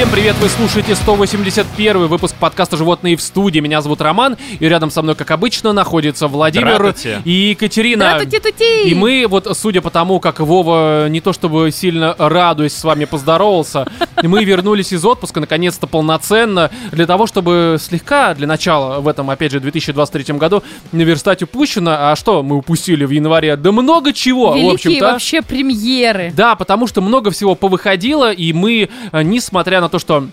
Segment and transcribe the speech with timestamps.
[0.00, 3.60] Всем привет, вы слушаете 181 выпуск подкаста «Животные в студии».
[3.60, 7.20] Меня зовут Роман, и рядом со мной, как обычно, находится Владимир Здравствуйте.
[7.26, 8.16] и Екатерина.
[8.16, 8.88] Здравствуйте-тути!
[8.88, 13.04] И мы, вот, судя по тому, как Вова не то чтобы сильно радуясь с вами
[13.04, 19.28] поздоровался, мы вернулись из отпуска, наконец-то полноценно, для того, чтобы слегка, для начала, в этом,
[19.28, 20.62] опять же, 2023 году,
[20.92, 21.90] наверстать упущено.
[22.10, 23.54] А что мы упустили в январе?
[23.56, 25.12] Да много чего, в Великие общем-то.
[25.12, 26.32] вообще премьеры.
[26.34, 30.26] Да, потому что много всего повыходило, и мы, несмотря на то, что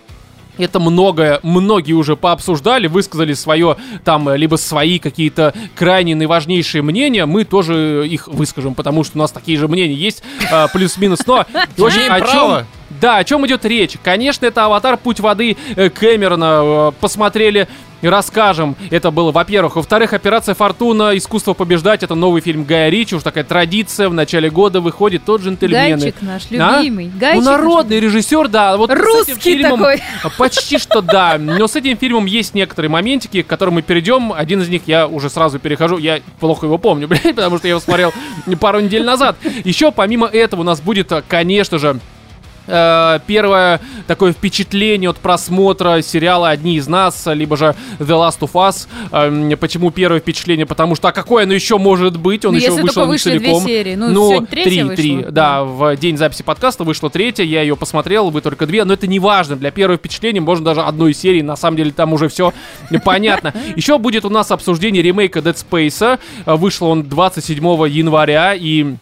[0.58, 7.26] это многое, многие уже пообсуждали, высказали свое, там, э, либо свои какие-то крайне наиважнейшие мнения,
[7.28, 11.46] мы тоже их выскажем, потому что у нас такие же мнения есть, э, плюс-минус, но...
[11.78, 12.66] Имеем о чем-
[13.02, 13.98] Да, о чем идет речь?
[14.04, 14.98] Конечно, это «Аватар.
[14.98, 16.92] Путь воды» э, Кэмерона.
[17.02, 17.68] Посмотрели
[18.02, 18.76] расскажем.
[18.92, 19.76] Это было, во-первых.
[19.76, 21.18] Во-вторых, «Операция Фортуна.
[21.18, 22.04] Искусство побеждать».
[22.04, 23.16] Это новый фильм Гая Ричи.
[23.16, 24.10] Уж такая традиция.
[24.10, 25.98] В начале года выходит тот джентльмены.
[25.98, 26.78] Гайчик наш А?
[26.78, 27.12] любимый.
[27.14, 28.78] Ну, Гайчик народный режиссер, да.
[28.78, 30.02] Вот Русский фильмом такой.
[30.38, 31.38] Почти что да.
[31.38, 34.34] Но с этим фильмом есть некоторые моментики, к которым мы перейдем.
[34.34, 35.98] Один из них я уже сразу перехожу.
[35.98, 38.14] Я плохо его помню, блядь, потому что я его смотрел
[38.60, 39.38] пару недель назад.
[39.64, 42.00] Еще помимо этого у нас будет, конечно же,
[42.68, 48.52] э, первое такое впечатление от просмотра сериала «Одни из нас», либо же «The Last of
[48.54, 48.88] Us».
[49.12, 50.66] Эм, Почему первое впечатление?
[50.66, 52.46] Потому что, а какое оно еще может быть?
[52.46, 53.66] Он Ну, еще вышел только вышли две целиком.
[53.66, 53.96] серии.
[53.96, 54.96] Ну, третья три, вышла.
[54.96, 58.94] три, да, в день записи подкаста вышла третья, я ее посмотрел, вы только две, но
[58.94, 62.28] это не важно, для первого впечатления можно даже одной серии, на самом деле там уже
[62.30, 62.54] все
[63.04, 63.54] понятно.
[63.76, 68.96] Еще будет у нас обсуждение ремейка Dead Space, вышел он 27 января, и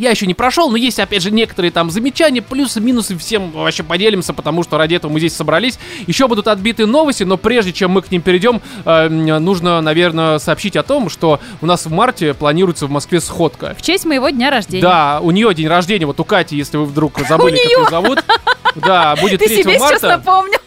[0.00, 3.82] я еще не прошел, но есть, опять же, некоторые там замечания, плюсы, минусы, всем вообще
[3.82, 5.78] поделимся, потому что ради этого мы здесь собрались.
[6.06, 10.76] Еще будут отбиты новости, но прежде чем мы к ним перейдем, э, нужно, наверное, сообщить
[10.76, 13.74] о том, что у нас в марте планируется в Москве сходка.
[13.78, 14.82] В честь моего дня рождения.
[14.82, 18.24] Да, у нее день рождения, вот у Кати, если вы вдруг забыли, как ее зовут.
[18.76, 20.58] Да, будет Ты 3 себе сейчас марта, напомнил.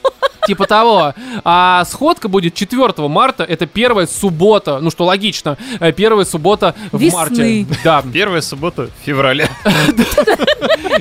[0.47, 1.13] Типа того.
[1.43, 6.99] А сходка будет 4 марта, это первая суббота, ну что логично, э, первая суббота в
[6.99, 7.17] Весны.
[7.17, 7.65] марте.
[7.83, 9.49] Да, Первая суббота февраля.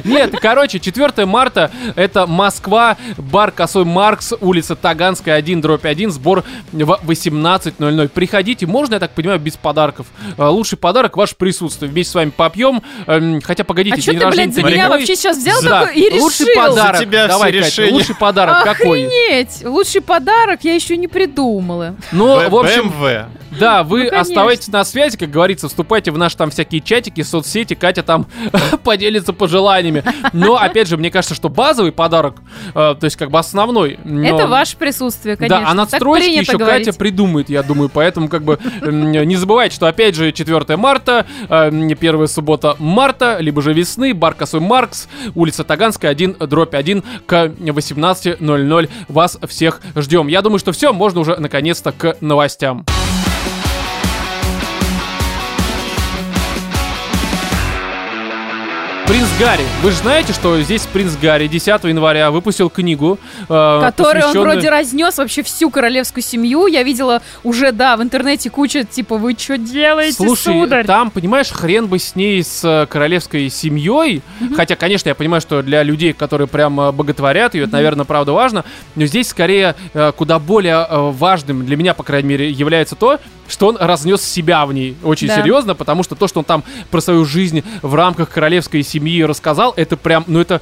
[0.05, 6.45] Нет, короче, 4 марта это Москва, бар Косой Маркс, улица Таганская, 1, дробь 1, сбор
[6.73, 8.09] в 18.00.
[8.09, 10.07] Приходите, можно, я так понимаю, без подарков.
[10.39, 11.91] Э, Лучший подарок ваше присутствие.
[11.91, 12.83] Вместе с вами попьем.
[13.07, 15.97] Эм, Хотя, погодите, А что день ты, блядь, за меня вообще сейчас взял Да, такой
[16.01, 16.25] и решил?
[16.25, 16.97] Лучший подарок.
[16.97, 17.93] За тебя Давай, Катя, решения.
[17.93, 19.05] лучший подарок какой?
[19.07, 19.32] Охренеть!
[19.65, 21.95] Лучший подарок я еще не придумала.
[22.13, 22.93] Ну, в общем.
[23.59, 27.75] Да, вы Ну, оставайтесь на связи, как говорится, вступайте в наши там всякие чатики, соцсети,
[27.75, 28.27] Катя там
[28.85, 30.03] поделится пожеланиями.
[30.33, 32.37] Но, опять же, мне кажется, что базовый подарок,
[32.69, 33.99] э, то есть как бы основной.
[34.05, 35.61] но- Это ваше присутствие, конечно.
[35.61, 36.87] Да, а надстройки еще говорить.
[36.87, 41.27] Катя придумает, я думаю, поэтому как бы м, не забывайте, что опять же 4 марта,
[41.49, 47.03] э, первая суббота марта, либо же весны, бар Косой Маркс, улица Таганская, 1, дробь 1
[47.27, 48.89] к 18.00.
[49.23, 50.27] Вас всех ждем.
[50.27, 52.85] Я думаю, что все, можно уже наконец-то к новостям.
[59.41, 59.65] Гарри.
[59.83, 64.43] Вы же знаете, что здесь принц Гарри 10 января выпусил книгу, э, Который он посвященную-
[64.43, 66.67] вроде разнес вообще всю королевскую семью.
[66.67, 70.87] Я видела уже, да, в интернете куча, типа, вы что делаете, Слушай, сударь?
[70.87, 74.23] там, понимаешь, хрен бы с ней, с э, королевской семьей.
[74.55, 78.33] Хотя, конечно, я понимаю, что для людей, которые прям э, боготворят ее, это, наверное, правда
[78.33, 78.65] важно.
[78.95, 83.67] Но здесь скорее э, куда более важным для меня, по крайней мере, является то, что
[83.67, 85.37] он разнес себя в ней очень Да.
[85.37, 89.73] серьезно, потому что то, что он там про свою жизнь в рамках королевской семьи рассказал,
[89.77, 90.61] это прям, ну это,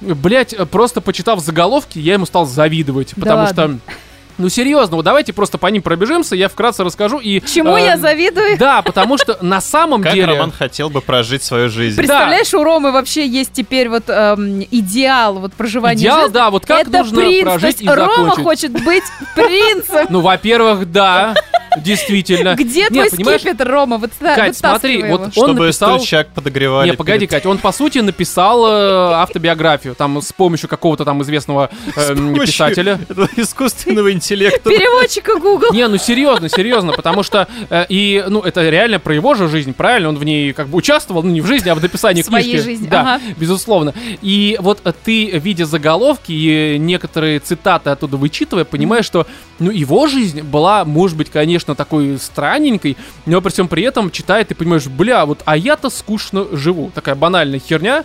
[0.00, 3.78] блять, просто почитав заголовки, я ему стал завидовать, Да потому ладно.
[3.80, 3.94] что
[4.38, 7.40] ну, серьезно, вот давайте просто по ним пробежимся, я вкратце расскажу и...
[7.40, 8.58] Чему э, я завидую?
[8.58, 10.26] Да, потому что на самом Как деле...
[10.26, 11.96] Роман хотел бы прожить свою жизнь.
[11.96, 16.34] Представляешь, у Ромы вообще есть теперь вот эм, идеал вот проживания Идеал, жизни.
[16.34, 18.44] да, вот как Это нужно принц, то прожить есть и Рома закончить.
[18.44, 20.06] хочет быть принцем.
[20.10, 21.34] Ну, во-первых, да,
[21.76, 22.54] действительно.
[22.54, 23.98] Где Не, твой понимаешь, скипетр, Рома?
[23.98, 25.42] Вот Кать, смотри, вытаскивай вот его.
[25.42, 25.98] он Чтобы написал...
[25.98, 26.90] стульчак подогревали.
[26.90, 31.22] Не, погоди, перед- Кать, он по сути написал э, автобиографию, там с помощью какого-то там
[31.22, 33.00] известного э, помощью писателя.
[33.36, 34.70] искусственного интеллекта.
[34.70, 35.72] Переводчика Google.
[35.72, 39.74] Не, ну серьезно, серьезно, потому что э, и ну это реально про его же жизнь,
[39.74, 40.08] правильно?
[40.08, 42.64] Он в ней как бы участвовал, ну не в жизни, а в написании своей книжки.
[42.64, 43.22] жизни, да, ага.
[43.36, 43.94] безусловно.
[44.22, 49.26] И вот э, ты, видя заголовки и некоторые цитаты оттуда вычитывая, понимаешь, что
[49.58, 52.96] ну его жизнь была, может быть, конечно, такой странненькой,
[53.26, 56.90] но при всем при этом читает и понимаешь, бля, вот а я-то скучно живу.
[56.94, 58.04] Такая банальная херня.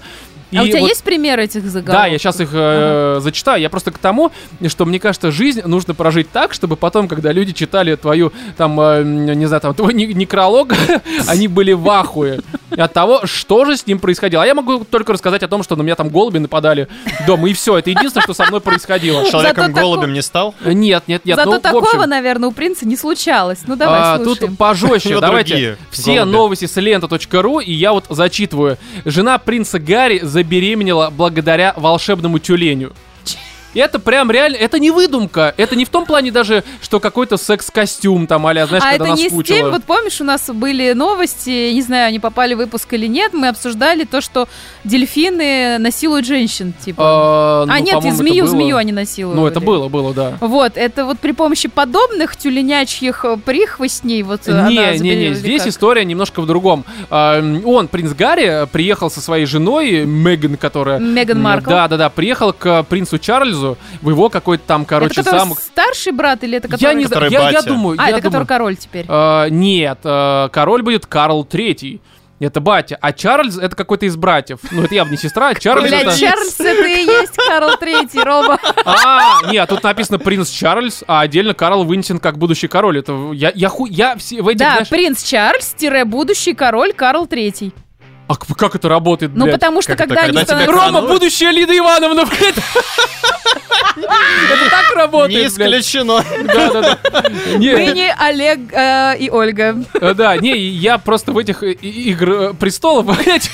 [0.52, 1.94] И а у тебя вот- есть пример этих заголовков?
[1.94, 3.62] Да, я сейчас их э, зачитаю.
[3.62, 4.32] Я просто к тому,
[4.68, 9.04] что мне кажется, жизнь нужно прожить так, чтобы потом, когда люди читали твою, там, э,
[9.04, 10.74] не знаю, там, твой не- некролог,
[11.28, 12.42] они были в ахуе
[12.78, 14.44] от того, что же с ним происходило.
[14.44, 16.88] А я могу только рассказать о том, что на меня там голуби нападали
[17.28, 17.78] дома, и все.
[17.78, 19.26] Это единственное, что со мной происходило.
[19.30, 20.56] Человеком-голубем не стал?
[20.64, 21.36] Нет, нет, нет.
[21.36, 23.60] Зато ну, такого, наверное, у принца не случалось.
[23.68, 24.50] Ну давай, а, слушаем.
[24.50, 25.20] тут пожестче.
[25.20, 28.78] Давайте все новости с лента.ру, и я вот зачитываю.
[29.06, 32.94] Жена принца Гарри забеременела благодаря волшебному тюленю.
[33.74, 35.54] И это прям реально, это не выдумка.
[35.58, 39.16] Это не в том плане даже, что какой-то секс-костюм там, а знаешь, а когда это
[39.16, 42.92] не с тем, вот помнишь, у нас были новости, не знаю, они попали в выпуск
[42.94, 44.48] или нет, мы обсуждали то, что
[44.84, 47.04] дельфины насилуют женщин, типа.
[47.04, 49.40] А, А, ну, нет, и змею, змею они насиловали.
[49.40, 50.38] Ну, это было, было, да.
[50.42, 55.62] Вот, это вот при помощи подобных тюленячьих э, прихвостней вот Не, она не, не, здесь
[55.62, 55.70] как?
[55.70, 56.84] история немножко в другом.
[57.10, 61.00] А, Он, принц Гарри, приехал со своей женой, Меган, которая...
[61.00, 61.70] Меган Маркл.
[61.70, 63.61] Да, да, да, приехал к принцу Чарльзу
[64.02, 65.60] в его какой-то там, короче, это который замок.
[65.60, 66.90] старший брат или это который...
[66.90, 69.06] Я не знаю, Который я, я думаю, А, я это который думаю, король теперь.
[69.08, 72.02] э, нет, э, король будет Карл Третий.
[72.40, 72.98] Это батя.
[73.00, 74.58] А Чарльз это какой-то из братьев.
[74.72, 76.18] Ну, это явно не сестра, а Чарльз Блядь, это...
[76.20, 78.58] Чарльз, это и есть Карл Третий, Рома.
[78.84, 82.98] А, нет, тут написано принц Чарльз, а отдельно Карл вынесен как будущий король.
[82.98, 86.94] Это я, я ху, я все в этих, Да, знаешь, принц Чарльз, тире будущий король
[86.94, 87.74] Карл Третий.
[88.32, 89.56] А как это работает, Ну, блядь?
[89.60, 90.74] потому что как это, когда они когда тебя становятся...
[90.88, 91.10] Рома, Крануть?
[91.22, 92.56] будущая Лида Ивановна, блядь.
[93.96, 95.72] Это так Не работает, блядь.
[95.82, 96.24] исключено.
[96.44, 97.24] Да, да, да.
[97.58, 99.84] Не, Ныне Олег э, и Ольга.
[99.94, 103.50] э, да, не, я просто в этих э, и- игр э, престолов, блядь,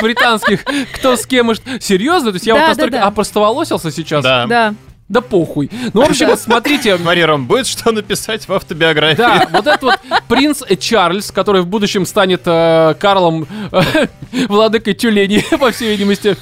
[0.00, 1.80] британских, кто с кем и что.
[1.80, 2.30] Серьезно?
[2.30, 4.22] То есть я вот настолько опростоволосился сейчас?
[4.24, 4.46] Да.
[4.46, 4.74] Да.
[5.08, 5.70] Да похуй.
[5.94, 9.16] Ну, в общем, вот смотрите, Смотри, Ром, будет что написать в автобиографии.
[9.16, 14.06] Да, вот этот вот принц Чарльз, который в будущем станет э, Карлом, э,
[14.48, 16.36] владыкой тюленей, по всей видимости,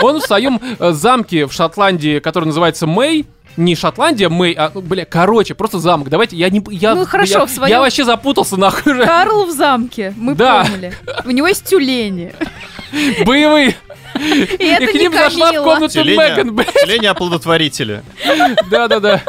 [0.00, 3.26] он в своем э, замке в Шотландии, который называется Мэй,
[3.58, 6.08] не Шотландия, Мэй, а, ну, бля, короче, просто замок.
[6.08, 6.62] Давайте, я не...
[6.70, 9.04] Я, Ну, хорошо, я, в своем- я вообще запутался, нахуй же.
[9.04, 10.64] Карл в замке, мы Да.
[10.64, 10.94] поняли.
[11.26, 12.32] У него есть тюлени.
[13.26, 13.76] Боевые.
[14.18, 16.72] И И к ним зашла в комнату Меган, блядь.
[16.74, 18.02] Тюлени оплодотворители.
[18.70, 19.22] Да-да-да.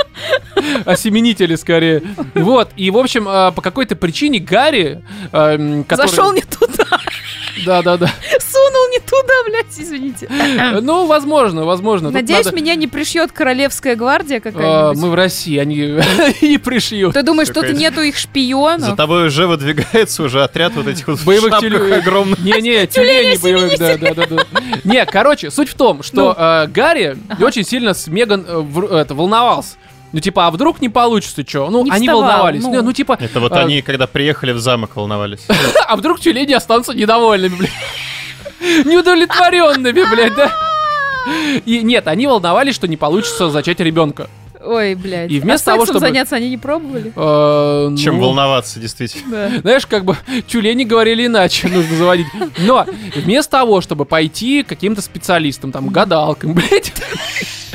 [0.86, 2.02] Осеменители, скорее.
[2.36, 6.08] Вот, и, в общем, э, по какой-то причине Гарри, м, который...
[6.10, 6.86] Зашел не туда,
[7.66, 8.12] Да-да-да.
[8.92, 10.28] Не туда, блядь, извините.
[10.82, 12.10] Ну, возможно, возможно.
[12.10, 15.02] Тут Надеюсь, надо- меня не пришьет королевская гвардия А, какая-нибудь.
[15.04, 15.76] мы в России, они
[16.42, 17.14] не пришьют.
[17.14, 18.96] Ты думаешь, тут Какая-то- нету их За шпионов?
[18.96, 21.96] тобой уже выдвигается уже отряд вот этих вот в Боевых шапках тюленей.
[21.98, 22.40] огромных.
[22.40, 24.46] Не-не, тюлени боевых, да, да, да, да.
[24.84, 29.14] Не, короче, суть в том, что э, Гарри очень сильно с Меган э, в- это,
[29.16, 29.76] волновался.
[30.14, 31.70] Ну, типа, а вдруг не получится, что?
[31.70, 32.64] Ну, Не они вставал, волновались.
[32.64, 32.72] ну.
[32.72, 35.40] Не, Ну, типа, Это вот а, они, когда приехали в замок, волновались.
[35.88, 37.72] а вдруг тюлени останутся недовольными, блядь.
[38.86, 40.52] Неудовлетворенными, блядь, да?
[41.66, 44.30] И нет, они волновались, что не получится зачать ребенка.
[44.64, 45.32] Ой, блядь.
[45.32, 47.12] И вместо а того, чтобы- заняться они не пробовали?
[47.16, 49.50] Э, Чем ну, волноваться, действительно.
[49.50, 49.60] Да.
[49.62, 50.16] Знаешь, как бы
[50.48, 52.28] тюлени говорили иначе, нужно заводить.
[52.60, 52.86] Но
[53.16, 56.94] вместо того, чтобы пойти к каким-то специалистам, там, гадалкам, блядь,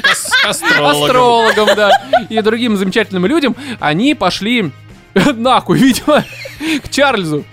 [0.08, 1.02] Ас- Астрологом.
[1.02, 1.90] астрологам, да,
[2.28, 4.70] и другим замечательным людям, они пошли
[5.14, 6.24] нахуй, видимо,
[6.84, 7.44] к Чарльзу.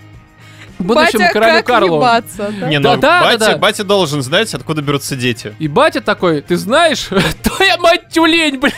[0.78, 1.96] Будущему Батя, королю как Карлу.
[1.96, 2.68] ебаться, да?
[2.68, 3.58] Не, Да, ну да, батя, да, да.
[3.58, 5.54] батя должен знать, откуда берутся дети.
[5.58, 7.08] И батя такой, ты знаешь,
[7.42, 8.74] твоя мать тюлень, блядь.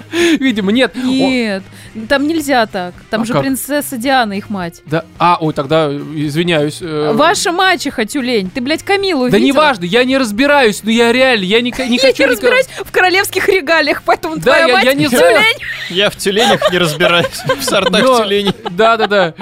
[0.40, 0.92] Видимо, нет.
[0.96, 1.62] Он- Нет,
[2.08, 2.94] там нельзя так.
[3.10, 3.42] Там А же как?
[3.42, 4.82] принцесса Диана их мать.
[4.86, 6.78] Да, а, ой, тогда извиняюсь.
[6.80, 8.50] э, Ваша мачеха тюлень.
[8.50, 9.46] Ты, блядь, Камилу Да видела?
[9.56, 12.02] неважно, я не разбираюсь, но я реально, я не, не Я хочу...
[12.02, 15.36] не никого- разбираюсь в королевских регалиях, поэтому Да, твоя я- мать я не знаю.
[15.36, 15.66] тюлень.
[15.90, 17.26] Я в тюленях не разбираюсь.
[17.58, 18.54] В сортах Но- тюленей.
[18.70, 19.34] Да, да, да.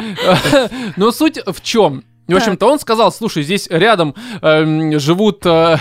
[0.97, 2.03] Но суть в чем?
[2.27, 5.45] В общем-то, он сказал, слушай, здесь рядом эм, живут...
[5.47, 5.79] э,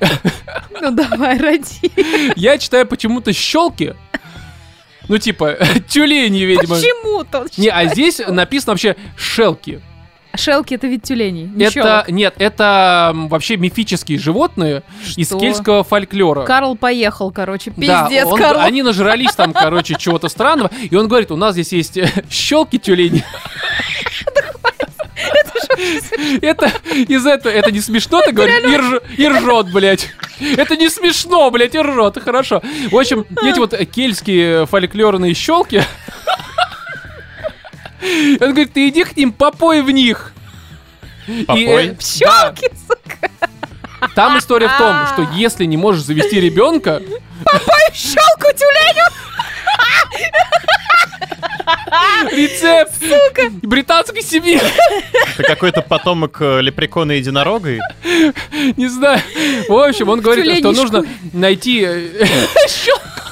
[0.80, 1.90] Ну давай, роди.
[2.36, 3.94] я читаю почему-то щелки.
[5.08, 5.56] Ну, типа,
[5.88, 6.74] тюлени, видимо.
[6.74, 7.46] Почему-то.
[7.56, 9.80] Не, а здесь написано вообще шелки.
[10.34, 11.50] Шелки это ведь тюлени.
[11.54, 12.08] не Это, щелок.
[12.10, 14.82] нет, это вообще мифические животные
[15.16, 15.38] из Что?
[15.38, 16.44] кельтского фольклора.
[16.44, 17.72] Карл поехал, короче.
[17.74, 18.60] Да, Пиздец, он- Карл.
[18.60, 20.70] они нажрались там, короче, чего-то странного.
[20.90, 21.98] И он говорит, у нас здесь есть
[22.30, 23.24] щелки тюлени.
[26.42, 30.08] Это из этого, это не смешно, ты говоришь, и, рж- и ржет, блядь.
[30.40, 32.62] Это не смешно, блядь, и ржет, хорошо.
[32.90, 35.82] В общем, эти вот кельтские фольклорные щелки.
[38.40, 40.32] Он говорит, ты иди к ним, попой в них.
[41.26, 41.86] И, Попой?
[41.88, 43.30] э, Щелки, сука.
[44.14, 47.02] Там история в том, что если не можешь завести ребенка,
[47.92, 49.04] Щелку тюленю.
[52.32, 54.60] Рецепт британской семьи.
[55.36, 57.78] Ты какой-то потомок э, лепрекона и единорога?
[58.76, 59.20] Не знаю.
[59.68, 62.26] В общем, он говорит, что нужно найти э,
[62.68, 63.25] щелку.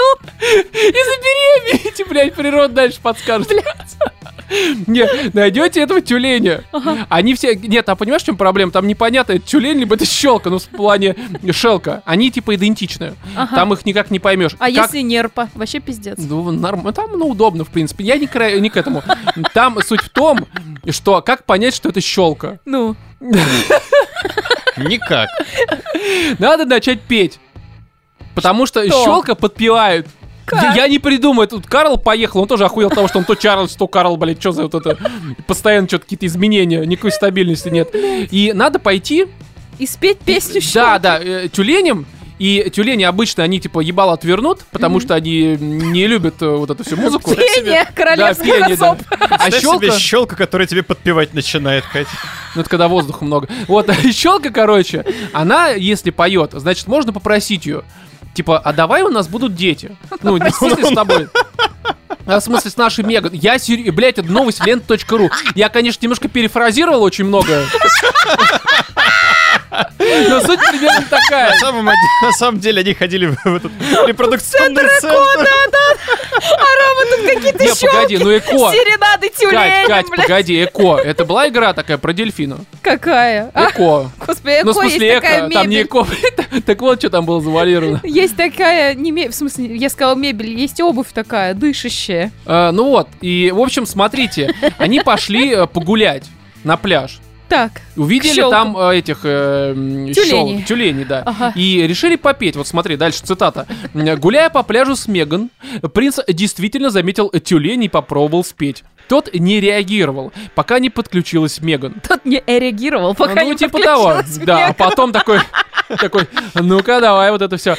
[0.00, 3.50] Ну, и забеременеете, блядь, природа дальше подскажет.
[4.86, 6.64] Не, найдете этого тюленя.
[7.08, 7.54] Они все...
[7.54, 8.72] Нет, а понимаешь, в чем проблема?
[8.72, 11.14] Там непонятно, это тюлень, либо это щелка, ну, в плане
[11.52, 12.02] шелка.
[12.04, 13.14] Они, типа, идентичны.
[13.36, 13.54] Ага.
[13.54, 14.52] Там их никак не поймешь.
[14.58, 15.48] А Как- если нерпа?
[15.54, 16.18] Вообще пиздец.
[16.18, 16.92] Ну, норм...
[16.92, 18.02] там, ну, удобно, в принципе.
[18.04, 19.02] Я не, кра- не к этому.
[19.54, 20.46] Там суть в том,
[20.88, 22.58] что как понять, что это щелка.
[22.64, 22.96] Ну,
[24.76, 25.28] Никак.
[26.38, 27.38] Надо начать петь.
[28.34, 29.04] Потому что Что?
[29.04, 30.06] щелка подпевает.
[30.52, 31.46] Я, я не придумаю.
[31.46, 34.40] Тут Карл поехал, он тоже охуел от того, что он то Чарльз, то Карл, блядь,
[34.40, 34.98] что за вот это.
[35.46, 37.90] Постоянно что-то какие-то изменения, никакой стабильности нет.
[37.94, 39.26] И надо пойти,
[39.78, 41.02] и спеть песню да, щелки.
[41.02, 42.06] да, э, тюленям,
[42.40, 46.84] и тюлени обычно, они типа ебало отвернут, потому что они не любят э, вот эту
[46.84, 47.34] всю музыку.
[47.34, 48.92] Пение Да, королевских пение, да.
[48.92, 48.98] особ.
[49.10, 52.08] А Представь себе щелка, щелка, которая тебе подпевать начинает, Кать.
[52.54, 53.48] ну это когда воздуха много.
[53.68, 57.82] Вот, а щелка, короче, она, если поет, значит, можно попросить ее.
[58.34, 59.96] Типа, а давай у нас будут дети.
[60.22, 61.28] Ну, смысле с тобой.
[62.26, 63.32] А в смысле, с нашей Меган.
[63.32, 63.90] Я, сери...
[63.90, 65.30] блядь, это новость лент.ру.
[65.54, 67.64] Я, конечно, немножко перефразировал очень много.
[70.00, 71.58] Но суть примерно На такая.
[71.60, 73.70] самом, оде- на самом деле они ходили в этот
[74.06, 75.46] репродукционный центр.
[77.26, 78.50] Какие-то Не, погоди, ну эко.
[78.72, 80.26] Серенады Кать, тюленям, Кать, блядь.
[80.26, 80.96] погоди, эко.
[80.96, 82.58] Это была игра такая про дельфина?
[82.82, 83.50] Какая?
[83.54, 84.10] А, Эко.
[84.18, 85.54] господи, Ну, в эко есть смысле, такая эко.
[85.54, 85.86] Там не мебель.
[85.86, 86.06] эко.
[86.66, 88.00] Так вот, что там было завалировано.
[88.02, 92.09] Есть такая, не мебель, в смысле, я сказала мебель, есть обувь такая, дышащая.
[92.46, 96.26] А, Ну вот, и, в общем, смотрите, они пошли э, погулять
[96.64, 97.18] на пляж.
[97.48, 100.58] Так, Увидели там э, этих э, Тюленей.
[100.58, 101.22] щел- тюленей, да.
[101.26, 101.52] Ага.
[101.56, 102.54] И решили попеть.
[102.54, 103.66] Вот смотри, дальше цитата.
[103.92, 105.50] Гуляя по пляжу с Меган,
[105.92, 108.84] принц действительно заметил тюлень и попробовал спеть.
[109.08, 111.94] Тот не реагировал, пока не подключилась Меган.
[112.06, 114.04] тот не реагировал, пока ну, не типа того.
[114.14, 114.74] подключилась Да, а Меган.
[114.74, 115.40] потом такой,
[115.98, 117.74] такой, ну-ка, давай вот это все.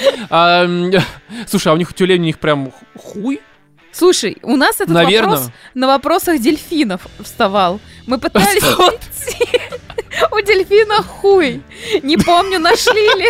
[1.48, 3.40] слушай, а у них тюлень у них прям хуй?
[3.92, 5.32] Слушай, у нас этот Наверно.
[5.32, 7.80] вопрос на вопросах дельфинов вставал.
[8.08, 9.60] Мы пытались найти
[10.32, 11.62] у дельфина хуй.
[12.04, 13.30] Не помню, нашли ли.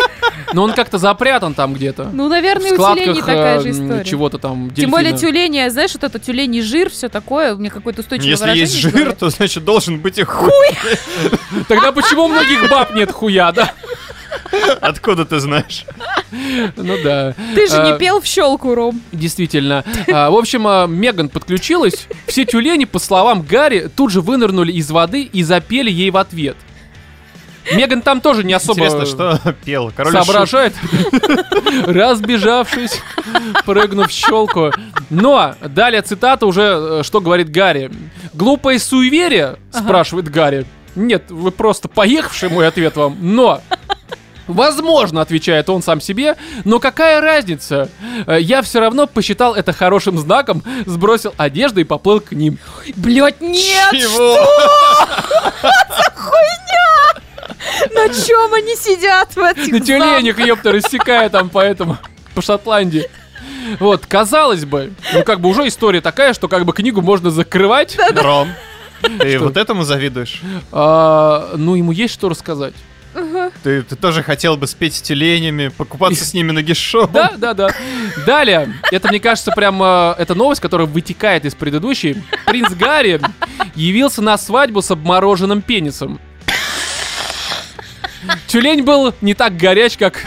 [0.52, 2.10] Но он как-то запрятан там где-то.
[2.12, 4.04] Ну, наверное, у тюленей такая же э, история.
[4.04, 5.32] чего-то там Тем более дельфина.
[5.32, 9.12] тюлени, знаешь, вот это тюленей жир, все такое, у меня какое-то устойчивое Если есть жир,
[9.14, 10.50] то значит должен быть и хуй.
[11.68, 13.72] Тогда почему у многих баб нет хуя, да?
[14.80, 15.84] Откуда ты знаешь?
[16.76, 17.34] Ну да.
[17.54, 19.00] Ты же А, не пел в щелку, Ром.
[19.12, 19.84] Действительно.
[20.12, 22.06] А, В общем, а, Меган подключилась.
[22.26, 26.56] Все тюлени, по словам Гарри, тут же вынырнули из воды и запели ей в ответ.
[27.72, 29.92] Меган там тоже не особо Интересно, что пел?
[29.94, 30.74] Король соображает,
[31.86, 33.00] разбежавшись,
[33.64, 34.72] прыгнув в щелку.
[35.10, 37.90] Но далее цитата уже, э, что говорит Гарри.
[38.34, 40.66] «Глупое суеверие?»— спрашивает Гарри.
[40.94, 43.16] «Нет, вы просто поехавший, мой ответ вам.
[43.20, 43.60] Но
[44.52, 47.88] Возможно, отвечает он сам себе, но какая разница?
[48.26, 52.58] Э, Я все равно посчитал это хорошим знаком, сбросил одежду и поплыл к ним.
[52.96, 53.90] Блять, нет!
[53.92, 54.38] Чего?
[57.94, 61.98] На чем они сидят в этих На тюленях, ёпта, рассекая там по этому,
[62.34, 63.08] по Шотландии.
[63.78, 67.96] Вот, казалось бы, ну как бы уже история такая, что как бы книгу можно закрывать.
[68.14, 68.48] Ром,
[69.20, 70.42] ты вот этому завидуешь?
[70.72, 72.74] А, ну, ему есть что рассказать.
[73.62, 77.06] Ты, ты тоже хотел бы спеть с тюленями, покупаться с ними на гишо?
[77.06, 77.68] Да, да, да.
[78.26, 82.22] Далее, это, мне кажется, прям э, это новость, которая вытекает из предыдущей.
[82.46, 83.20] Принц Гарри
[83.74, 86.20] явился на свадьбу с обмороженным пенисом.
[88.46, 90.24] Тюлень был не так горяч, как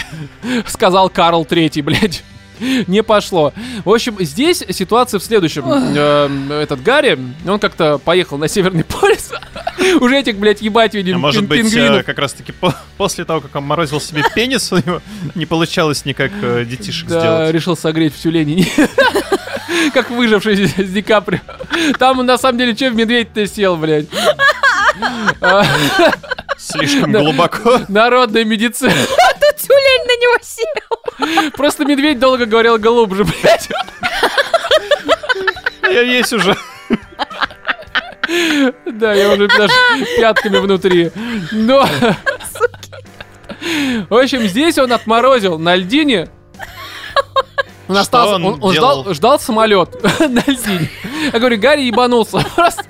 [0.68, 2.24] сказал Карл Третий, блядь.
[2.88, 3.54] Не пошло.
[3.84, 5.64] В общем, здесь ситуация в следующем.
[5.68, 9.32] Эм, Этот Гарри, он как-то поехал на Северный полюс.
[10.02, 13.56] Уже этих, блядь, ебать видим А может быть, э, как раз-таки по- после того, как
[13.56, 15.02] он морозил себе пенис, у него
[15.36, 17.52] не получалось никак э, детишек сделать.
[17.54, 18.68] решил согреть в тюлени.
[19.94, 21.42] Как выживший с Ди Каприо.
[22.00, 24.08] Там, на самом деле, что в медведь-то сел, блядь?
[26.58, 27.82] Слишком глубоко.
[27.88, 28.94] Народная медицина.
[29.58, 31.52] Тюлень на него сел.
[31.52, 33.70] Просто медведь долго говорил глубже, блядь.
[35.84, 36.56] Я весь уже.
[38.86, 39.74] Да, я уже даже
[40.18, 41.12] пятками внутри.
[41.52, 41.88] Но...
[44.10, 46.30] В общем, здесь он отморозил на льдине.
[47.88, 50.90] Он, остался, он он, он ждал, ждал самолет на льдине.
[51.32, 52.44] Я говорю, Гарри ебанулся.
[52.56, 52.84] Просто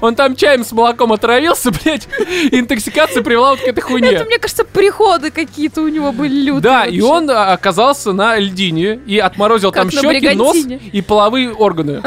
[0.00, 2.08] Он там чаем с молоком отравился, блядь.
[2.50, 4.24] и Интоксикация привела вот к этой Это, хуйне.
[4.24, 6.60] мне кажется, приходы какие-то у него были лютые.
[6.60, 7.14] Да, и вообще.
[7.14, 10.80] он а, оказался на льдине и отморозил Как там щеки, нос бригантине.
[10.92, 12.02] и половые органы.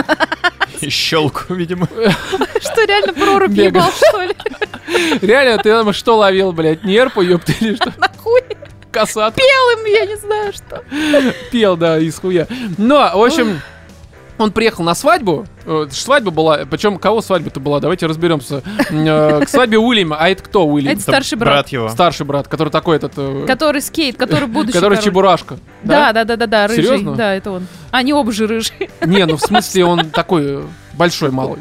[0.82, 1.88] И щелку, видимо.
[2.62, 4.36] Что, реально прорубь ебал, что ли?
[5.22, 6.84] Реально, ты там что ловил, блядь?
[6.84, 7.94] Нерпу, ёпта, или что?
[7.98, 8.42] Нахуй
[8.92, 10.84] Косат пел им, я не знаю, что.
[11.52, 12.48] пел, да, из хуя.
[12.78, 13.60] Но, в общем,
[14.38, 15.46] он приехал на свадьбу.
[15.66, 16.60] Э, Свадьба была.
[16.70, 17.80] Причем, кого свадьба-то была?
[17.80, 18.62] Давайте разберемся.
[18.90, 20.18] Э, К свадьбе Уильяма.
[20.20, 20.94] А это кто Уильям?
[20.94, 21.54] Это старший брат.
[21.54, 21.90] Брат его.
[21.90, 23.14] Старший брат, который такой этот...
[23.18, 25.10] э, Который скейт, который будущий, Который короче.
[25.10, 25.58] чебурашка.
[25.84, 26.84] Да, да, да, да, да, рыжий.
[26.84, 27.16] Серьезно?
[27.16, 27.68] Да, это он.
[27.92, 28.90] Они оба же рыжие.
[29.06, 30.64] Не, ну в смысле он такой
[30.94, 31.60] большой, малый.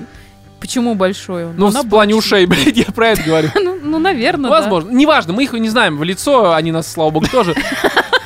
[0.61, 1.54] Почему большой он?
[1.59, 3.50] Ну, Он в плане ушей, блядь, я про это говорю.
[3.62, 4.90] Ну, ну, наверное, Возможно.
[4.90, 7.54] Неважно, мы их не знаем в лицо, они нас, слава богу, тоже.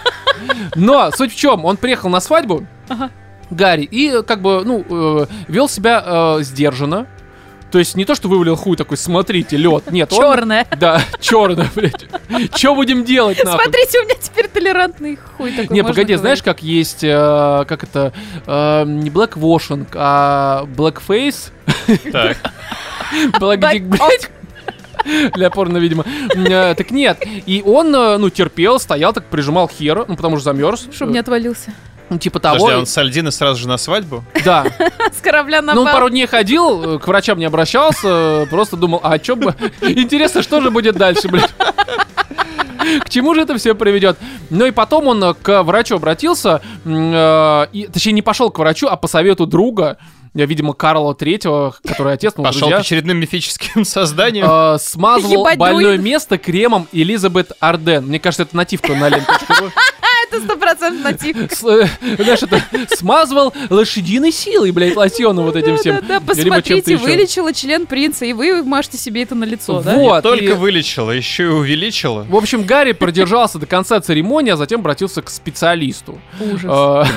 [0.77, 3.11] Но суть в чем, он приехал на свадьбу, Ага.
[3.51, 7.07] Гарри, и как бы, ну, э, вел себя э, сдержанно.
[7.71, 9.91] То есть не то, что вывалил хуй такой, смотрите, лед.
[9.93, 10.19] Нет, он...
[10.23, 10.67] Черная.
[10.79, 12.07] Да, черный, блядь.
[12.57, 13.65] Что будем делать, нахуй?
[13.65, 15.75] Смотрите, у меня теперь толерантный хуй такой.
[15.77, 16.61] Не, погоди, знаешь, говорить.
[16.61, 18.15] как есть, э, как это,
[18.47, 21.51] э, не blackwashing, а blackface,
[22.11, 22.39] Так.
[23.39, 24.31] blackdick, блядь.
[25.35, 26.05] Для порно, видимо.
[26.35, 27.23] Э, Так нет.
[27.47, 30.89] И он, э, ну, терпел, стоял, так прижимал хер, ну, потому что замерз.
[30.91, 31.73] Чтоб не отвалился.
[32.11, 32.57] Ну, типа того.
[32.57, 34.25] Подожди, а он с Альдины сразу же на свадьбу?
[34.45, 34.65] Да.
[35.17, 39.19] С корабля на Ну, он пару дней ходил, к врачам не обращался, просто думал, а
[39.19, 39.55] чё бы...
[39.83, 41.53] Интересно, что же будет дальше, блядь?
[43.05, 44.17] К чему же это все приведет?
[44.51, 48.97] Ну и потом он к врачу обратился, э, и, точнее не пошел к врачу, а
[48.97, 49.99] по совету друга,
[50.35, 54.49] э, видимо, Карла Третьего, который отец, ну, Пошел к друзья, очередным мифическим созданиям.
[54.51, 58.07] э, смазывал Ебать, больное место кремом Элизабет Арден.
[58.07, 59.55] Мне кажется, это нативка на ленточку.
[60.31, 61.37] Это стопроцентно натив.
[61.53, 62.63] С- э, Знаешь, это
[62.97, 66.01] смазывал лошадиной силой, блядь, лосьоном вот этим всем.
[66.07, 69.95] Да, посмотрите, вылечила член принца, и вы мажете себе это на лицо, да?
[69.95, 70.23] Вот.
[70.23, 72.25] Только вылечила, еще и увеличила.
[72.29, 76.19] В общем, Гарри продержался до конца церемонии, а затем обратился к специалисту.
[76.41, 76.65] Ужас.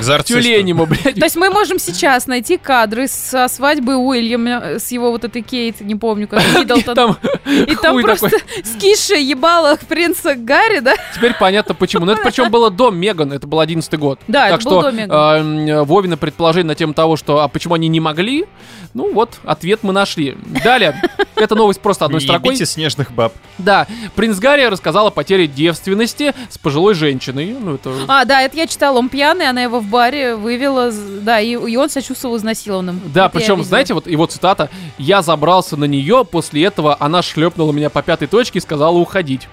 [0.02, 0.24] Э, К.
[0.24, 1.14] Тюленему, блядь.
[1.14, 5.80] То есть мы можем сейчас найти кадры со свадьбы Уильяма, с его вот этой Кейт,
[5.80, 6.94] не помню, как Миддлтон.
[6.94, 7.16] Там
[7.46, 8.30] И там просто
[8.64, 10.94] скисшее ебало принца Гарри, да?
[11.14, 12.04] Теперь понятно почему.
[12.04, 14.20] Но это причем было до Меган, это был одиннадцатый год.
[14.28, 15.68] Да, так это что до Меган.
[15.68, 18.46] э, Вовина предположение на тему того, что а почему они не могли,
[18.94, 20.36] ну вот, ответ мы нашли.
[20.62, 21.02] Далее,
[21.34, 22.50] эта новость просто одной строкой.
[22.50, 23.32] ебите снежных баб.
[23.58, 27.56] Да, принц Гарри рассказал о потере девственности с пожилой женщиной.
[27.58, 27.92] Ну, это...
[28.06, 31.76] А, да, это я читала, он пьяный, она его в баре вывела, да, и, и
[31.76, 33.00] он себя чувствовал изнасилованным.
[33.12, 37.72] Да, Это причем, знаете, вот его цитата «Я забрался на нее, после этого она шлепнула
[37.72, 39.48] меня по пятой точке и сказала уходить».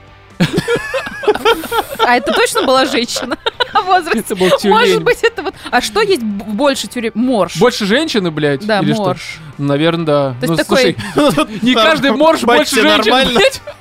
[2.00, 3.38] А это точно была женщина
[3.74, 4.20] в возрасте?
[4.20, 4.76] Это был тюлень.
[4.76, 5.54] Может быть, это вот...
[5.70, 7.12] А что есть больше тюрем?
[7.16, 7.58] Морж.
[7.58, 8.66] Больше женщины, блядь?
[8.66, 9.22] Да, или морж.
[9.22, 9.64] что?
[9.64, 10.30] Наверное, да.
[10.40, 13.34] То есть ну, такой- слушай, не каждый морж больше тебе женщин, нормально?
[13.36, 13.62] блядь.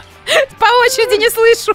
[0.59, 1.75] По очереди не слышу.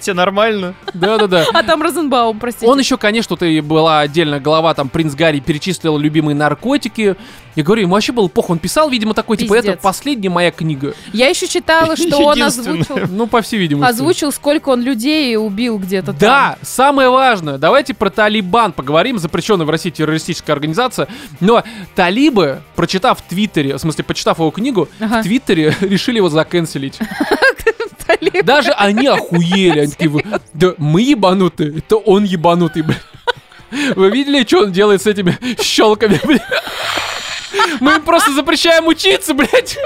[0.00, 0.74] Тебе нормально?
[0.94, 1.46] Да-да-да.
[1.52, 2.66] А там Розенбаум, простите.
[2.66, 7.16] Он еще, конечно, тут и была отдельная глава, там принц Гарри перечислил любимые наркотики.
[7.56, 8.54] Я говорю, ему вообще было похуй.
[8.54, 10.94] Он писал, видимо, такой, типа, это последняя моя книга.
[11.12, 13.00] Я еще читала, что он озвучил...
[13.10, 13.90] Ну, по всей видимости.
[13.90, 17.58] Озвучил, сколько он людей убил где-то Да, самое важное.
[17.58, 21.08] Давайте про Талибан поговорим, запрещенная в России террористическая организация.
[21.40, 21.64] Но
[21.96, 25.20] талибы, прочитав в Твиттере, в смысле, почитав его книгу, Ага.
[25.20, 26.98] в Твиттере решили его заканцелить.
[28.32, 28.44] Талиб.
[28.46, 29.80] Даже они охуели.
[29.80, 33.00] Они такие, «Вы- да мы ебанутые, это он ебанутый, блядь.
[33.96, 36.42] Вы видели, что он делает с этими щелками, блядь?
[37.80, 39.76] Мы им просто запрещаем учиться, блядь.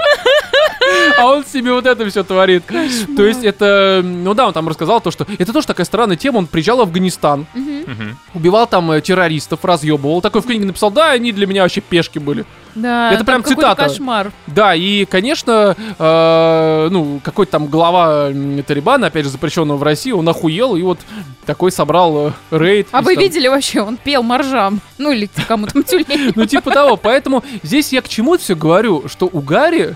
[1.19, 2.63] А он себе вот это все творит.
[2.65, 6.37] То есть это, ну да, он там рассказал то, что это тоже такая странная тема.
[6.39, 8.17] Он приезжал в Афганистан, Мгм.
[8.33, 10.21] убивал там э, террористов, разъебывал.
[10.21, 12.45] Такой в книге написал, да, они для меня вообще пешки были.
[12.75, 13.83] Да, Это прям цитата.
[13.83, 14.31] кошмар.
[14.47, 18.29] Да, и, конечно, э, ну, какой-то там глава
[18.67, 20.99] Талибана, опять же, запрещенного в России, он охуел и вот
[21.45, 22.87] такой собрал э, рейд.
[22.91, 24.81] А вы там- видели вообще, он пел моржам.
[24.97, 26.31] Ну или кому там тюлень.
[26.35, 26.97] Ну, типа того.
[26.97, 29.95] Поэтому здесь я к чему все говорю, что у Гарри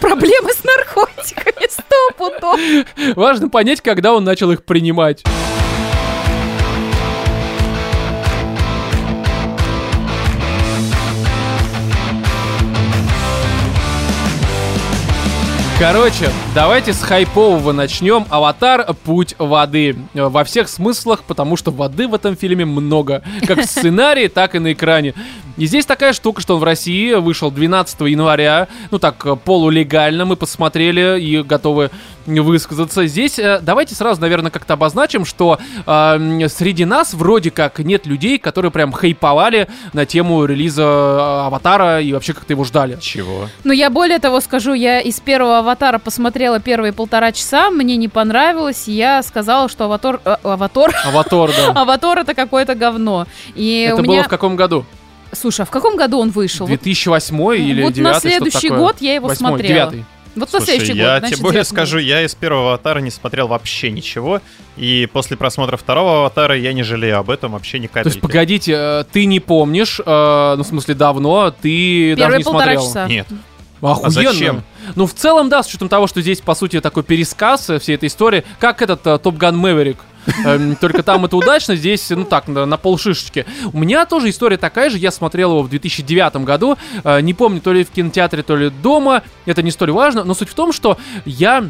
[0.00, 2.60] Проблемы с наркотиками, сто пудов.
[3.16, 5.24] важно понять, когда он начал их принимать.
[15.80, 18.26] Короче, давайте с хайпового начнем.
[18.28, 19.96] Аватар Путь воды.
[20.12, 23.22] Во всех смыслах, потому что воды в этом фильме много.
[23.46, 25.14] Как в сценарии, так и на экране.
[25.56, 28.68] И здесь такая штука, что он в России вышел 12 января.
[28.90, 31.90] Ну так, э, полулегально мы посмотрели и готовы
[32.38, 33.06] высказаться.
[33.06, 38.38] Здесь э, давайте сразу, наверное, как-то обозначим, что э, среди нас вроде как нет людей,
[38.38, 42.98] которые прям хайповали на тему релиза э, Аватара и вообще как-то его ждали.
[43.00, 43.48] Чего?
[43.64, 48.08] Ну, я более того скажу, я из первого аватара посмотрела первые полтора часа, мне не
[48.08, 50.20] понравилось, и я сказала, что аватар...
[50.24, 50.94] э, аватар...
[51.04, 51.72] Аватар, да.
[51.82, 53.26] Аватар это какое-то говно.
[53.54, 54.24] И Это у было меня...
[54.24, 54.84] в каком году?
[55.32, 56.66] Слушай, а в каком году он вышел?
[56.66, 59.94] Вот- 2008 или вот 2009 на следующий год я его смотрела.
[60.40, 61.18] Вот на Слушай, следующий я год.
[61.20, 64.40] значит, тем более девятый скажу, я из первого аватара не смотрел вообще ничего,
[64.76, 68.14] и после просмотра второго аватара я не жалею об этом вообще ни То капельки.
[68.14, 72.44] есть, погодите, э, ты не помнишь, э, ну, в смысле, давно, ты даже Первые не
[72.44, 72.82] полтора смотрел.
[72.86, 73.06] часа.
[73.06, 73.26] Нет.
[73.82, 74.10] Охуенно.
[74.10, 74.62] зачем?
[74.94, 78.08] Ну, в целом, да, с учетом того, что здесь, по сути, такой пересказ всей этой
[78.08, 79.98] истории, как этот Топ Ган Мэверик.
[80.44, 83.46] Эм, Только там это удачно, здесь, ну так, на, полшишечки.
[83.72, 87.60] У меня тоже история такая же, я смотрел его в 2009 году, э, не помню,
[87.60, 90.72] то ли в кинотеатре, то ли дома, это не столь важно, но суть в том,
[90.72, 91.68] что я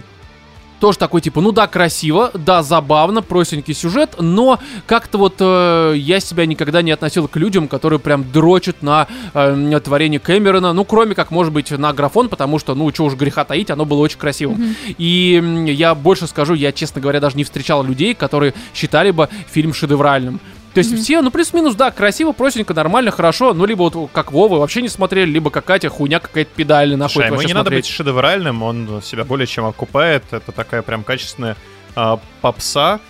[0.80, 6.20] тоже такой, типа, ну да, красиво, да, забавно, простенький сюжет, но как-то вот э, я
[6.20, 11.14] себя никогда не относил к людям, которые прям дрочат на э, творение Кэмерона, ну, кроме
[11.14, 14.18] как, может быть, на графон, потому что, ну, чего уж греха таить, оно было очень
[14.18, 14.74] красивым.
[14.98, 19.28] И м, я больше скажу, я, честно говоря, даже не встречал людей, которые считали бы
[19.50, 20.40] фильм шедевральным.
[20.74, 24.58] То есть все, ну, плюс-минус, да, красиво, простенько, нормально, хорошо, ну, либо вот как Вова
[24.58, 27.84] вообще не смотрели, либо как Катя, хуйня какая-то педальная, нахуй это ему не надо смотреть.
[27.84, 30.22] быть шедевральным, он себя более чем окупает.
[30.30, 31.56] Это такая прям качественная
[31.96, 33.00] а, попса,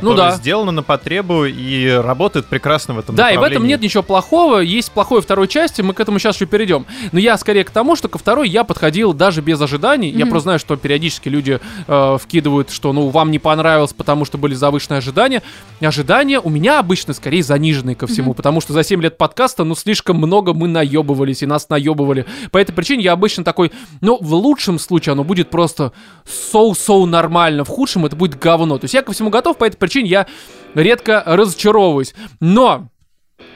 [0.00, 0.36] которая да.
[0.36, 4.58] сделана на потребу и работает прекрасно в этом Да, и в этом нет ничего плохого.
[4.60, 6.86] Есть плохое второй части, мы к этому сейчас еще перейдем.
[7.12, 10.10] Но я скорее к тому, что ко второй я подходил даже без ожиданий.
[10.10, 10.30] Я Мгм.
[10.30, 14.54] просто знаю, что периодически люди э, вкидывают, что ну вам не понравилось, потому что были
[14.54, 15.42] завышенные ожидания.
[15.80, 19.74] Ожидания у меня обычно скорее заниженные ко всему, потому что за 7 лет подкаста, ну,
[19.74, 22.26] слишком много мы наебывались, и нас наебывали.
[22.50, 25.92] По этой причине я обычно такой, ну, в лучшем случае оно будет просто
[26.24, 28.78] соу-соу нормально, в худшем это будет говно.
[28.78, 30.26] То есть я ко всему готов, по этой причине я
[30.74, 32.14] редко разочаровываюсь.
[32.40, 32.88] Но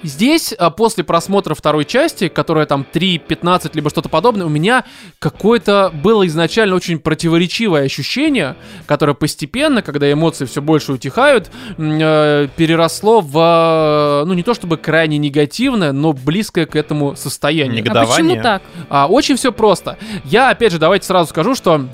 [0.03, 4.85] Здесь, а, после просмотра второй части, которая там 3.15, либо что-то подобное, у меня
[5.19, 13.21] какое-то было изначально очень противоречивое ощущение, которое постепенно, когда эмоции все больше утихают, э, переросло
[13.21, 17.83] в, э, ну не то чтобы крайне негативное, но близкое к этому состоянию.
[17.83, 18.43] Нег- А почему Негодование.
[18.43, 18.63] так?
[18.89, 19.99] А, очень все просто.
[20.25, 21.87] Я, опять же, давайте сразу скажу, что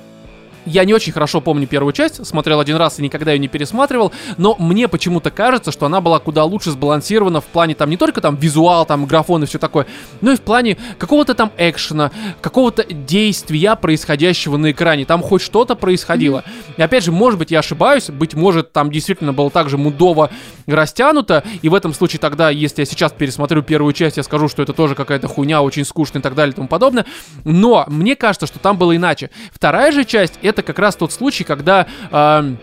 [0.66, 4.12] я не очень хорошо помню первую часть, смотрел один раз и никогда ее не пересматривал,
[4.36, 8.20] но мне почему-то кажется, что она была куда лучше сбалансирована в плане там не только
[8.20, 9.86] там визуал, там графон и все такое,
[10.20, 15.04] но и в плане какого-то там экшена, какого-то действия происходящего на экране.
[15.04, 16.44] Там хоть что-то происходило.
[16.76, 20.30] И опять же, может быть, я ошибаюсь, быть может, там действительно было так же мудово
[20.74, 24.62] растянуто, и в этом случае тогда, если я сейчас пересмотрю первую часть, я скажу, что
[24.62, 27.06] это тоже какая-то хуйня, очень скучная и так далее и тому подобное.
[27.44, 29.30] Но мне кажется, что там было иначе.
[29.52, 32.58] Вторая же часть это как раз тот случай, когда эм,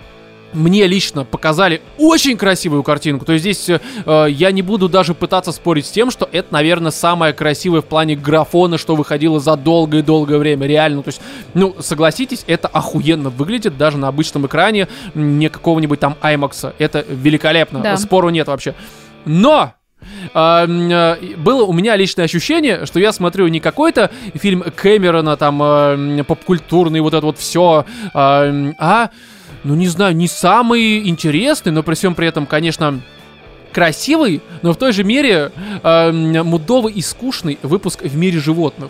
[0.53, 3.25] мне лично показали очень красивую картинку.
[3.25, 6.91] То есть здесь э, я не буду даже пытаться спорить с тем, что это, наверное,
[6.91, 10.67] самое красивое в плане графона, что выходило за долгое-долгое время.
[10.67, 11.03] Реально.
[11.03, 11.21] То есть,
[11.53, 16.73] ну, согласитесь, это охуенно выглядит даже на обычном экране, не какого-нибудь там IMAX.
[16.77, 17.79] Это великолепно.
[17.79, 17.97] Да.
[17.97, 18.75] Спору нет вообще.
[19.25, 19.73] Но
[20.33, 25.61] м, э, было у меня личное ощущение, что я смотрю не какой-то фильм Кэмерона, там,
[25.63, 29.09] э, попкультурный, вот это вот все, а,
[29.63, 33.01] ну, не знаю, не самый интересный, но при всем при этом, конечно,
[33.71, 35.51] красивый, но в той же мере
[35.83, 38.89] э, мудовый и скучный выпуск в мире животных.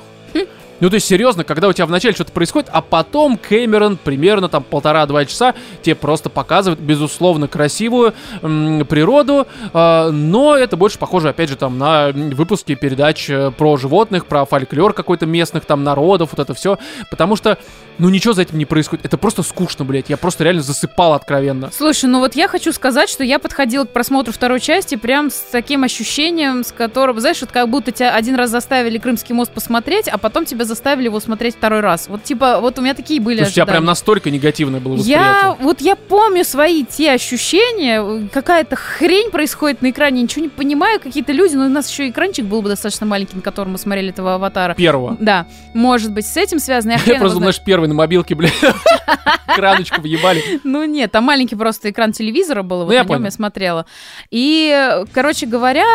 [0.83, 4.63] Ну, то есть, серьезно, когда у тебя вначале что-то происходит, а потом Кэмерон примерно там
[4.63, 11.47] полтора-два часа тебе просто показывает, безусловно, красивую м, природу, э, но это больше похоже, опять
[11.49, 16.39] же, там на выпуски передач э, про животных, про фольклор какой-то местных там народов, вот
[16.41, 16.77] это все,
[17.09, 17.57] потому что,
[17.97, 21.69] ну, ничего за этим не происходит, это просто скучно, блядь, я просто реально засыпал откровенно.
[21.71, 25.35] Слушай, ну вот я хочу сказать, что я подходила к просмотру второй части прям с
[25.51, 30.07] таким ощущением, с которым, знаешь, вот как будто тебя один раз заставили Крымский мост посмотреть,
[30.07, 32.07] а потом тебя заставили его смотреть второй раз.
[32.07, 33.77] Вот типа, вот у меня такие были То есть у тебя ожидания.
[33.79, 35.57] прям настолько негативное было Я, восприятие.
[35.65, 41.31] вот я помню свои те ощущения, какая-то хрень происходит на экране, ничего не понимаю, какие-то
[41.31, 44.35] люди, но у нас еще экранчик был бы достаточно маленький, на котором мы смотрели этого
[44.35, 44.73] аватара.
[44.75, 45.17] Первого.
[45.19, 46.93] Да, может быть, с этим связано.
[47.05, 48.53] Я, Я просто, знаешь, первый на мобилке, блядь,
[49.55, 50.59] краночку въебали.
[50.63, 53.85] Ну нет, там маленький просто экран телевизора был, вот Ну, я на нем я смотрела.
[54.31, 55.85] И, короче говоря,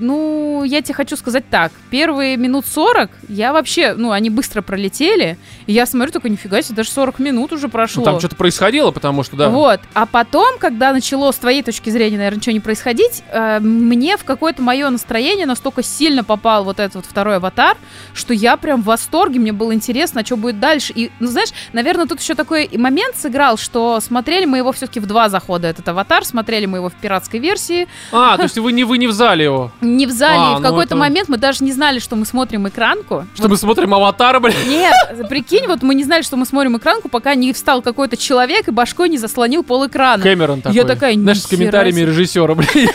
[0.00, 1.72] ну, я тебе хочу сказать так.
[1.90, 6.76] Первые минут 40 я вообще, ну, они быстро пролетели, и я смотрю, только нифига себе,
[6.76, 8.00] даже 40 минут уже прошло.
[8.00, 9.48] Ну, там что-то происходило, потому что, да.
[9.48, 9.80] Вот.
[9.94, 14.24] А потом, когда начало с твоей точки зрения, наверное, ничего не происходить, э, мне в
[14.24, 17.76] какое-то мое настроение настолько сильно попал вот этот вот второй аватар,
[18.14, 20.92] что я прям в восторге, мне было интересно, а что будет дальше.
[20.94, 25.06] И, ну, знаешь, наверное, тут еще такой момент сыграл, что смотрели мы его все-таки в
[25.06, 28.84] два захода, этот аватар, смотрели мы его в пиратской версии, А, то есть вы не,
[28.84, 29.70] вы не в зале его.
[29.80, 32.16] не в зале, А, и в ну какой-то это- момент мы даже не знали, что
[32.16, 33.26] мы смотрим экранку.
[33.34, 34.56] Что мы смотрим аватара, блин.
[34.66, 34.94] Нет,
[35.28, 38.70] прикинь, вот мы не знали, что мы смотрим экранку, пока не встал какой-то человек и
[38.70, 40.22] башкой не заслонил пол экрана.
[40.22, 40.76] Кэмерон такой.
[40.76, 42.06] Я такая, Знаешь, с «Нихера комментариями себе».
[42.06, 42.88] режиссера, блин.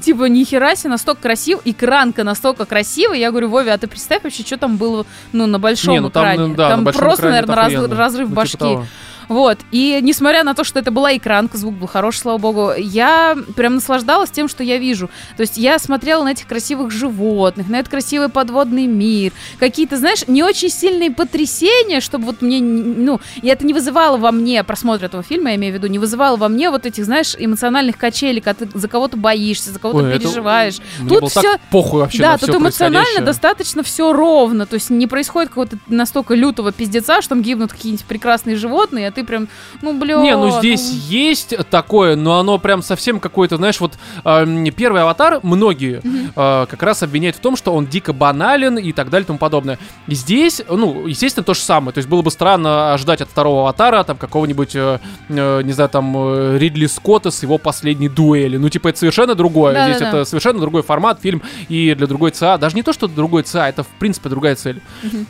[0.00, 3.18] Типа, нихера себе, настолько красив, экранка настолько красивая.
[3.18, 6.10] Я говорю, Вове, а ты представь вообще, что там было, ну, на большом Не, ну
[6.10, 6.54] там, экране.
[6.54, 7.56] да, на большом просто, экране наверное,
[7.88, 8.52] раз- разрыв Ну, башки.
[8.52, 8.86] типа того.
[9.28, 9.58] Вот.
[9.70, 13.76] И несмотря на то, что это была экранка, звук был хороший, слава богу, я прям
[13.76, 15.08] наслаждалась тем, что я вижу.
[15.36, 20.26] То есть я смотрела на этих красивых животных, на этот красивый подводный мир, какие-то, знаешь,
[20.26, 25.04] не очень сильные потрясения, чтобы вот мне, ну, и это не вызывало во мне просмотр
[25.04, 28.40] этого фильма, я имею в виду, не вызывало во мне вот этих, знаешь, эмоциональных качелей,
[28.40, 30.78] когда ты за кого-то боишься, за кого-то это- переживаешь.
[31.00, 34.66] Мне Тут так похуй вообще да, тут эмоционально достаточно все ровно.
[34.66, 39.24] То есть не происходит какого-то настолько лютого пиздеца, что там гибнут какие-нибудь прекрасные животные, ты
[39.24, 39.48] прям,
[39.82, 40.16] ну, бля.
[40.16, 45.40] Не, ну здесь есть такое, но оно прям совсем какое-то, знаешь, вот эм, первый аватар
[45.42, 49.26] многие э, как раз обвиняют в том, что он дико банален и так далее и
[49.26, 49.78] тому подобное.
[50.06, 51.92] И здесь, ну, естественно, то же самое.
[51.92, 54.98] То есть было бы странно ждать от второго аватара там какого-нибудь, э,
[55.28, 58.56] э, не знаю, там э, Ридли Скотта с его последней дуэли.
[58.56, 59.74] Ну, типа, это совершенно другое.
[59.74, 59.94] Да-да-да.
[59.94, 62.58] здесь это совершенно другой формат, фильм и для другой ЦА.
[62.58, 64.80] Даже не то, что другой ЦА, это в принципе другая цель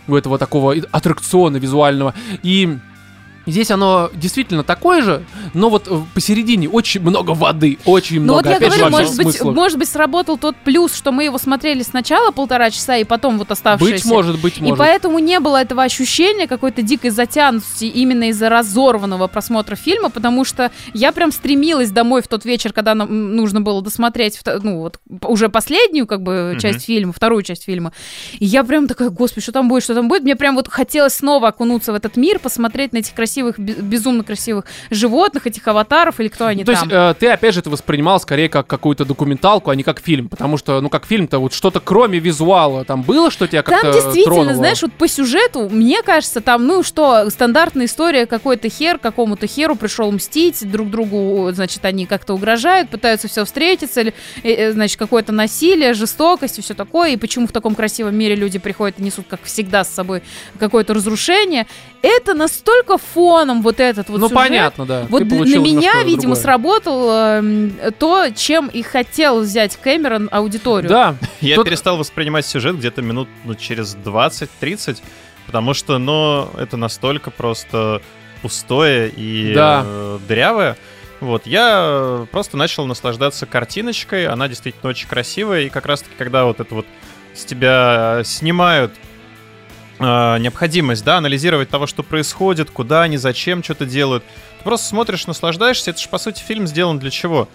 [0.09, 2.15] у этого такого аттракциона визуального.
[2.43, 2.79] И
[3.47, 8.37] Здесь оно действительно такое же, но вот э, посередине очень много воды, очень Ну много.
[8.37, 11.39] вот я опять говорю, во может быть, может быть, сработал тот плюс, что мы его
[11.39, 13.93] смотрели сначала полтора часа, и потом вот оставшиеся.
[13.93, 14.79] Быть может, быть И может.
[14.79, 20.71] поэтому не было этого ощущения какой-то дикой затянутости именно из-за разорванного просмотра фильма, потому что
[20.95, 25.49] я прям стремилась домой в тот вечер, когда нам нужно было досмотреть ну, вот, уже
[25.49, 27.93] последнюю как бы часть фильма, вторую часть фильма.
[28.39, 30.23] И я прям такая, господи, что там будет, что там будет.
[30.23, 34.25] Мне прям вот хотелось снова окунуться в этот мир, посмотреть на этих красивых, бе- безумно
[34.25, 36.83] красивых животных, этих аватаров или кто они То там.
[36.83, 40.29] есть э, ты опять же это воспринимал скорее как какую-то документалку, а не как фильм,
[40.29, 43.93] потому что, ну как фильм-то вот что-то кроме визуала там было, что тебя как-то Там
[43.93, 44.55] действительно, тронуло?
[44.55, 49.77] знаешь, вот по сюжету, мне кажется, там, ну что, стандартная история, какой-то хер какому-то херу
[49.77, 54.99] пришел мстить, друг другу, значит, они как-то угрожают, пытаются все встретиться, или, э, э, значит,
[54.99, 59.03] какое-то насилие, жестокость и все такое, и почему в таком красивом мире люди приходят и
[59.03, 60.23] несут, как всегда, с собой
[60.59, 61.67] какое-то разрушение.
[62.05, 65.07] Это настолько фоном вот этот вот Ну сюжет, понятно, да.
[65.09, 66.43] вот Ты для- на меня, видимо, другое.
[66.43, 70.89] сработал эм, то, чем и хотел взять Кэмерон аудиторию.
[70.91, 75.03] Да, Я Тут- перестал воспринимать сюжет где-то минут ну, через 20-30,
[75.47, 78.03] потому что, ну, это настолько просто
[78.43, 79.83] пустое и Да.
[79.87, 80.77] э, дырявое.
[81.21, 86.45] Вот, я э, просто начал наслаждаться картиночкой, она действительно очень красивая, и как раз-таки, когда
[86.45, 86.87] вот это вот
[87.35, 88.93] с тебя снимают
[89.99, 94.25] э, необходимость, да, анализировать того, что происходит, куда они, зачем что-то делают,
[94.59, 97.49] ты просто смотришь, наслаждаешься, это же, по сути, фильм сделан для чего?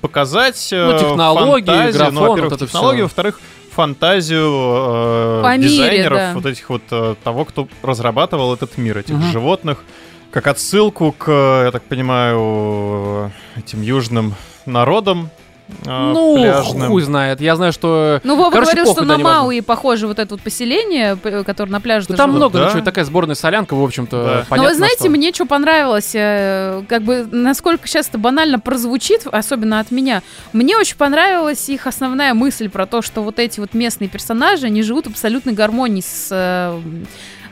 [0.00, 3.02] Показать э, Ну, технологии, фантазию, графон, ну, во-первых, вот всё.
[3.02, 3.40] во-вторых,
[3.72, 6.32] фантазию э, По мире, дизайнеров, да.
[6.34, 9.32] вот этих вот э, того, кто разрабатывал этот мир, этих Мгм.
[9.32, 9.84] животных,
[10.30, 14.34] как отсылку к, э, я так понимаю, этим южным
[14.66, 15.30] народам
[15.68, 16.88] э, ну пляжным.
[16.88, 17.40] хуй знает.
[17.40, 19.24] Я знаю, что Ну, Вова Короче, говорил, похуй, что да, на.
[19.24, 22.36] Мауи похоже вот это вот поселение, которое на пляже ну, там живут.
[22.38, 22.64] много, Да.
[22.64, 24.56] ну что, такая сборная солянка, в общем-то, Да.
[24.56, 25.10] Но вы знаете, что.
[25.10, 30.76] мне что понравилось, э, как бы, насколько сейчас это банально прозвучит, особенно от меня, мне
[30.76, 35.06] очень понравилась их основная мысль про то, что вот эти вот местные персонажи, они живут
[35.06, 36.76] в абсолютной гармонии с...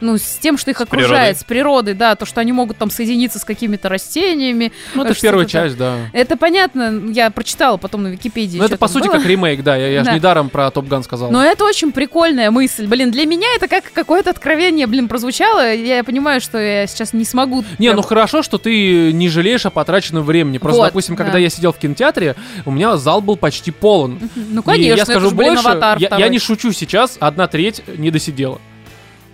[0.05, 1.35] э, ну, с тем, что их окружает, природой.
[1.35, 4.73] с природой, да, то, что они могут там соединиться с какими-то растениями.
[4.95, 5.97] Ну, это что-то первая часть, да.
[6.13, 8.59] Это понятно, я прочитала потом на Википедии.
[8.59, 9.15] Ну, это, по сути, было.
[9.15, 9.77] как ремейк, да.
[9.77, 10.15] Я, я же Да.
[10.15, 11.31] недаром про Топ Ган сказал.
[11.31, 12.87] Но это очень прикольная мысль.
[12.87, 15.75] Блин, для меня это как какое-то откровение, блин, прозвучало.
[15.75, 17.65] Я понимаю, что я сейчас не смогу.
[17.79, 20.59] Не, прям- ну хорошо, что ты не жалеешь о потраченном времени.
[20.59, 21.25] Просто, Вот, допустим, да.
[21.25, 24.19] когда я сидел в кинотеатре, у меня зал был почти полон.
[24.35, 27.17] Ну, И конечно, я скажу это ж, блин, больше, аватар я, я не шучу сейчас,
[27.21, 28.61] одна треть не досидела.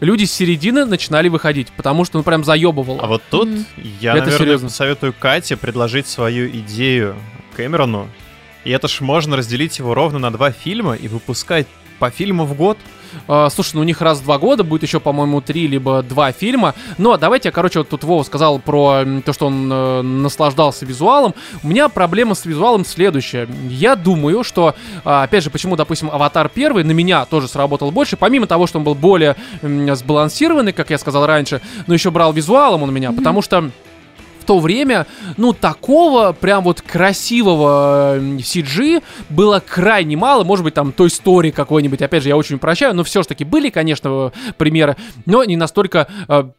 [0.00, 3.00] Люди с середины начинали выходить, потому что ну прям заебывало.
[3.02, 3.66] А вот тут Мгм.
[4.00, 4.68] я, Это наверное, серьезно.
[4.68, 7.16] посоветую Кате предложить свою идею
[7.56, 8.08] Кэмерону.
[8.64, 11.66] И это ж можно разделить его ровно на два фильма и выпускать
[12.00, 12.78] по фильму в год.
[13.28, 16.32] Э, слушай, ну у них раз в два года будет еще, по-моему, три либо два
[16.32, 16.74] фильма.
[16.98, 21.34] Но давайте я, короче, вот тут Вова сказал про то, что он э, наслаждался визуалом.
[21.62, 23.48] У меня проблема с визуалом следующая.
[23.68, 28.16] Я думаю, что, а, опять же, почему, допустим, Аватар первый на меня тоже сработал больше,
[28.16, 32.82] помимо того, что он был более сбалансированный, как я сказал раньше, но еще брал визуалом
[32.82, 33.70] он меня, потому что
[34.50, 40.42] то время, ну, такого прям вот красивого э, CG было крайне мало.
[40.42, 42.02] Может быть, там той истории какой-нибудь.
[42.02, 46.08] Опять же, я очень прощаю, но все же таки были, конечно, примеры, но не настолько
[46.26, 46.50] э,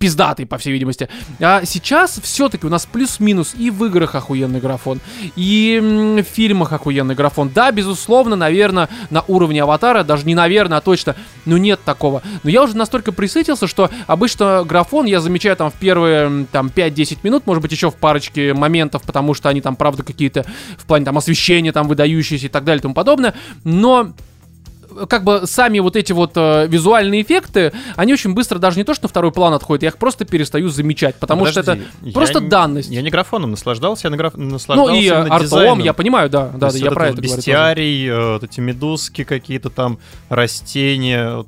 [0.00, 1.10] пиздатый, по всей видимости.
[1.40, 4.98] А сейчас все-таки у нас плюс-минус и в играх охуенный графон,
[5.36, 5.78] и
[6.26, 7.50] в фильмах охуенный графон.
[7.54, 12.22] Да, безусловно, наверное, на уровне аватара, даже не наверное, а точно, ну нет такого.
[12.42, 17.18] Но я уже настолько присытился, что обычно графон я замечаю там в первые там 5-10
[17.22, 20.46] минут, может быть, еще в парочке моментов, потому что они там, правда, какие-то
[20.78, 23.34] в плане там освещения там выдающиеся и так далее и тому подобное.
[23.64, 24.14] Но
[25.08, 28.94] как бы сами вот эти вот э, визуальные эффекты, они очень быстро даже не то,
[28.94, 32.40] что на второй план отходят, я их просто перестаю замечать, потому что это Подожди, просто
[32.40, 32.90] не- данность.
[32.90, 34.34] Я не графоном наслаждался, я на граф...
[34.36, 37.36] ну наслаждался и э, именно артом, я понимаю, да, да, да, я про это говорю.
[37.36, 39.98] Бестиарий, э, вот эти медузки какие-то там,
[40.28, 41.44] растения,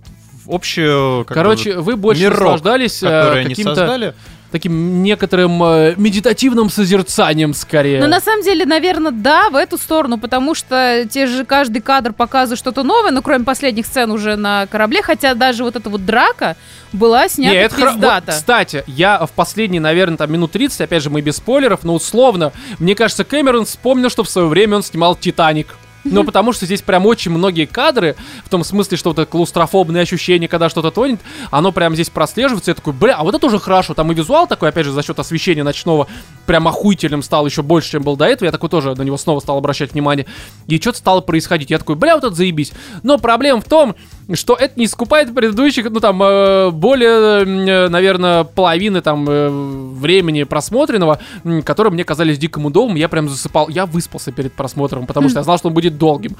[0.46, 1.24] общую...
[1.24, 4.14] как бы, Короче, вы больше мирок, наслаждались э, каким-то создали.
[4.52, 8.00] Таким некоторым э, медитативным созерцанием скорее.
[8.00, 12.12] Ну, на самом деле, наверное, да, в эту сторону, потому что те же каждый кадр
[12.12, 16.04] показывает что-то новое, ну, кроме последних сцен уже на корабле, хотя даже вот эта вот
[16.06, 16.56] драка
[16.92, 21.02] была снята Не, это хра- вот, кстати, я в последние, наверное, там минут 30, опять
[21.02, 24.82] же, мы без спойлеров, но условно, мне кажется, Кэмерон вспомнил, что в свое время он
[24.82, 25.68] снимал «Титаник».
[26.04, 30.02] Ну, потому что здесь прям очень многие кадры, в том смысле, что вот это клаустрофобное
[30.02, 32.70] ощущение, когда что-то тонет, оно прям здесь прослеживается.
[32.72, 33.94] Я такой, бля, а вот это уже хорошо.
[33.94, 36.08] Там и визуал такой, опять же, за счет освещения ночного,
[36.46, 38.46] прям охуительным стал еще больше, чем был до этого.
[38.46, 40.26] Я такой тоже на него снова стал обращать внимание.
[40.66, 41.70] И что-то стало происходить.
[41.70, 42.72] Я такой, бля, вот это заебись.
[43.02, 43.94] Но проблема в том,
[44.34, 50.42] что это не искупает предыдущих, ну там, э, более, э, наверное, половины там э, времени
[50.44, 52.96] просмотренного, м, которые мне казались диким удобным.
[52.96, 53.68] Я прям засыпал.
[53.68, 56.36] Я выспался перед просмотром, потому что я знал, что он будет долгим.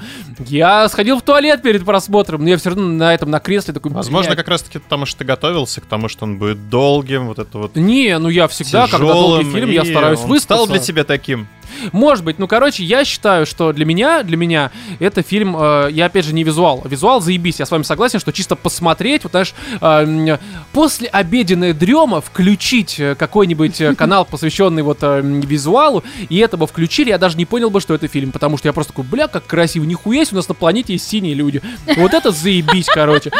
[0.47, 3.91] Я сходил в туалет перед просмотром, но я все равно на этом, на кресле такой,
[3.91, 4.37] Возможно, «Блядь».
[4.37, 7.75] как раз-таки потому, что ты готовился к тому, что он будет долгим, вот это вот
[7.75, 10.43] Не, ну я всегда, когда долгий фильм, я стараюсь выспаться.
[10.65, 11.47] стал для тебя таким.
[11.91, 16.05] Может быть, ну короче, я считаю, что для меня, для меня это фильм, э, я
[16.05, 16.81] опять же не визуал.
[16.85, 20.37] Визуал заебись, я с вами согласен, что чисто посмотреть, вот знаешь, э,
[20.71, 26.65] после обеденная дрема включить э, какой-нибудь э, канал, посвященный вот э, визуалу, и это бы
[26.65, 29.27] включили, я даже не понял бы, что это фильм, потому что я просто такой, бля,
[29.27, 31.61] как красиво, нихуя есть, у нас на планете есть синие люди.
[31.97, 33.31] Вот это заебись, короче.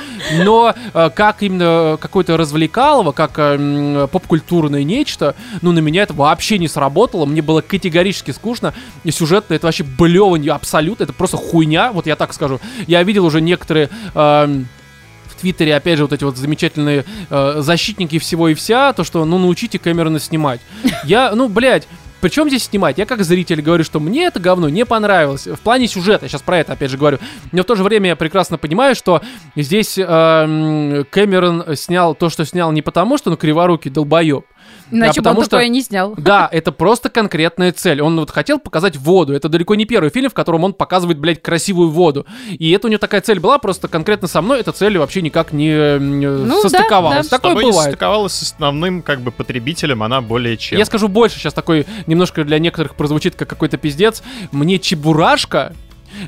[0.44, 6.58] Но э, как именно какое-то развлекалово, как э, поп-культурное нечто, ну на меня это вообще
[6.58, 11.92] не сработало, мне было категорически скучно, и сюжетно это вообще блеванье абсолютно, это просто хуйня,
[11.92, 12.60] вот я так скажу.
[12.88, 13.90] Я видел уже некоторые...
[14.14, 14.66] в
[15.44, 19.38] Твиттере, опять же, вот эти вот замечательные э, защитники всего и вся, то, что, ну,
[19.38, 20.62] научите Кэмерона снимать.
[21.04, 21.86] Я, ну, блядь,
[22.24, 22.98] причем здесь снимать?
[22.98, 25.46] Я как зритель говорю, что мне это говно не понравилось.
[25.46, 27.20] В плане сюжета, я сейчас про это опять же говорю.
[27.52, 29.22] Но в то же время я прекрасно понимаю, что
[29.58, 34.46] здесь э, Кэмерон снял то, что снял не потому, что он криворукий долбоеб.
[34.92, 36.14] Иначе бы он что- такое не снял.
[36.18, 38.02] Да, это просто конкретная цель.
[38.02, 39.34] Он вот хотел показать воду.
[39.34, 42.26] Это далеко не первый фильм, в котором он показывает, блядь, красивую воду.
[42.52, 45.54] И это у него такая цель была, просто конкретно со мной эта цель вообще никак
[45.54, 47.18] не, Ну, да, состыковалась.
[47.18, 47.24] да.
[47.24, 47.86] С Такое тобой не бывает.
[47.92, 50.78] состыковалась с основным как бы потребителем, она более чем.
[50.78, 54.22] Я скажу больше, сейчас такой немножко для некоторых прозвучит как какой-то пиздец.
[54.52, 55.74] Мне Чебурашка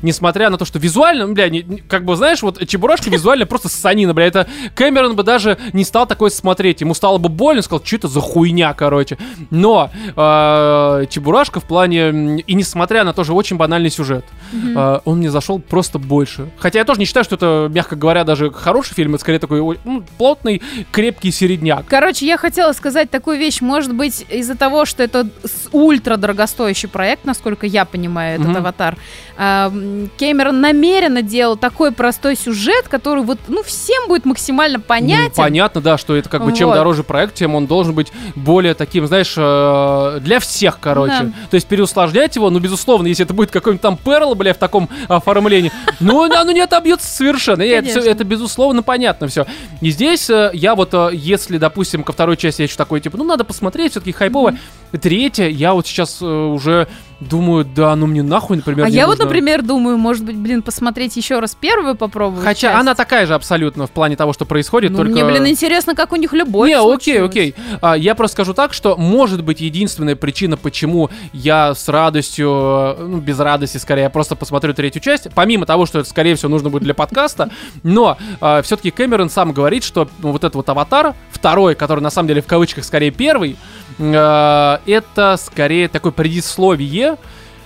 [0.02, 3.68] Несмотря на то, что визуально, ну, бля, не- как бы, знаешь, вот Чебурашка визуально просто
[3.68, 7.84] ссанина, бля, это Кэмерон бы даже не стал такой смотреть, ему стало бы больно, сказал,
[7.84, 9.18] что это за хуйня, короче.
[9.50, 15.30] Но э, Чебурашка в плане, и несмотря на тоже очень банальный сюжет, э, он мне
[15.30, 16.48] зашел просто больше.
[16.58, 19.60] Хотя я тоже не считаю, что это, мягко говоря, даже хороший фильм, это скорее такой
[19.60, 21.84] ой, ну, плотный, крепкий середняк.
[21.88, 23.60] Короче, я хотела сказать такую вещь.
[23.60, 25.28] Может быть, из-за того, что это
[25.72, 28.56] ультра дорогостоящий проект, насколько я понимаю, этот Мгм.
[28.58, 28.96] аватар,
[29.36, 29.75] а, м,
[30.18, 35.32] Кэмерон намеренно делал такой простой сюжет, который вот, ну, всем будет максимально Ну, понятен.
[35.36, 36.74] понятно, да, что это как бы чем Вот.
[36.74, 41.14] дороже проект, тем он должен быть более таким, знаешь, э, для всех, короче.
[41.20, 41.32] Да.
[41.50, 44.88] То есть переусложнять его, ну, безусловно, если это будет какой-нибудь там Перл, бля, в таком
[45.08, 47.62] оформлении, ну, оно не отобьется совершенно.
[47.62, 49.46] Это, это, безусловно, понятно все.
[49.80, 53.16] И здесь э, я вот, э, если, допустим, ко второй части я еще такой, типа,
[53.16, 54.54] ну, надо посмотреть, все-таки хайпово.
[55.00, 56.88] Третья, я вот сейчас уже
[57.20, 59.24] думаю, да, ну мне нахуй, например, А я вот, нужно.
[59.24, 62.44] например, думаю, может быть, блин, посмотреть еще раз первую попробовать.
[62.44, 62.80] Хотя часть.
[62.80, 65.12] она такая же абсолютно в плане того, что происходит, Ну, только...
[65.12, 67.30] Мне, блин, интересно, как у них любовь Не, окей, случилась.
[67.30, 67.54] окей.
[67.80, 72.96] А, я просто скажу так, что может быть единственная причина, почему я с радостью, э,
[73.08, 76.50] ну, без радости скорее, я просто посмотрю третью часть, помимо того, что это, скорее всего,
[76.50, 77.50] нужно будет для подкаста,
[77.82, 78.18] но
[78.62, 82.42] все-таки Кэмерон сам говорит, что ну, вот этот вот аватар, второй, который на самом деле
[82.42, 83.56] в кавычках скорее первый,
[83.98, 87.16] это скорее такое предисловие,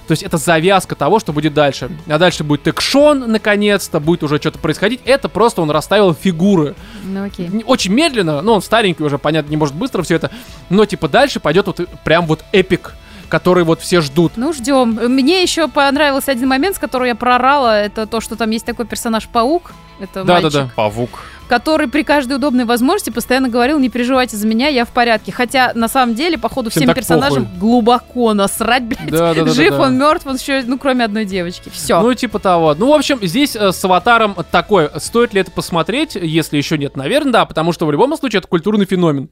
[0.06, 1.88] то есть это завязка того, что будет дальше.
[2.08, 5.00] А дальше будет экшон, наконец-то, будет уже что-то происходить.
[5.04, 6.74] Это просто он расставил фигуры.
[7.04, 7.48] Ну окей.
[7.64, 10.32] Очень медленно, ну он старенький уже, понятно, не может быстро все это.
[10.68, 12.94] Но типа дальше пойдет вот прям вот эпик,
[13.28, 14.32] который вот все ждут.
[14.34, 14.94] Ну, ждем.
[14.94, 17.80] Мне еще понравился один момент, с которого я прорала.
[17.80, 19.72] Это то, что там есть такой персонаж Паук.
[20.00, 20.70] Это мальчик, Да-да-да.
[20.74, 21.20] Павук.
[21.50, 25.32] Который при каждой удобной возможности постоянно говорил, не переживайте за меня, я в порядке.
[25.32, 27.58] Хотя, на самом деле, походу, Всем всем персонажам похуй.
[27.58, 29.10] глубоко насрать, блядь.
[29.10, 29.52] Да-да-да-да-да.
[29.52, 31.68] Жив он, мертв он, еще, ну, кроме одной девочки.
[31.68, 32.00] Все.
[32.00, 32.76] Ну, типа того.
[32.78, 34.92] Ну, в общем, здесь э, с аватаром такое.
[35.00, 36.14] Стоит ли это посмотреть?
[36.14, 39.28] Если еще нет, наверное, да, потому что в любом случае это культурный феномен.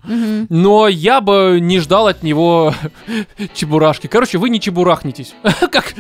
[0.49, 2.75] Но я бы не ждал от него
[3.55, 4.09] чебурашки.
[4.09, 5.35] Короче, вы не чебурахнитесь.
[5.71, 5.95] Как?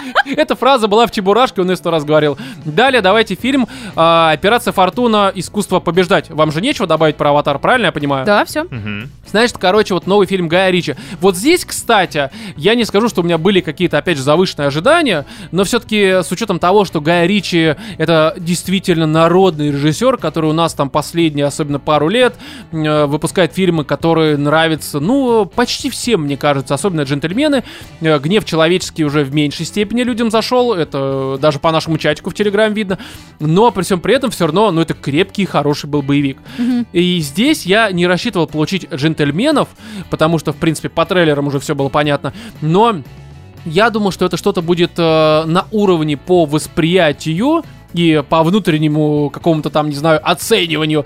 [0.26, 2.38] Эта фраза была в чебурашке, он ее сто раз говорил.
[2.64, 5.32] Далее давайте фильм а, «Операция Фортуна.
[5.34, 6.30] Искусство побеждать».
[6.30, 8.26] Вам же нечего добавить про аватар, правильно я понимаю?
[8.26, 8.64] Да, все.
[8.64, 9.10] Мгм.
[9.26, 10.94] Значит, короче, вот новый фильм Гая Ричи.
[11.20, 15.26] Вот здесь, кстати, я не скажу, что у меня были какие-то, опять же, завышенные ожидания,
[15.50, 20.74] но все-таки с учетом того, что Гая Ричи это действительно народный режиссер, который у нас
[20.74, 22.34] там последние, особенно пару лет,
[22.72, 27.64] э, выпускает фильмы, которые нравятся, ну, почти всем, мне кажется, особенно джентльмены.
[28.00, 32.34] Э, Гнев человеческий уже в меньшей степени людям зашел, это даже по нашему чатику в
[32.34, 32.98] Телеграм видно,
[33.40, 36.38] но при всем при этом все равно, ну, это крепкий, хороший был боевик.
[36.92, 39.68] И здесь я не рассчитывал получить джентльменов,
[40.10, 42.32] потому что, в принципе, по трейлерам уже все было понятно.
[42.60, 43.02] Но
[43.64, 47.62] я думал, что это что-то будет э, на уровне по восприятию
[47.94, 51.04] и по внутреннему какому-то там, не знаю, оцениванию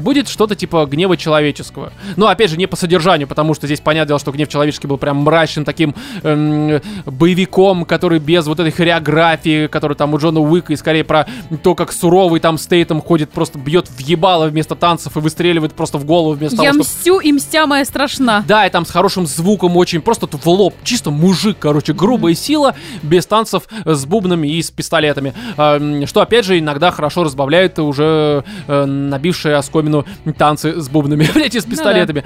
[0.00, 1.92] будет что-то типа гнева человеческого.
[2.16, 4.96] Но, опять же, не по содержанию, потому что здесь понятное дело, что гнев человеческий был
[4.98, 10.72] прям мрачным таким эм, боевиком, который без вот этой хореографии, который там у Джона Уика,
[10.72, 11.26] и скорее про
[11.62, 15.98] то, как суровый там стейтом ходит, просто бьет в ебало вместо танцев и выстреливает просто
[15.98, 18.44] в голову вместо Я того, мстю, и мстя моя страшна.
[18.46, 20.74] да, и там с хорошим звуком очень просто в лоб.
[20.84, 25.34] Чисто мужик, короче, грубая сила, без танцев, э, с бубнами и с пистолетами.
[25.56, 30.04] А, м, Что, опять же, иногда хорошо разбавляет уже э, набившие оскомину
[30.36, 32.24] танцы с бубнами, блядь, и с пистолетами.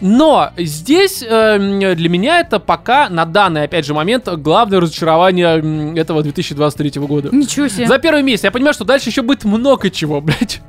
[0.00, 6.22] Но здесь э, для меня это пока, на данный, опять же, момент, главное разочарование этого
[6.22, 7.30] 2023 года.
[7.32, 7.86] Ничего себе.
[7.86, 8.44] За первый месяц.
[8.44, 10.60] Я понимаю, что дальше еще будет много чего, блядь.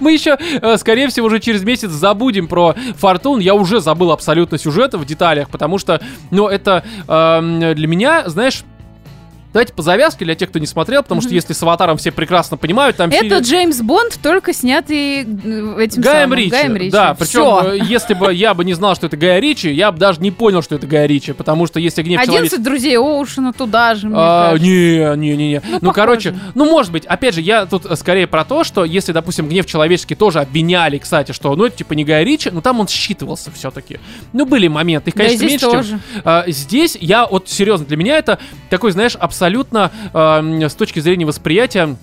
[0.00, 3.40] Мы еще, э, скорее всего, уже через месяц забудем про Фортун.
[3.40, 6.00] Я уже забыл абсолютно сюжет в деталях, потому что,
[6.30, 8.64] ну, это эм, для меня, знаешь...
[9.52, 12.56] Давайте по завязке для тех, кто не смотрел, потому что если с аватаром все прекрасно
[12.58, 16.50] понимают, там Это фильм- Джеймс Бонд, только снятый э, этим Гаем самым, Ричи.
[16.50, 16.90] Гаем Ричи.
[16.90, 17.62] Да, причем, Всё.
[17.72, 20.30] э, если бы я бы не знал, что это Гая Ричи, я бы даже не
[20.30, 22.62] понял, что это Гая Ричи, потому что если гнев 11 человеческий...
[22.62, 24.66] друзей Оушена туда же, мне А, кажется.
[24.66, 25.62] не, не, не, не.
[25.66, 25.92] Ну, похоже.
[25.94, 29.48] короче, ну, может быть, опять же, я тут э, скорее про то, что если, допустим,
[29.48, 32.86] гнев человеческий тоже обвиняли, кстати, что, ну, это типа не Гай Ричи, но там он
[32.86, 33.98] считывался все-таки.
[34.34, 35.70] Ну, были моменты, их, Да конечно, здесь меньше, чем...
[35.72, 36.00] тоже.
[36.24, 38.38] А, здесь я, вот, серьезно, для меня это
[38.70, 39.38] такой, знаешь, абсолютно
[40.12, 41.96] а, м, с точки зрения восприятия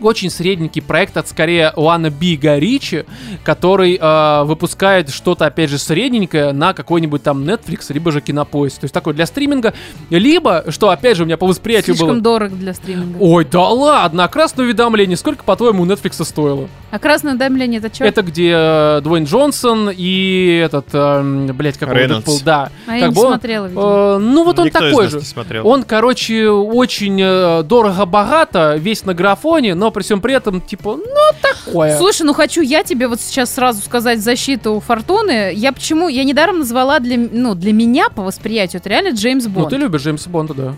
[0.00, 3.04] очень средненький проект от скорее Wannabe Горичи,
[3.44, 8.80] который э, выпускает что-то, опять же, средненькое на какой-нибудь там Netflix, либо же Кинопоиск.
[8.80, 9.74] То есть такой для стриминга.
[10.10, 12.20] Либо, что, опять же, у меня по восприятию Слишком было...
[12.20, 13.16] дорого для стриминга.
[13.20, 16.68] Ой, да ладно, а красное уведомление сколько, по-твоему, у Netflix стоило?
[16.90, 18.04] А красное уведомление это что?
[18.04, 22.24] Это где э, Дуэйн Джонсон и этот, э, блядь, как он, Рейнольдс.
[22.24, 22.70] Дэдпул, да.
[22.86, 23.82] А я Как не бы он, смотрела, видимо.
[23.82, 25.18] э, ну вот он Никто из такой нас же.
[25.18, 25.66] не смотрел.
[25.66, 31.04] Он, короче, очень э, дорого-богато, весь на графоне, но при всем при этом, типа, ну,
[31.40, 31.96] такое.
[31.98, 35.52] Слушай, ну хочу я тебе вот сейчас сразу сказать защиту Фортуны.
[35.54, 36.08] Я почему?
[36.08, 39.70] Я недаром назвала для, ну, для меня по восприятию, это реально Джеймс Ну, Бонд.
[39.70, 40.74] ты любишь Джеймса Бонда, да.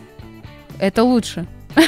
[0.78, 1.46] Это лучше.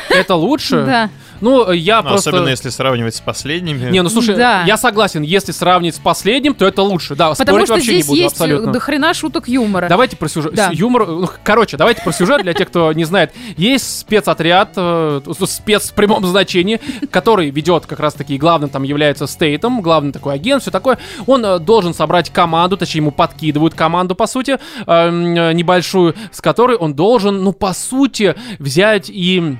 [0.09, 0.85] Это лучше?
[0.87, 1.11] Да.
[1.41, 2.31] Ну, я Ну, просто...
[2.31, 3.91] Особенно если сравнивать с последними.
[3.91, 4.65] Не, ну слушай, Да.
[4.65, 7.15] я согласен, если сравнить с последним, то это лучше.
[7.15, 8.73] Да, Потому спорить что вообще здесь не буду, есть абсолютно.
[8.73, 9.89] до хрена шуток юмора.
[9.89, 10.55] Давайте про сюжет.
[10.55, 10.71] Да.
[10.73, 11.07] Юмор.
[11.07, 13.33] ну, короче, давайте про сюжет для тех, кто не знает.
[13.57, 16.81] Есть спецотряд, э, спец в прямом значении,
[17.11, 20.99] который ведет как раз таки главным там является Стейтом, главный такой агент, все такое.
[21.27, 26.15] Он э, должен собрать команду, точнее ему подкидывают команду по сути э, м, э, небольшую,
[26.33, 29.57] с которой он должен, ну по сути, взять и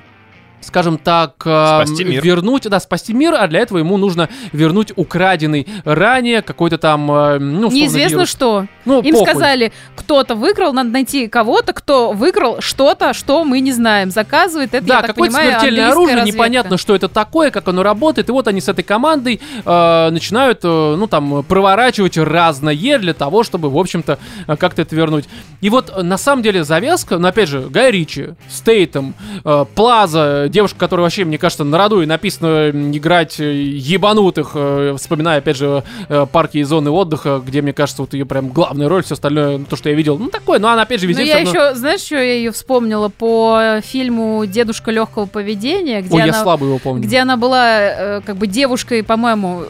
[0.61, 2.23] скажем так, э, Спасти мир.
[2.23, 7.39] вернуть, да, спасти мир, а для этого ему нужно вернуть украденный ранее какой-то там, э,
[7.39, 8.29] ну, Неизвестно вирус.
[8.29, 8.65] что.
[8.85, 9.27] Ну, Им похуй.
[9.29, 14.11] сказали, кто-то выиграл, надо найти кого-то, кто выиграл что-то, что мы не знаем.
[14.11, 16.37] Заказывает это, Да, я так какое-то смертельное оружие, разведка.
[16.37, 18.29] непонятно, что это такое, как оно работает.
[18.29, 23.43] И вот они с этой командой э, начинают, э, ну там, проворачивать разное для того,
[23.43, 25.25] чтобы, в общем-то, э, как-то это вернуть.
[25.61, 30.47] И вот э, на самом деле завязка, ну опять же, Гай Ричи, Стейтом, э, Плаза,
[30.51, 35.57] девушка, которая вообще, мне кажется, на роду и написано играть э, ебанутых, э, вспоминая, опять
[35.57, 39.13] же, э, парки и зоны отдыха, где, мне кажется, вот ее прям главная роль, все
[39.13, 41.37] остальное, ну, то, что я видел, ну такое, но она, опять же, Ну, везде я
[41.45, 46.17] всё равно- еще, знаешь, что я ее вспомнила по фильму «Дедушка легкого поведения», где Ой,
[46.19, 47.03] я она слабо его помню.
[47.03, 49.61] где она была как бы девушкой, по-моему,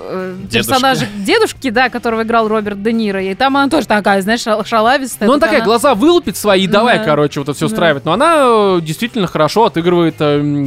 [0.44, 0.70] Дедушки.
[0.70, 3.22] персонажа дедушки, да, которого играл Роберт Де Ниро.
[3.24, 5.28] И там она тоже такая, знаешь, шал- шалавистая.
[5.28, 7.04] Ну, она такая, она- глаза вылупит свои, и давай, Да.
[7.06, 7.74] короче, вот это все Да.
[7.74, 8.06] устраивает.
[8.06, 10.16] Но она действительно хорошо отыгрывает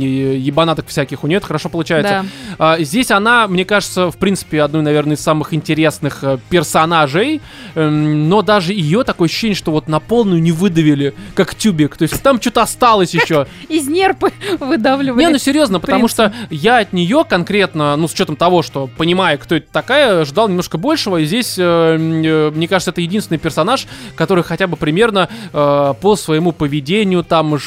[0.05, 2.25] э, м, е- ебанаток всяких, у нее это хорошо получается.
[2.59, 2.75] Да.
[2.75, 7.41] А, здесь она, мне кажется, в принципе, одной, наверное, из самых интересных э, персонажей,
[7.75, 11.97] Эм, но даже ее такое ощущение, что вот на полную не выдавили, как тюбик.
[11.97, 13.47] То есть там что-то осталось еще.
[13.69, 15.21] Из нерпы выдавливали.
[15.21, 19.37] Не, ну серьезно, потому что я от нее конкретно, ну с учетом того, что понимая,
[19.37, 21.19] кто это такая, ждал немножко большего.
[21.19, 26.53] И здесь, э, э, мне кажется, это единственный персонаж, который хотя бы примерно по своему
[26.53, 27.59] поведению, там,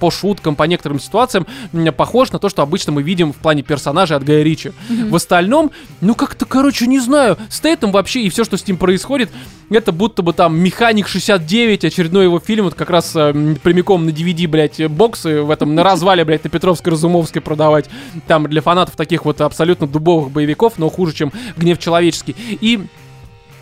[0.00, 1.46] по шуткам, по некоторым ситуациям,
[1.92, 4.72] похож на то, что обычно мы видим в плане персонажей от Гая Ричи.
[4.88, 5.70] В остальном,
[6.00, 9.30] ну как-то, короче, не знаю, Стейтем вообще и все, что с ним происходит,
[9.70, 14.10] это будто бы там Механик 69, очередной его фильм, вот как раз э, прямиком на
[14.10, 17.88] DVD, блядь, боксы в этом, на развале, блядь, на Петровской Разумовской продавать.
[18.26, 22.36] Там для фанатов таких вот абсолютно дубовых боевиков, но хуже, чем Гнев Человеческий.
[22.60, 22.86] И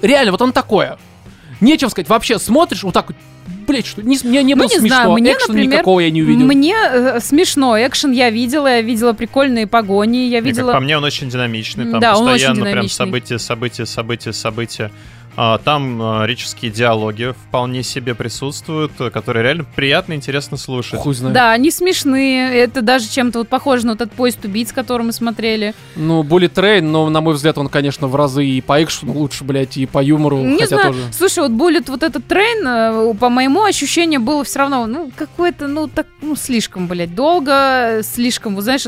[0.00, 0.98] реально, вот он такое.
[1.62, 2.08] Нечего сказать.
[2.08, 3.16] Вообще, смотришь вот так вот,
[3.66, 6.10] блядь, что не, мне не Ну, было не смешно, знаю, мне, экшена например, никакого я
[6.10, 6.46] не увидел.
[6.46, 7.76] Мне э, смешно.
[7.78, 10.72] Экшен я видела, я видела прикольные погони, я И, как видела...
[10.72, 11.90] по мне, он очень динамичный.
[11.90, 12.96] Там Да, он очень постоянно прям динамичный.
[12.96, 14.90] события, события, события, события.
[15.36, 21.00] А, Там а, реческие диалоги вполне себе присутствуют, которые реально приятно и интересно слушать.
[21.00, 21.34] Хуй знает.
[21.34, 22.54] Да, они смешные.
[22.54, 25.74] Это даже чем-то вот похоже на вот этот поезд убийц, который мы смотрели.
[25.96, 29.44] Ну, Bullet Train, но, на мой взгляд, он, конечно, в разы и по экшену лучше,
[29.44, 30.92] блядь, и по юмору, Не хотя знаю.
[30.92, 31.12] тоже.
[31.12, 35.66] Слушай, вот Буллет, вот этот трейн, э, по моему ощущению, было все равно, ну, какое-то,
[35.66, 38.84] ну, так, ну, слишком, блядь, долго, слишком, вот знаешь,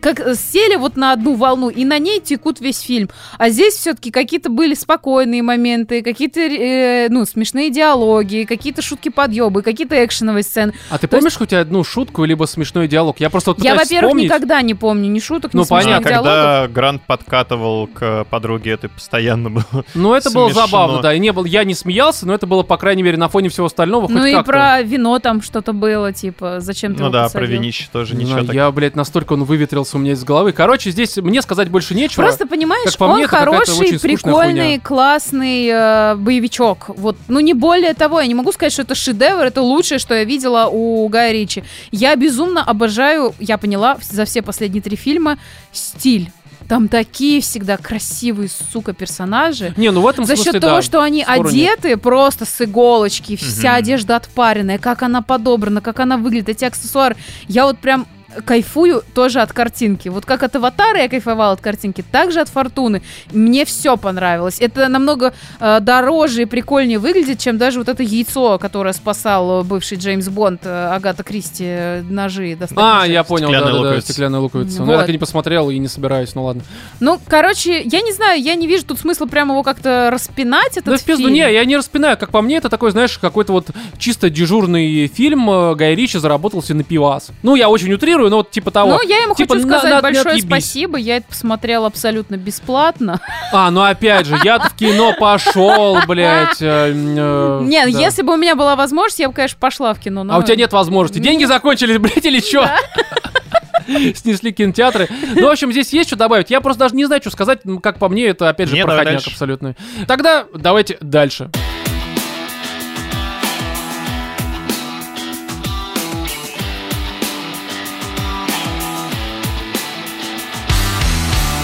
[0.00, 3.08] как э, сели вот на одну волну, и на ней текут весь фильм.
[3.38, 10.04] А здесь все-таки какие-то были спокойные моменты, какие-то, э, ну, смешные диалоги, какие-то шутки-подъебы, какие-то
[10.04, 10.72] экшеновые сцены.
[10.90, 13.20] А ты То есть- помнишь хоть одну шутку, либо смешной диалог?
[13.20, 14.24] Я просто вот Я, во-первых, вспомнить.
[14.26, 16.08] никогда не помню ни шуток, Ну, ни смешных понятно.
[16.08, 16.32] А диалогов.
[16.32, 19.84] когда Грант подкатывал к подруге этой постоянно было.
[19.94, 21.14] Ну, это было забавно, да.
[21.14, 23.66] И не был, я не смеялся, но это было, по крайней мере, на фоне всего
[23.66, 27.22] остального хоть Ну и про вино там что-то было, типа, зачем ты Ну его да,
[27.24, 27.46] посадил?
[27.48, 28.54] про винище тоже ничего знаю, так.
[28.56, 30.52] я, блядь, настолько он выветрился у меня из головы.
[30.52, 32.22] Короче, здесь мне сказать больше нечего.
[32.22, 34.80] Просто понимаешь, Как по он мне, это хороший, прикольный, хуйня.
[34.80, 36.88] классный э, боевичок.
[36.88, 40.14] Вот, ну не более того, я не могу сказать, что это шедевр, это лучшее, что
[40.14, 41.64] я видела у Гая Ричи.
[41.90, 45.38] Я безумно обожаю, я поняла за все последние три фильма
[45.72, 46.30] стиль.
[46.68, 49.74] Там такие всегда красивые, сука, персонажи.
[49.76, 51.78] Не, ну в этом За смысле, счет да, того, что они спору нет.
[51.80, 53.78] одеты просто с иголочки, вся Мгм.
[53.78, 57.16] одежда отпаренная, как она подобрана, как она выглядит, эти аксессуары.
[57.48, 58.06] Я вот прям
[58.44, 60.08] кайфую тоже от картинки.
[60.08, 63.02] Вот как от Аватара я кайфовала от картинки, так же от Фортуны.
[63.32, 64.56] Мне все понравилось.
[64.60, 69.64] Это намного э, дороже и прикольнее выглядит, чем даже вот это яйцо, которое спасал э,
[69.64, 72.56] бывший Джеймс Бонд, э, Агата Кристи, э, ножи.
[72.76, 74.06] А, я понял, Стеклянная да, да, да, луковица.
[74.12, 74.78] стеклянная луковица.
[74.80, 74.92] Но Вот.
[74.92, 76.62] я так и не посмотрел и не собираюсь, ну ладно.
[77.00, 80.84] Ну, короче, я не знаю, я не вижу тут смысла прямо его как-то распинать, этот
[80.86, 81.34] Да в пизду, фильм.
[81.34, 82.16] не, я не распинаю.
[82.18, 85.74] Как по мне, это такой, знаешь, какой-то вот чисто дежурный фильм.
[85.74, 87.30] Гай Ричи заработался на пивас.
[87.42, 88.92] Ну, я очень утрирую, но вот типа того.
[88.92, 90.44] Ну, я ему Типа, хочу сказать на- большое отъебись.
[90.44, 90.98] спасибо.
[90.98, 93.20] Я это посмотрела абсолютно бесплатно.
[93.52, 96.60] А, ну опять же, я в кино пошел, блядь.
[96.60, 100.00] э, э, Не, ну, если бы у меня была возможность, я бы, конечно, пошла в
[100.00, 100.24] кино.
[100.24, 100.34] Но...
[100.34, 101.18] А у тебя нет возможности.
[101.22, 102.68] Деньги закончились, блядь, или что?
[104.14, 105.08] Снесли кинотеатры.
[105.34, 106.50] Ну, в общем, здесь есть что добавить.
[106.50, 107.60] Я просто даже не знаю, что сказать.
[107.64, 109.74] Ну, Как по мне, это, опять же, проходняк абсолютно.
[110.06, 111.50] Тогда давайте дальше.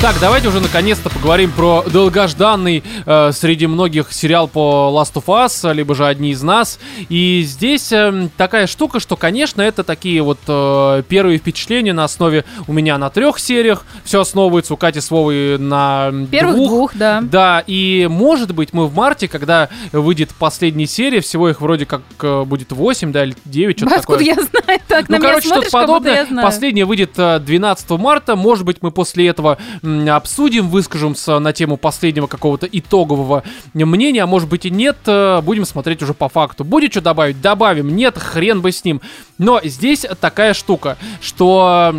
[0.07, 5.75] Так, давайте уже наконец-то поговорим про долгожданный э, среди многих сериал по Last of Us,
[5.75, 6.79] либо же одни из нас.
[7.09, 12.45] И здесь э, такая штука, что, конечно, это такие вот э, первые впечатления на основе
[12.69, 13.85] у меня на трех сериях.
[14.05, 16.69] Все основывается у Кати с Вовой на Первых двух.
[16.69, 17.21] двух, да.
[17.21, 22.03] Да, и может быть мы в марте, когда выйдет последняя серия, всего их вроде как
[22.23, 24.37] э, будет 8, да, или 9, что-то Откуда такое.
[24.37, 24.81] я знаю?
[24.87, 26.43] Так, на Ну, меня короче, что-то смотришь, как будто подобное.
[26.45, 28.37] Последняя выйдет э, 12 марта.
[28.37, 33.43] Может быть, мы после этого м, обсудим, выскажемся на тему последнего какого-то итогового
[33.75, 34.23] мнения.
[34.23, 34.97] А может быть и нет.
[35.07, 36.65] э, Будем смотреть уже по факту.
[36.65, 37.41] Будет что добавить?
[37.41, 37.95] Добавим.
[37.95, 39.01] Нет, хрен бы с ним.
[39.39, 41.95] Но здесь такая штука, что...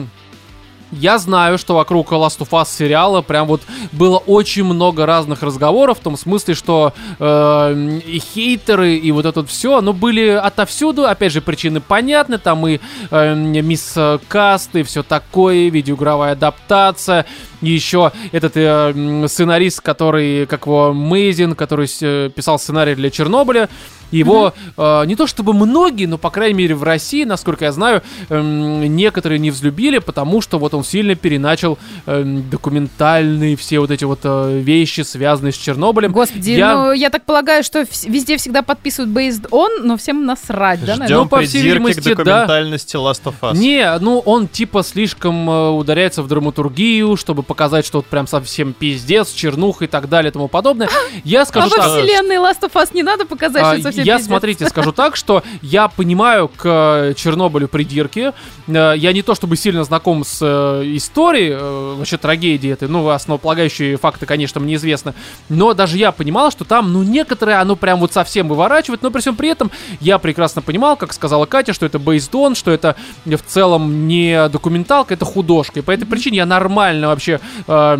[0.91, 3.61] Я знаю, что вокруг Last of Us сериала прям вот
[3.91, 9.41] было очень много разных разговоров, в том смысле, что э, и хейтеры, и вот это
[9.41, 12.79] вот все, оно были отовсюду, опять же, причины понятны, там и
[13.11, 13.97] э, мисс
[14.29, 17.25] Каст, и все такое, видеоигровая адаптация,
[17.61, 23.69] еще этот э, сценарист, который, как его, Мейзин, который э, писал сценарий для Чернобыля,
[24.11, 28.01] его э, не то чтобы многие, но, по крайней мере, в России, насколько я знаю,
[28.29, 34.03] эм, некоторые не взлюбили, потому что вот он сильно переначал эм, документальные все вот эти
[34.03, 36.11] вот э, вещи, связанные с Чернобылем.
[36.11, 40.79] Господи, Я- ну я так полагаю, что везде всегда подписывают based on, но всем насрать,
[40.81, 40.95] да?
[40.95, 41.07] наверное?
[41.09, 42.23] Ну, Ждем по всей видимости, к да.
[42.23, 43.57] документальности Last of Us.
[43.57, 48.73] Не, ну он типа слишком э, ударяется в драматургию, чтобы показать, что вот прям совсем
[48.73, 50.89] пиздец, чернуха и так далее и тому подобное.
[51.23, 51.85] Я А скажу во так.
[51.91, 55.43] вселенной Last of Us не надо показать, А, что совсем я, смотрите, скажу так, что
[55.61, 58.33] я понимаю к э, Чернобылю придирки.
[58.67, 61.55] Э, Я не то чтобы сильно знаком с э, историей,
[61.97, 65.13] вообще трагедии этой, ну, основополагающие факты, конечно, мне известны.
[65.49, 69.21] Но даже я понимал, что там, ну, некоторые, оно прям вот совсем выворачивает, но при
[69.21, 72.95] всем при этом я прекрасно понимал, как сказала Катя, что это on, что это
[73.25, 75.79] в целом не документалка, это художка.
[75.79, 77.39] И по этой причине я нормально вообще...
[77.67, 77.99] э,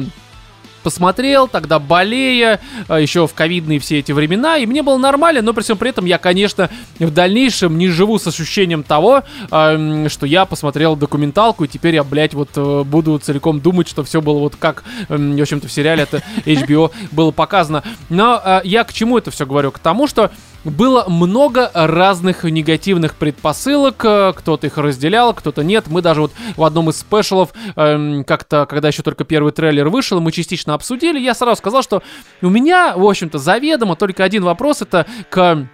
[0.87, 5.53] посмотрел, тогда болея, э, еще в ковидные все эти времена, и мне было нормально, но
[5.53, 10.45] при всем при этом я, конечно, в дальнейшем не живу с ощущением того, что я
[10.45, 14.55] посмотрел документалку, и теперь я, блядь, вот э, буду целиком думать, что все было вот
[14.55, 17.83] как, в общем-то, в сериале это HBO было показано.
[18.07, 19.71] Но э, я к чему это все говорю?
[19.71, 20.31] К тому, что
[20.63, 25.85] было много разных негативных предпосылок, э, кто-то их разделял, кто-то нет.
[25.87, 30.19] Мы даже вот в одном из спешалов, эм, как-то, когда еще только первый трейлер вышел,
[30.19, 32.03] мы частично обсудили, я сразу сказал, что
[32.41, 35.67] у меня, в общем-то, заведомо только один вопрос, это к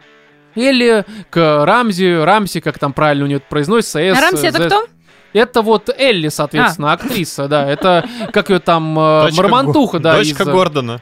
[0.55, 3.99] Элли, к Рамзи, Рамси, как там правильно у нее это произносится.
[3.99, 4.85] А Рамси это кто?
[5.33, 7.67] Это вот Элли, соответственно, актриса, да.
[7.67, 10.17] Это, как ее там, э, Дочка Мармантуха, Го- да.
[10.17, 11.01] Дочка из, э, Гордона.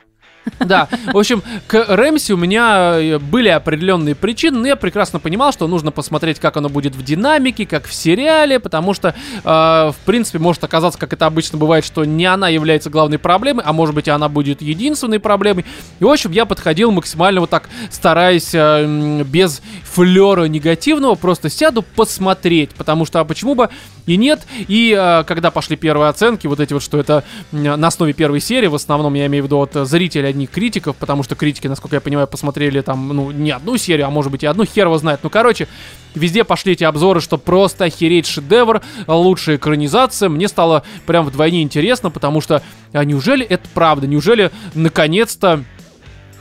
[0.59, 5.51] Да, в общем, к Рэмси у меня э, были определенные причины, но я прекрасно понимал,
[5.51, 9.95] что нужно посмотреть, как оно будет в динамике, как в сериале, потому что, э, в
[10.05, 13.93] принципе, может оказаться, как это обычно бывает, что не она является главной проблемой, а может
[13.93, 15.65] быть, она будет единственной проблемой.
[15.99, 21.83] И, в общем, я подходил максимально вот так, стараясь э, без флера негативного, просто сяду
[21.83, 23.69] посмотреть, потому что, а почему бы
[24.05, 24.41] и нет.
[24.67, 28.67] И э, когда пошли первые оценки, вот эти вот, что это на основе первой серии,
[28.67, 31.95] в основном я имею в виду вот э, зрители одних критиков, потому что критики, насколько
[31.95, 34.97] я понимаю, посмотрели там, ну, не одну серию, а может быть и одну, хер его
[34.97, 35.19] знает.
[35.23, 35.67] Ну, короче,
[36.15, 40.29] везде пошли эти обзоры, что просто охереть шедевр, лучшая экранизация.
[40.29, 42.61] Мне стало прям вдвойне интересно, потому что,
[42.93, 44.07] а неужели это правда?
[44.07, 45.63] Неужели, наконец-то,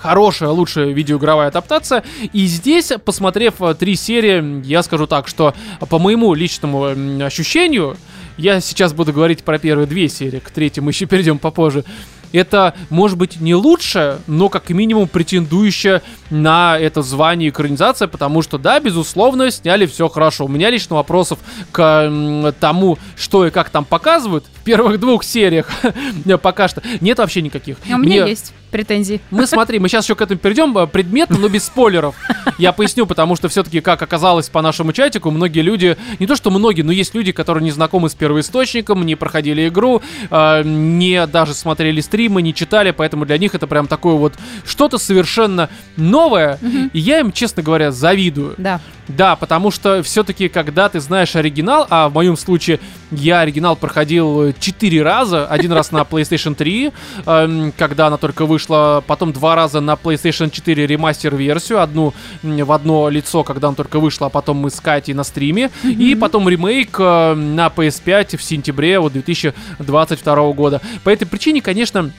[0.00, 2.02] хорошая, лучшая видеоигровая адаптация.
[2.32, 5.54] И здесь, посмотрев э, три серии, я скажу так, что
[5.88, 7.96] по моему личному ощущению,
[8.36, 11.84] я сейчас буду говорить про первые две серии, к третьей мы еще перейдем попозже.
[12.32, 18.56] Это, может быть, не лучшая, но как минимум претендующая на это звание экранизация, потому что,
[18.56, 20.44] да, безусловно, сняли все хорошо.
[20.44, 21.40] У меня лично вопросов
[21.72, 25.68] к тому, что и как там показывают первых двух сериях
[26.42, 27.76] пока что нет вообще никаких.
[27.90, 29.20] А у меня Мне- есть претензии.
[29.32, 32.14] мы смотри, мы сейчас еще к этому перейдем э, предметно, но без спойлеров.
[32.56, 36.50] Я поясню, потому что все-таки, как оказалось по нашему чатику, многие люди, не то что
[36.52, 41.54] многие, но есть люди, которые не знакомы с первоисточником, не проходили игру, э, не даже
[41.54, 46.58] смотрели стримы, не читали, поэтому для них это прям такое вот что-то совершенно новое.
[46.92, 48.54] И я им, честно говоря, завидую.
[48.56, 48.80] Да.
[49.16, 52.78] Да, потому что все-таки, когда ты знаешь оригинал, а в моем случае
[53.10, 56.92] я оригинал проходил 4 раза, один раз на PlayStation 3,
[57.26, 63.08] эм, когда она только вышла, потом два раза на PlayStation 4 ремастер-версию, одну в одно
[63.08, 66.96] лицо, когда она только вышла, а потом мы с Катей на стриме, и потом ремейк
[67.00, 70.80] э, на PS5 в сентябре вот 2022 года.
[71.02, 72.12] По этой причине, конечно,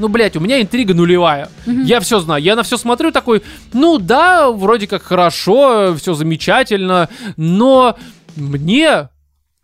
[0.00, 1.48] ну, блядь, у меня интрига нулевая.
[1.66, 2.42] Я все знаю.
[2.42, 3.42] Я на все смотрю такой,
[3.72, 7.96] ну да, вроде как хорошо, все замечательно, но
[8.34, 9.08] мне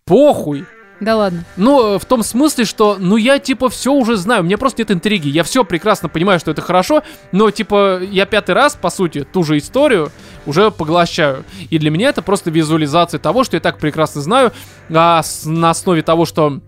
[0.05, 0.67] похуй.
[1.01, 1.45] Да ладно.
[1.57, 4.91] Ну, в том смысле, что, ну, я, типа, все уже знаю, у меня просто нет
[4.91, 9.27] интриги, я все прекрасно понимаю, что это хорошо, но, типа, я пятый раз, по сути,
[9.31, 10.11] ту же историю
[10.47, 11.45] уже поглощаю.
[11.69, 14.53] И для меня это просто визуализация того, что я так прекрасно знаю,
[14.89, 16.61] а на основе того, что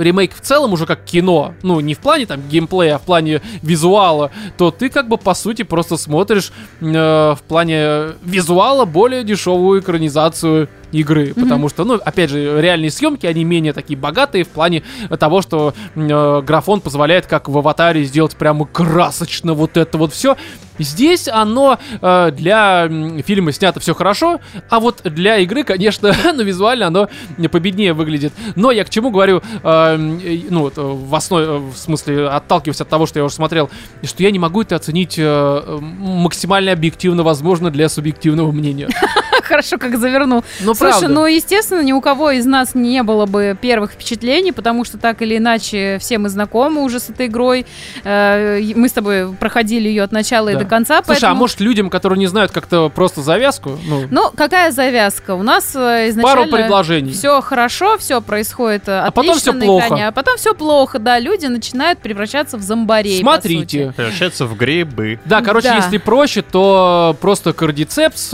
[0.00, 3.42] ремейк в целом уже как кино, ну, не в плане там геймплея, а в плане
[3.62, 9.80] визуала, то ты как бы по сути просто смотришь э, в плане визуала более дешевую
[9.80, 14.82] экранизацию игры, потому что, ну, опять же, реальные съемки, они менее такие богатые в плане
[15.18, 20.36] того, что э, графон позволяет, как в аватаре, сделать прямо красочно вот это вот все.
[20.78, 22.88] Здесь оно э, для
[23.22, 27.08] фильма снято все хорошо, а вот для игры, конечно, ну, визуально оно
[27.50, 28.32] победнее выглядит.
[28.56, 32.28] Но я к чему говорю, э, э, ну, вот, э, в основе, э, в смысле,
[32.28, 33.68] отталкиваясь от того, что я уже смотрел,
[34.02, 38.88] что я не могу это оценить э, максимально объективно, возможно, для субъективного мнения.
[39.50, 40.44] Хорошо, как завернул.
[40.60, 41.08] Ну, Слушай, правда.
[41.08, 45.22] ну, естественно, ни у кого из нас не было бы первых впечатлений, потому что так
[45.22, 47.66] или иначе все мы знакомы уже с этой игрой.
[48.04, 50.60] Э, и Мы с тобой проходили ее от начала и Да.
[50.60, 51.02] до конца.
[51.04, 55.34] Слушай, а поэтому- может людям, которые не знают как-то просто завязку, ну, Ну, какая завязка?
[55.34, 56.22] У нас э, изначально...
[56.46, 57.12] пару предложений.
[57.12, 59.86] Все хорошо, все происходит э, А потом отлично на плохо.
[59.86, 63.18] экране, а потом все плохо, да, люди начинают превращаться в зомбарей.
[63.20, 63.86] Смотрите.
[63.86, 63.92] сути.
[63.96, 65.18] Превращается в грибы.
[65.24, 65.76] Да, короче, Да.
[65.76, 68.32] если проще, то просто кардицепс,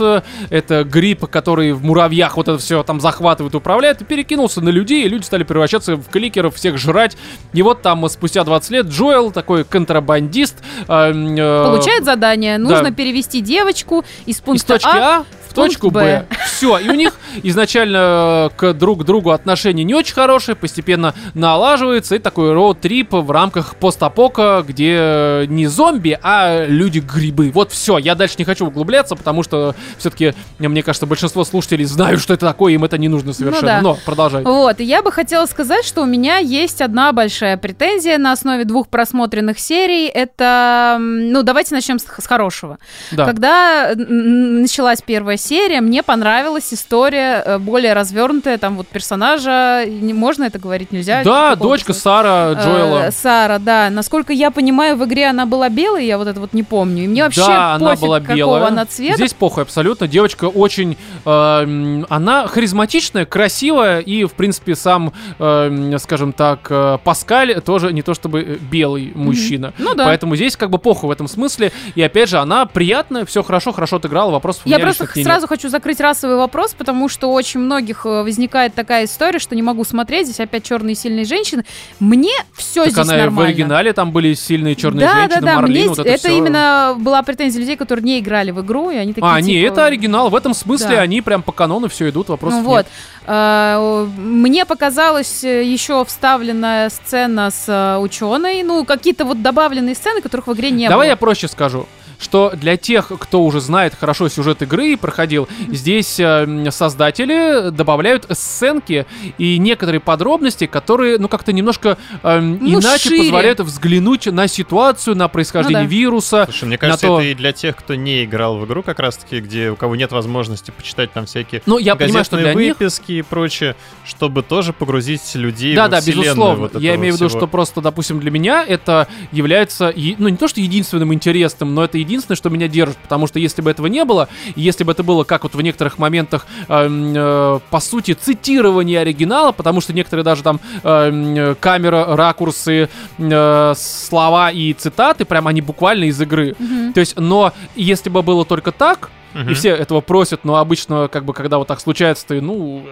[0.49, 5.05] это грипп, который в муравьях вот это все там захватывает, управляет, и перекинулся на людей,
[5.05, 7.17] и люди стали превращаться в кликеров, всех жрать.
[7.53, 12.91] И вот там спустя 20 лет Джоэл, такой контрабандист, э, э, Получает задание, нужно да.
[12.91, 16.25] перевести девочку из из пункта точки А А в точку Б.
[16.45, 22.15] Все, и у них изначально э, к друг другу отношения не очень хорошие, постепенно налаживается,
[22.15, 27.51] и такой роуд-трип в рамках постапока, где э, не зомби, а люди-грибы.
[27.51, 32.21] Вот все, я дальше не хочу углубляться, потому что все-таки, мне кажется, большинство слушателей знают,
[32.21, 33.67] что это такое, им это не нужно совершенно.
[33.67, 33.81] да.
[33.81, 34.43] Но продолжай.
[34.43, 38.65] Вот, и я бы хотела сказать, что у меня есть одна большая претензия на основе
[38.65, 40.07] двух просмотренных серий.
[40.07, 42.77] Это, ну, давайте начнем с, с хорошего.
[43.11, 43.25] Да.
[43.25, 50.43] Когда началась первая серия, мне понравилась история э, более развернутая, там вот персонажа, не- можно
[50.45, 51.23] это говорить, нельзя?
[51.23, 51.93] Да, Какого дочка?
[51.93, 53.09] Сара Э, Джоэла.
[53.11, 53.89] Сара, да.
[53.89, 57.03] Насколько я понимаю, в игре она была белой, я вот это вот не помню.
[57.03, 58.67] И мне вообще да, она пофиг, была какого белая.
[58.67, 59.15] она цвета.
[59.15, 60.07] Здесь похуй абсолютно.
[60.07, 67.61] Девочка очень, э, она харизматичная, красивая и, в принципе, сам, э, скажем так, э, Паскаль
[67.61, 69.73] тоже не то чтобы э, белый мужчина.
[69.77, 70.05] Ну да.
[70.05, 71.71] Поэтому здесь как бы похуй в этом смысле.
[71.95, 74.31] И опять же, она приятная, все хорошо, хорошо отыграла.
[74.31, 78.05] Вопросов у Я просто не сразу хочу закрыть расовый вопрос, потому что у очень многих
[78.05, 80.25] э, возникает такая история, что не могу смотреть.
[80.27, 81.63] Здесь опять черные сильные женщины.
[81.99, 83.49] Мне все Так здесь она и в нормально.
[83.49, 86.37] оригинале там были сильные черные да, женщины, да, да, Марлин, мне вот это, это, всё.
[86.37, 89.73] именно была претензия людей, которые не играли в игру, и они такие А, не, типа,
[89.73, 90.29] это оригинал.
[90.29, 91.01] В этом смысле Да.
[91.01, 92.77] они прям по канону все идут, вопросов Ну вот.
[92.77, 92.87] нет.
[93.27, 100.47] А, Мне показалась э, еще вставленная сцена с ученой, ну, какие-то вот добавленные сцены, которых
[100.47, 101.11] в игре не Давай было.
[101.11, 101.85] я проще скажу
[102.19, 108.25] что для тех, кто уже знает хорошо сюжет игры и проходил, здесь э, создатели добавляют
[108.31, 109.05] сценки
[109.37, 113.19] и некоторые подробности, которые, ну, как-то немножко эм, Ну, иначе шире.
[113.23, 115.91] позволяют взглянуть на ситуацию, на происхождение Ну да.
[115.95, 116.43] вируса.
[116.45, 119.39] Слушай, мне кажется, то- это и для тех, кто не играл в игру, как раз-таки,
[119.39, 122.79] где у кого нет возможности почитать там всякие Ну, я понимаю, что газетные для них...
[122.79, 126.69] выписки и прочее, чтобы тоже погрузить людей Да, во да, вселенную безусловно.
[126.73, 130.37] вот я имею в виду, что просто, допустим, для меня это является, е- ну, не
[130.37, 132.97] то, что единственным интересным, но это единственное, что меня держит.
[132.97, 135.97] Потому что если бы этого не было, если бы это было, как вот в некоторых
[135.97, 142.89] моментах, эм, э, по сути, цитирование оригинала, потому что некоторые даже там э, камера, ракурсы,
[143.17, 146.55] э, слова и цитаты, прям они буквально из игры.
[146.57, 146.93] Мгм.
[146.93, 149.09] То есть, но если бы было только так,
[149.49, 152.85] И все этого просят, но обычно, как бы, когда вот так случается, ты, ну,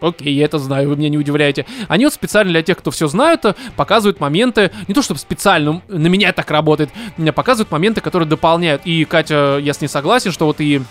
[0.00, 1.66] окей, я это знаю, вы меня не удивляете.
[1.88, 3.44] Они вот специально для тех, кто все знают,
[3.76, 6.90] показывают моменты, не то чтобы специально, на меня так работает,
[7.34, 8.82] показывают моменты, которые дополняют.
[8.84, 10.82] И, Катя, я с ней согласен, что вот и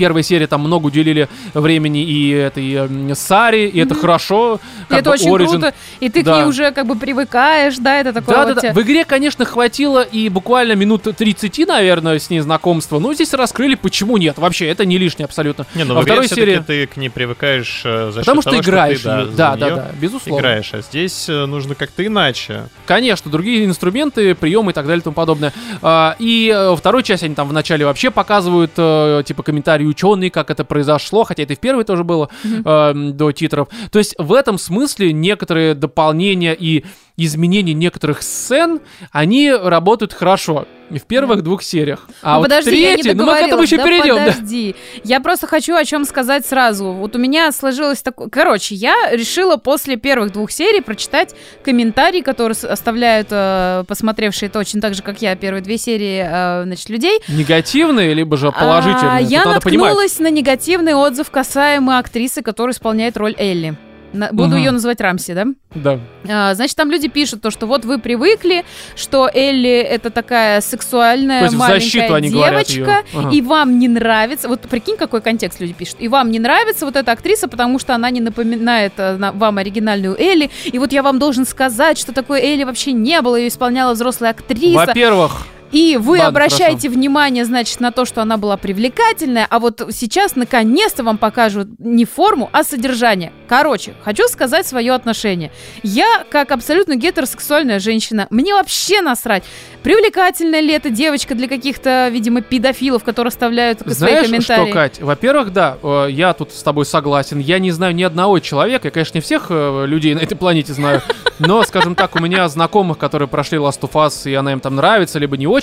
[0.00, 4.00] первой серии там много уделили времени и этой м, Саре, и это Мгм.
[4.00, 4.60] хорошо.
[4.86, 5.48] И как это бы очень Origin.
[5.50, 6.32] круто, и ты Да.
[6.34, 8.72] к ней уже как бы привыкаешь, да, это такое Да, вот да, да.
[8.72, 12.98] В игре, конечно, хватило и буквально минут 30, наверное, с ней знакомства.
[12.98, 14.38] Но здесь раскрыли, почему нет.
[14.38, 15.66] Вообще, это не лишнее абсолютно.
[15.74, 18.40] Не, ну Во в игре второй все-таки серии- ты к ней привыкаешь э, за Потому
[18.42, 20.40] счет что того, играешь ты, да, в Да, да, да, безусловно.
[20.40, 20.70] играешь.
[20.72, 22.68] А здесь э, нужно как-то иначе.
[22.86, 25.52] Конечно, другие инструменты, приемы и так далее и тому подобное.
[25.82, 30.30] А, И э, во второй части они там вначале вообще показывают, э, типа, комментарии ученые,
[30.30, 32.62] как это произошло, хотя это и в первой тоже было, Мгм.
[32.64, 33.68] э, до титров.
[33.90, 36.84] То есть в этом смысле некоторые дополнения и
[37.26, 38.80] изменение некоторых сцен,
[39.12, 40.66] они работают хорошо.
[40.90, 42.08] В первых двух сериях.
[42.20, 44.16] А ну, вот подожди, третий, я не ну мы к этому еще да перейдем.
[44.16, 44.26] да.
[44.32, 44.74] подожди.
[45.04, 46.90] Я просто хочу о чем сказать сразу.
[46.90, 48.28] Вот у меня сложилось такое...
[48.28, 54.94] Короче, я решила после первых двух серий прочитать комментарии, которые оставляют э, посмотревшие точно так
[54.94, 57.20] же, как я, первые две серии, э, значит, людей.
[57.28, 59.18] Негативные, либо же положительные.
[59.18, 59.90] А, Тут я надо понимать.
[59.90, 63.78] наткнулась на негативный отзыв касаемо актрисы, которая исполняет роль Элли.
[64.12, 64.56] На- Буду Мгм.
[64.58, 65.46] ее называть Рамси, да?
[65.74, 66.00] Да.
[66.28, 68.64] А, значит, там люди пишут то, что вот вы привыкли,
[68.96, 73.02] что Элли это такая сексуальная То маленькая девочка.
[73.14, 73.30] Ага.
[73.30, 74.48] и вам не нравится.
[74.48, 75.96] Вот прикинь, какой контекст люди пишут.
[76.00, 80.16] И вам не нравится вот эта актриса, потому что она не напоминает э, вам оригинальную
[80.20, 80.50] Элли.
[80.64, 84.30] И вот я вам должен сказать, что такой Элли вообще не было, ее исполняла взрослая
[84.30, 84.86] актриса.
[84.86, 89.82] Во-первых, И вы Ладно, обращаете внимание, значит, на то, что она была привлекательная, а вот
[89.92, 93.32] сейчас наконец-то вам покажут не форму, а содержание.
[93.48, 95.52] Короче, хочу сказать свое отношение.
[95.82, 99.44] Я, как абсолютно гетеросексуальная женщина, мне вообще насрать,
[99.82, 104.64] привлекательная ли эта девочка для каких-то, видимо, педофилов, которые оставляют свои знаешь комментарии.
[104.64, 105.00] что, Кать?
[105.00, 107.38] Во-первых, да, э, я тут с тобой согласен.
[107.38, 110.72] Я не знаю ни одного человека, я, конечно, не всех э, людей на этой планете
[110.72, 111.02] знаю,
[111.38, 114.76] но, скажем так, у меня знакомых, которые прошли Last of Us, и она им там
[114.76, 115.59] нравится, либо не очень,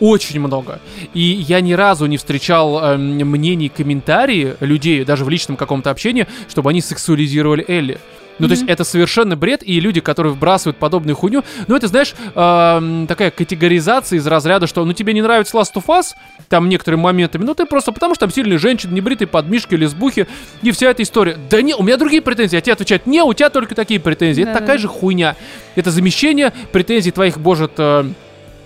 [0.00, 0.80] очень много.
[1.14, 6.26] И я ни разу не встречал э, мнений, комментарии людей, даже в личном каком-то общении,
[6.48, 7.98] чтобы они сексуализировали Элли.
[8.38, 12.14] Ну, то есть это совершенно бред, и люди, которые вбрасывают подобную хуйню, ну, это, знаешь,
[12.34, 16.14] эм, такая категоризация из разряда, что, ну, тебе не нравится Last of Us,
[16.48, 20.26] там некоторыми моментами, ну, ты просто потому, что там сильные женщины, небритые подмишки, лесбухи,
[20.62, 21.38] и вся эта история.
[21.50, 24.42] Да не, у меня другие претензии, а тебе отвечают, не, у тебя только такие претензии.
[24.42, 24.60] это Да-да.
[24.60, 25.36] такая же хуйня.
[25.76, 27.72] Это замещение претензий твоих, может...
[27.78, 28.12] э,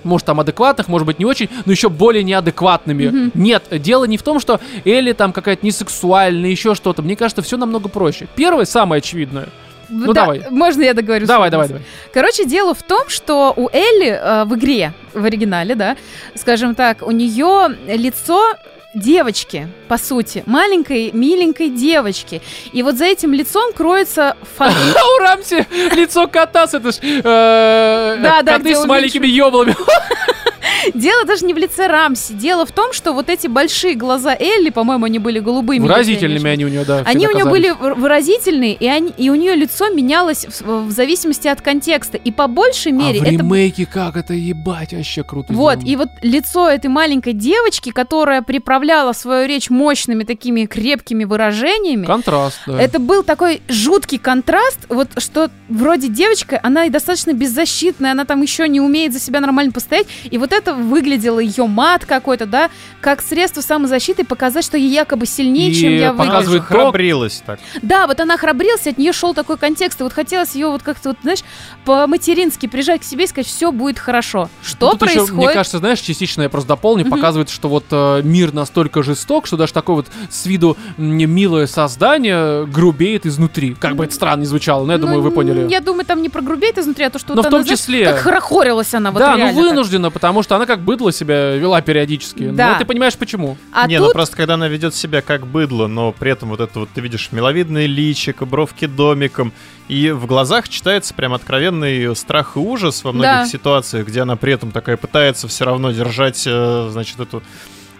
[0.06, 3.30] может, там адекватных, может быть, не очень, но еще более неадекватными.
[3.34, 7.02] Нет, дело не в том, что Элли там какая-то несексуальная, еще что-то.
[7.02, 8.26] Мне кажется, все намного проще.
[8.36, 9.48] Первое, самое очевидное.
[9.88, 10.42] Ну, Да, давай.
[10.50, 11.26] Можно я договорю?
[11.26, 11.82] Давай, давай, давай.
[12.12, 15.96] Короче, дело в том, что у Элли э, в игре, в оригинале, да,
[16.34, 18.54] скажем так, у нее лицо
[18.96, 22.42] девочки, по сути, маленькой, миленькой девочки.
[22.72, 24.72] И вот за этим лицом кроется фан...
[24.96, 29.76] А у Рамси лицо кота с это ж, э, коты с маленькими ёблами.
[30.94, 32.32] Дело даже не в лице Рамси.
[32.32, 35.80] Дело в том, что вот эти большие глаза Элли, по-моему, они были голубыми.
[35.80, 37.02] Выразительными они у нее, да.
[37.04, 41.48] Они у нее были выразительные, и, они, и у нее лицо менялось в, в зависимости
[41.48, 42.16] от контекста.
[42.16, 45.52] И по большей мере а в это ремейке как это ебать, вообще круто.
[45.52, 52.06] Вот, и вот лицо этой маленькой девочки, которая приправляла свою речь мощными такими крепкими выражениями,
[52.06, 52.80] Контраст, да.
[52.80, 58.42] это был такой жуткий контраст, вот что вроде девочка, она и достаточно беззащитная, она там
[58.42, 62.70] еще не умеет за себя нормально постоять, и вот это выглядело ее мат какой-то, да,
[63.00, 66.82] как средство самозащиты показать, что я якобы сильнее, И чем я показывает выгляжу.
[66.84, 67.58] Храбрилась так.
[67.82, 71.10] Да, вот она храбрилась, от нее шел такой контекст, и вот хотелось ее вот как-то,
[71.10, 71.40] вот, знаешь,
[71.84, 74.48] по-матерински прижать к себе и сказать, все будет хорошо.
[74.62, 75.34] Что Тут еще, происходит?
[75.34, 77.10] мне кажется, знаешь, частично я просто дополню, Мгм.
[77.12, 82.66] показывает, что вот э, мир настолько жесток, что даже такое вот с виду милое создание
[82.66, 83.74] грубеет изнутри.
[83.78, 85.70] Как бы это странно не звучало, но я думаю, вы Ну, поняли.
[85.70, 87.78] Я думаю, там не прогрубеет изнутри, а то, что Но вот в том она, знаешь,
[87.80, 89.62] числе- как хорохорилась она вот да, ну реально так.
[89.70, 92.50] вынуждена, потому что она как быдло себя вела периодически.
[92.50, 92.72] Да.
[92.72, 93.56] Ну, ты понимаешь, почему.
[93.72, 96.60] А не, ну тут просто когда она ведет себя как быдло, но при этом вот
[96.60, 99.52] это вот ты видишь миловидное личико, бровки домиком,
[99.88, 103.46] и в глазах читается прям откровенный страх и ужас во многих Да.
[103.46, 107.42] ситуациях, где она при этом такая пытается все равно держать, э, значит, эту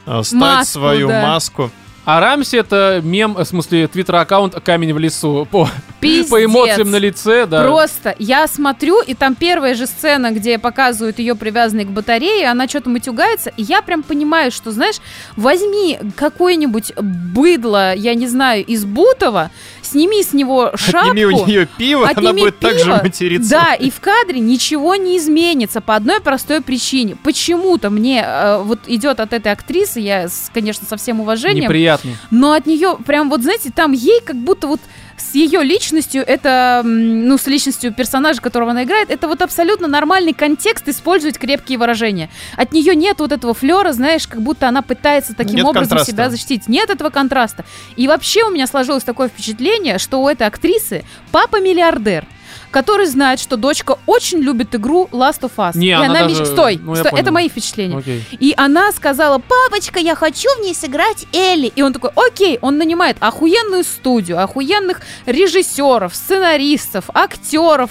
[0.07, 1.23] э, стать Маску, свою да.
[1.23, 1.71] маску.
[2.07, 5.45] А Рамси это мем, в смысле, твиттер-аккаунт «Камень в лесу».
[5.51, 6.29] По, пиздец.
[6.31, 7.65] по эмоциям на лице, да.
[7.65, 12.69] Просто я смотрю, и там первая же сцена, где показывают ее привязанной к батарее, она
[12.69, 15.01] что-то матюгается, и я прям понимаю, что, знаешь,
[15.35, 19.51] возьми какое-нибудь быдло, я не знаю, из Бутова,
[19.87, 21.11] сними с него шапку.
[21.11, 23.01] Отними у нее пиво, она Отними будет так же пиво.
[23.03, 23.51] материться.
[23.51, 27.16] Да, и в кадре ничего не изменится по одной простой причине.
[27.16, 32.12] Почему-то мне э, вот идет от этой актрисы, я, конечно, со всем уважением, Неприятно.
[32.30, 34.80] но от нее прям вот, знаете, там ей как будто вот
[35.17, 40.33] с ее личностью, это, ну, с личностью персонажа, которого она играет, это вот абсолютно нормальный
[40.33, 42.31] контекст использовать крепкие выражения.
[42.57, 46.12] От нее нет вот этого флера, знаешь, как будто она пытается таким Нет образом контраста.
[46.12, 46.69] себя защитить.
[46.69, 47.64] Нет этого контраста.
[47.97, 52.27] И вообще у меня сложилось такое впечатление, что у этой актрисы папа миллиардер
[52.71, 55.73] который знает, что дочка очень любит игру Last of Us.
[55.77, 57.97] Не, и она она даже- меч- Стой, ну, стой, это мои впечатления.
[57.99, 58.23] Окей.
[58.33, 61.73] И она сказала, папочка, я хочу в ней сыграть Элли.
[61.75, 67.91] И он такой, окей, он нанимает охуенную студию, охуенных режиссеров, сценаристов, актеров,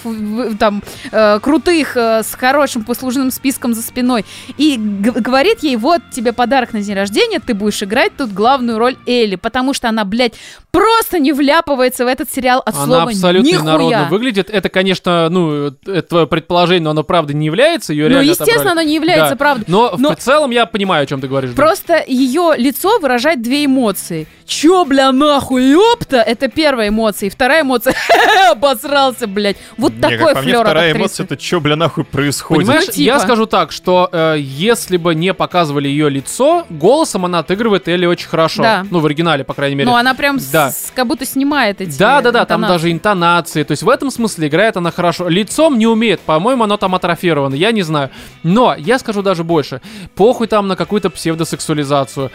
[0.58, 4.24] там, э, крутых, э, с хорошим послужным списком за спиной.
[4.56, 8.96] И говорит ей, вот тебе подарок на день рождения, ты будешь играть тут главную роль
[9.06, 10.34] Элли, потому что она, блядь,
[10.70, 13.64] просто не вляпывается в этот сериал от Она слова абсолютно «нихуя».
[13.64, 14.50] народно выглядит.
[14.56, 18.72] Это, конечно, ну, это твое предположение, но оно правда не является, ее Ну, естественно, отобрали.
[18.72, 19.36] оно не является Да.
[19.36, 19.64] правдой.
[19.68, 21.50] Но, Но- в целом я понимаю, о чем ты говоришь.
[21.50, 21.56] да.
[21.56, 24.26] Просто ее лицо выражает две эмоции.
[24.46, 26.18] Чё, бля, нахуй, ёпта?
[26.18, 27.26] Это первая эмоция.
[27.26, 27.94] И вторая эмоция,
[28.50, 29.56] обосрался, блядь.
[29.76, 30.98] Вот Не, такой как по мне, вторая актрисы.
[30.98, 32.66] эмоция, это что, бля, нахуй происходит?
[32.66, 33.20] Понимаешь, Ну, я типа.
[33.26, 38.28] скажу так, что э, если бы не показывали ее лицо, голосом она отыгрывает Элли очень
[38.28, 38.62] хорошо.
[38.62, 38.86] Да.
[38.90, 39.90] Ну, в оригинале, по крайней мере.
[39.90, 40.70] Ну, она прям с- Да.
[40.70, 43.62] с- как будто снимает эти Да, да, да, там даже интонации.
[43.64, 45.28] То есть в этом смысле играет она хорошо.
[45.28, 48.10] Лицом не умеет, по-моему, оно там атрофировано, я не знаю.
[48.42, 49.80] Но я скажу даже больше.
[50.14, 52.30] Похуй там на какую-то псевдосексуализацию.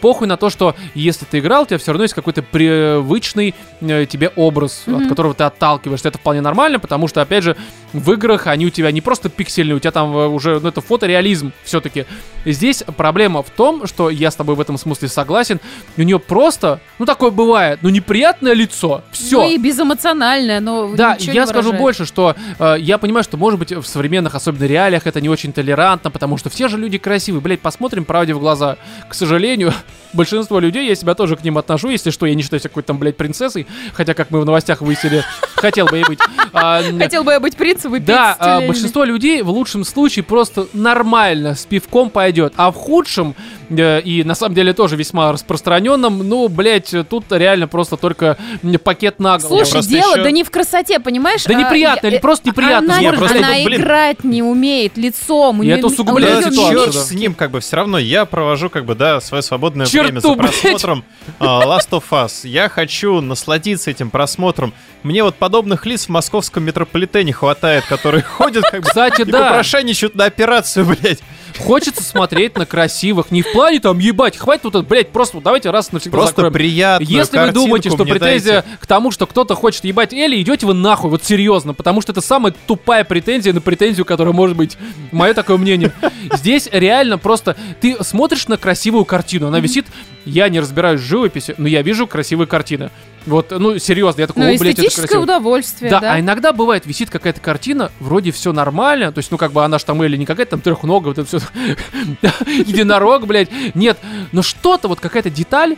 [0.00, 4.06] Похуй на то, что если ты играл, у тебя все равно есть какой-то привычный э,
[4.06, 5.08] тебе образ, от Мгм.
[5.08, 6.08] которого ты отталкиваешься.
[6.08, 7.56] Это вполне нормально, потому что, опять же,
[7.92, 10.80] в играх они у тебя не просто пиксельные, у тебя там э, уже, ну, это
[10.80, 12.06] фотореализм все-таки.
[12.44, 15.60] Здесь проблема в том, что я с тобой в этом смысле согласен,
[15.96, 19.02] у нее просто, ну, такое бывает, ну, неприятное лицо.
[19.10, 19.42] Все.
[19.42, 23.72] Ну и безэмоциональная, но Да, я скажу больше, что э, я понимаю, что, может быть,
[23.72, 27.40] в современных, особенно реалиях, это не очень толерантно, потому что все же люди красивые.
[27.40, 28.76] Блять, посмотрим правде в глаза.
[29.08, 29.72] К сожалению,
[30.12, 32.88] большинство людей, я себя тоже к ним отношу, если что, я не считаю себя какой-то
[32.88, 35.24] там, блядь, принцессой, хотя, как мы в новостях выяснили,
[35.54, 36.18] хотел бы я быть.
[36.52, 40.66] А, Хотел бы я быть принцем и да, а, большинство людей в лучшем случае просто
[40.72, 43.34] нормально с пивком пойдет, а в худшем
[43.70, 48.36] и на самом деле тоже весьма распространенном, ну, блять, тут реально просто только
[48.82, 49.64] пакет на голову.
[49.64, 51.44] Слушай, дело еще- да не в красоте, понимаешь?
[51.44, 52.94] Да А, неприятно, я- или просто неприятно.
[52.94, 53.80] Она, Не, просто, она ну, блин.
[53.80, 55.60] играть не умеет лицом.
[55.60, 57.00] у И неё это усугубляет Да ситуацию, да.
[57.00, 60.20] с ним, как бы все равно я провожу, как бы, да, свое свободное Черту, время
[60.20, 60.60] за блядь.
[60.60, 61.04] просмотром
[61.38, 62.46] а, Last of Us.
[62.48, 64.72] Я хочу насладиться этим просмотром.
[65.02, 69.44] Мне вот подобных лиц в московском метрополитене хватает, которые ходят, как бы, Кстати, и да,
[69.48, 71.20] попрошайничают на операцию, блядь.
[71.58, 75.44] хочется смотреть на красивых, не в плане там ебать, хватит вот это, блядь, просто вот
[75.44, 76.52] давайте раз навсегда Просто закроем.
[76.54, 77.04] приятно.
[77.04, 81.10] Если вы думаете, что претензия к тому, что кто-то хочет ебать Элли, идете вы нахуй,
[81.10, 84.78] вот серьезно, потому что это самая тупая претензия на претензию, которая может быть.
[85.12, 85.92] Мое такое мнение.
[86.32, 89.86] Здесь реально просто ты смотришь на красивую картину, она висит,
[90.24, 92.90] я не разбираюсь в живописи, но я вижу красивые картины.
[93.26, 95.20] Вот, ну, серьезно, я такой, Ну, о, блядь, это красиво.
[95.22, 96.12] удовольствие, Да, да.
[96.14, 99.78] а иногда бывает, висит какая-то картина, вроде все нормально, то есть, ну, как бы она
[99.78, 101.46] ж там или не какая-то там трехногая, вот это все,
[102.46, 103.98] единорог, блядь, нет,
[104.32, 105.76] но что-то, вот какая-то деталь,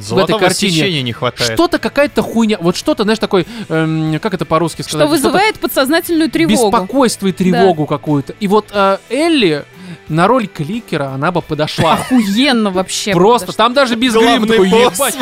[0.00, 1.52] Золотого картине сечения не хватает.
[1.52, 5.06] что-то какая-то хуйня, вот что-то, знаешь, такой, эм, как это по-русски сказать?
[5.06, 6.70] Что вызывает подсознательную Что-то тревогу.
[6.70, 8.34] беспокойство и тревогу какую-то.
[8.40, 9.64] И вот э, Элли
[10.08, 11.94] на роль кликера, она бы подошла.
[11.94, 13.12] Охуенно вообще.
[13.12, 15.16] Просто, там даже без грима такой, ебать.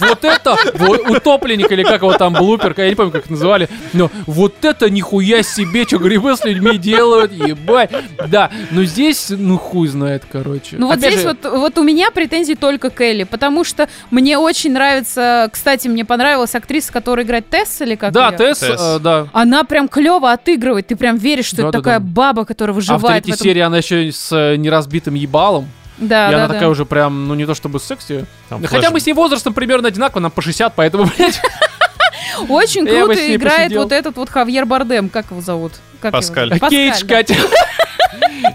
[0.00, 3.68] Вот это, вот утопленник или как его там, блупер, я не помню, как их называли.
[3.92, 7.90] Но вот это нихуя себе, что грибы с людьми делают, ебать.
[8.28, 10.76] Да, но здесь, ну хуй знает, короче.
[10.78, 13.88] Ну вот Опять здесь же, вот, вот у меня претензии только к Элли, потому что
[14.10, 18.32] мне очень нравится, кстати, мне понравилась актриса, которая играет Тесс или как Да?
[18.32, 18.80] Тесс, Тесс.
[18.80, 19.26] э, да.
[19.32, 23.24] Она прям клево отыгрывает, ты прям веришь, что это такая баба, которая А в выживает.
[23.24, 25.68] третьей этом- серии она еще с э, неразбитым ебалом.
[25.98, 26.54] Да, и да, она да.
[26.54, 28.24] такая уже прям, ну не то чтобы секси.
[28.48, 31.40] Там Хотя флэш- мы с ней возрастом примерно одинаково, нам по 60, поэтому, блядь.
[32.48, 35.72] Очень круто играет вот этот вот Хавьер Бардем, как его зовут?
[36.00, 36.48] Как его Паскаль.
[36.50, 36.68] зовут?
[36.70, 37.14] Кейдж, да.
[37.16, 37.34] Катя.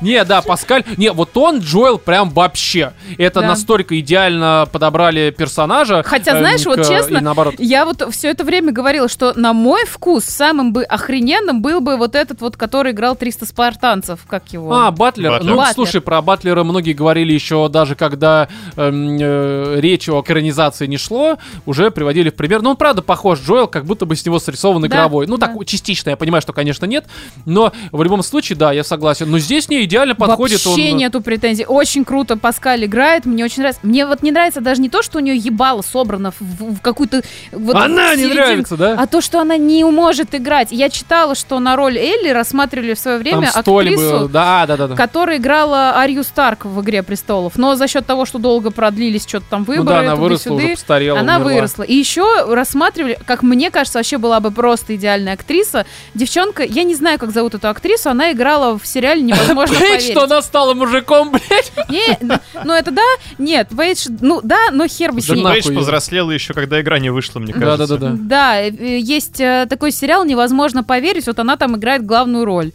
[0.01, 0.83] Не, да, Паскаль.
[0.97, 2.93] Не, вот он, Джоэл, прям вообще.
[3.17, 3.47] Это Да.
[3.47, 6.03] настолько идеально подобрали персонажа.
[6.03, 7.55] Хотя, эм, знаешь, вот к- честно, наоборот.
[7.59, 11.97] Я вот все это время говорила, что на мой вкус самым бы охрененным был бы
[11.97, 14.73] вот этот вот, который играл 300 спартанцев, как его.
[14.73, 15.31] А, Батлер.
[15.31, 15.49] Батлер.
[15.51, 15.73] Ну, Батлер.
[15.75, 21.37] слушай, про Батлера многие говорили еще даже когда эм, э, речь о экранизации не шло,
[21.65, 22.61] уже приводили в пример.
[22.61, 25.27] Ну, он правда похож, Джоэл, как будто бы с него срисован Да, игровой.
[25.27, 25.47] Ну, да.
[25.47, 27.05] так, частично, я понимаю, что, конечно, нет,
[27.45, 29.29] но в любом случае, да, я согласен.
[29.29, 30.97] Но здесь не идеально подходит Вообще он.
[30.97, 31.65] нету претензий.
[31.65, 33.81] Очень круто Паскаль играет, мне очень нравится.
[33.83, 36.81] Мне вот не нравится даже не то, что у нее ебало собрано в, в- в
[36.81, 37.21] какую-то...
[37.51, 38.95] Вот Она не серединку, нравится, да?
[38.97, 40.69] А то, что она не может играть.
[40.71, 44.29] Я читала, что на роль Элли рассматривали в свое время Там актрису, был.
[44.29, 44.87] Да, да, да.
[44.87, 44.95] да.
[44.95, 47.53] которая играла Арию Старк в «Игре престолов».
[47.57, 50.69] Но за счет того, что долго продлились что-то там Ну выборы, да, она выросла, уже
[50.69, 51.53] постарела, она умерла.
[51.53, 51.83] выросла.
[51.83, 55.85] И еще рассматривали, как мне кажется, вообще была бы просто идеальная актриса.
[56.13, 60.11] Девчонка, я не знаю, как зовут эту актрису, она играла в сериале «Невозможно поверить».
[60.11, 61.71] что она стала мужиком, блядь.
[61.87, 62.17] Не,
[62.65, 63.01] ну это да,
[63.37, 65.41] нет, Пейдж, ну да, но хер бы с ней.
[65.41, 67.87] Пейдж повзрослела еще, когда игра не вышла, мне кажется.
[67.87, 68.17] да, да, да.
[68.19, 72.73] Да, э, есть э, такой сериал «Невозможно поверить», вот она там играет главную роль.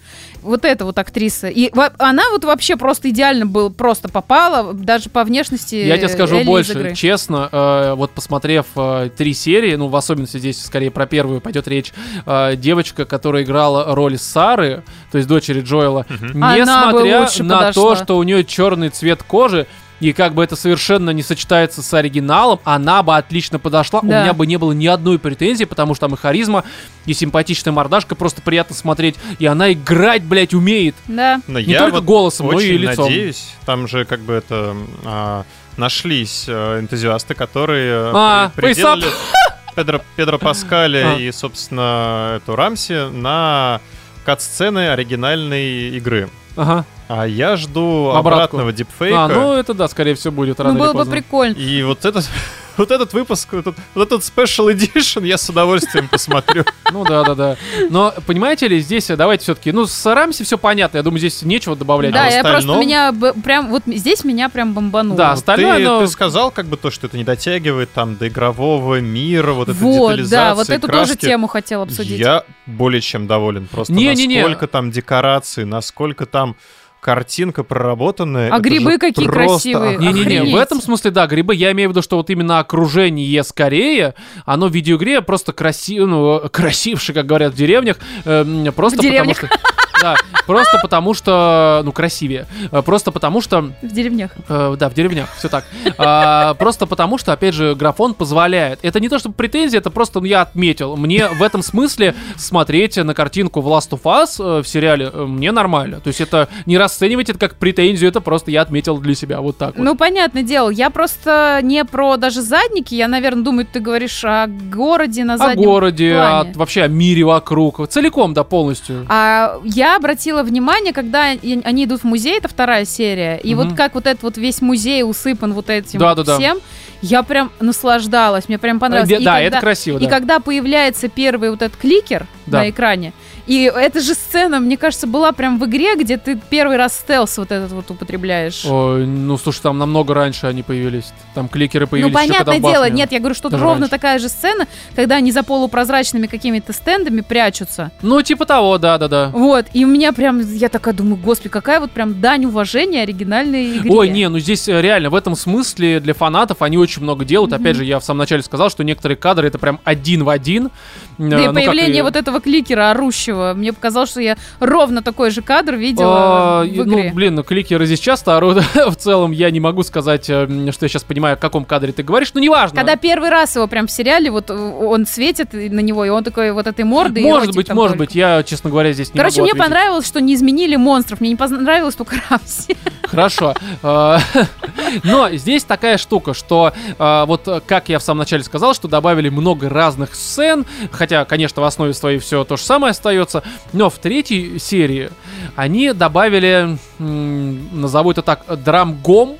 [0.48, 1.48] Вот эта вот актриса.
[1.48, 6.08] И во- она вот вообще просто идеально был, просто попала, даже по внешности Я тебе
[6.08, 10.90] скажу Элли больше, честно, э, вот посмотрев э, три серии, ну, в особенности здесь скорее
[10.90, 11.92] про первую пойдет речь,
[12.26, 14.82] э, девочка, которая играла роль Сары,
[15.12, 17.72] то есть дочери Джоэла, бы несмотря на подошла.
[17.72, 19.66] то, что у нее черный цвет кожи,
[20.00, 24.00] и как бы это совершенно не сочетается с оригиналом, она бы отлично подошла.
[24.00, 24.22] У Да.
[24.22, 26.64] меня бы не было ни одной претензии, потому что там и харизма,
[27.06, 29.16] и симпатичная мордашка, просто приятно смотреть.
[29.38, 30.94] И она играть, блядь, умеет.
[31.08, 31.40] Да.
[31.46, 33.06] Но Не я только вот голосом, но очень и лицом.
[33.06, 35.44] надеюсь, там же как бы это а,
[35.76, 38.94] нашлись э, энтузиасты, которые А, при- фейсап.
[38.94, 39.14] приделали
[39.76, 41.18] Педро, Педро Паскаля А.
[41.18, 43.80] и, собственно, эту Рамси на
[44.24, 46.28] кат-сцены оригинальной игры.
[46.56, 46.84] Ага.
[47.08, 48.18] А я жду Обратку.
[48.58, 49.24] обратного дипфейка.
[49.24, 51.12] А, ну это да, скорее всего, будет рано Ну, или было бы поздно.
[51.14, 51.54] прикольно.
[51.56, 52.28] И вот этот,
[52.76, 56.64] вот этот выпуск, вот, этот- вот этот special edition я с удовольствием посмотрю.
[56.90, 57.56] Ну да, да, да.
[57.90, 60.96] Но понимаете ли, здесь давайте все-таки, ну с Рамси все понятно.
[60.96, 62.12] Я думаю, здесь нечего добавлять.
[62.14, 65.16] Да, в я просто меня б- прям вот здесь меня прям бомбануло.
[65.16, 69.00] Да, остальное, ты, ты сказал как бы то, что это не дотягивает там до игрового
[69.00, 72.18] мира, вот этой Вот, детализации, да, вот эту тоже тему хотел обсудить.
[72.18, 73.66] Я более чем доволен.
[73.66, 76.56] Просто насколько там декораций, насколько там
[77.00, 78.50] картинка проработанная.
[78.52, 79.98] А грибы какие просто красивые.
[79.98, 84.14] Не-не-не, в этом смысле, да, грибы, я имею в виду, что вот именно окружение скорее,
[84.44, 88.44] оно в видеоигре просто красиво, ну, красивше, как говорят в деревнях, э,
[88.74, 89.40] просто В деревнях.
[89.40, 89.77] потому что...
[90.00, 92.46] Да, просто потому что, ну, красивее.
[92.72, 94.30] Э, Просто потому что В деревнях.
[94.48, 95.64] Э, да, в деревнях, все так.
[95.98, 98.78] А, просто потому, что, опять же, графон позволяет.
[98.82, 100.96] Это не то, чтобы претензия, это просто ну, я отметил.
[100.96, 105.52] Мне в этом смысле смотреть на картинку в Last of Us э, в сериале мне
[105.52, 106.00] нормально.
[106.00, 109.58] То есть это не расценивать это как претензию, это просто я отметил для себя вот
[109.58, 109.82] так вот.
[109.84, 110.70] Ну, понятное дело.
[110.70, 112.94] Я просто не про даже задники.
[112.94, 116.52] Я, наверное, думаю, ты говоришь о городе на о заднем городе, о- плане.
[116.54, 117.88] вообще о мире вокруг.
[117.88, 119.06] Целиком, да, полностью.
[119.08, 123.68] А я обратила внимание, когда они идут в музей, это вторая серия, и Мгм.
[123.68, 126.36] вот как вот этот вот весь музей усыпан вот этим Да-да-да.
[126.36, 126.58] всем,
[127.02, 129.10] я прям наслаждалась, мне прям понравилось.
[129.10, 130.10] Э, И да, когда- это красиво, И да.
[130.10, 132.58] когда появляется первый вот этот кликер Да.
[132.58, 133.12] на экране,
[133.48, 137.38] и эта же сцена, мне кажется, была прям в игре, где ты первый раз стелс
[137.38, 138.64] вот этот вот употребляешь.
[138.66, 141.12] Ой, ну, слушай, там намного раньше они появились.
[141.34, 142.96] Там кликеры Ну, появились когда понятное дело, башне.
[142.96, 143.90] нет, я говорю, что Даже ровно раньше.
[143.90, 147.90] такая же сцена, когда они за полупрозрачными какими-то стендами прячутся.
[148.02, 149.30] Ну, типа того, да-да-да.
[149.32, 153.78] Вот, и у меня прям, я такая думаю, господи, какая вот прям дань уважения оригинальной
[153.78, 153.90] игре.
[153.90, 157.52] Ой, не, ну здесь э, реально в этом смысле для фанатов они очень много делают.
[157.52, 160.70] Опять же, я в самом начале сказал, что некоторые кадры это прям один в один.
[161.18, 163.52] Да и ну, появление вот этого кликера орущего.
[163.54, 167.08] Мне показалось, что я ровно такой же кадр А, видела в игре.
[167.08, 168.58] Ну, блин, ну кликеры здесь часто орут.
[168.74, 172.02] в целом я не могу сказать, э, что я сейчас понимаю, о каком кадре ты
[172.02, 172.76] говоришь, но неважно.
[172.76, 176.22] Когда первый раз его прям в сериале, вот э, он светит на него, и он
[176.22, 177.22] такой вот этой мордой.
[177.22, 177.98] Может быть, может только.
[177.98, 179.68] быть, я, честно говоря, здесь не Короче, мне ответить.
[179.68, 181.20] понравилось, что не изменили монстров.
[181.20, 182.76] Мне не понравилось только Рамси.
[183.02, 183.54] Хорошо.
[183.82, 184.18] Э,
[185.04, 188.88] Но здесь такая штука, что э, вот э, как я в самом начале сказал, что
[188.88, 193.42] добавили много разных сцен, хотя, конечно, в основе своей все то же самое остается,
[193.72, 195.10] но в третьей серии
[195.56, 199.38] они добавили, назову это так, драмгом,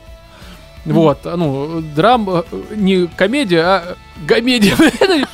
[0.85, 2.43] вот, ну, драм, э,
[2.75, 3.97] не комедия, а
[4.27, 4.75] гомедия.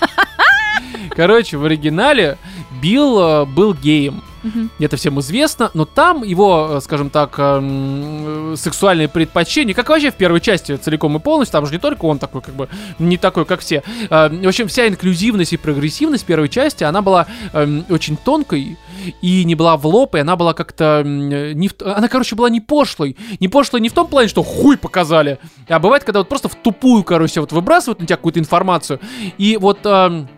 [1.10, 2.38] Короче, в оригинале
[2.82, 4.22] Билл э, был геем.
[4.44, 4.70] Мгм.
[4.78, 10.10] Это всем известно, но там его, э, скажем так, эм, э, сексуальные предпочтения, как вообще
[10.10, 12.68] в первой части целиком и полностью, там же не только он такой, как бы,
[12.98, 13.82] не такой, как все.
[14.10, 18.76] Э, В общем, вся инклюзивность и прогрессивность первой части, она была эм, очень тонкой
[19.22, 22.50] и не была в лоб, и она была как-то э, не в она, короче, была
[22.50, 23.16] не пошлой.
[23.40, 25.38] Не пошлой не в том плане, что хуй показали,
[25.68, 29.00] а бывает, когда вот просто в тупую, короче, вот выбрасывают на тебя какую-то информацию,
[29.38, 29.78] и вот...
[29.84, 30.28] эм,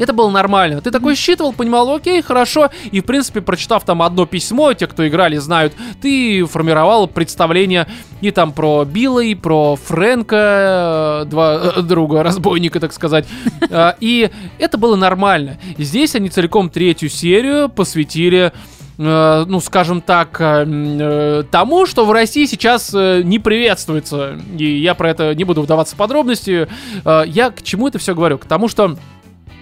[0.00, 0.80] это было нормально.
[0.80, 2.70] Ты такой считывал, понимал, окей, хорошо.
[2.90, 7.86] И, в принципе, прочитав там одно письмо, те, кто играли, знают, ты формировал представление
[8.20, 13.26] и там про Билла, и про Фрэнка, э, два э, друга, разбойника, так сказать.
[13.72, 15.58] А, И это было нормально.
[15.78, 18.52] Здесь они целиком третью серию посвятили
[18.98, 24.40] э, ну, скажем так, э, тому, что в России сейчас не приветствуется.
[24.58, 26.66] И я про это не буду вдаваться в подробности.
[27.04, 28.38] Я к чему это все говорю?
[28.38, 28.96] К тому, что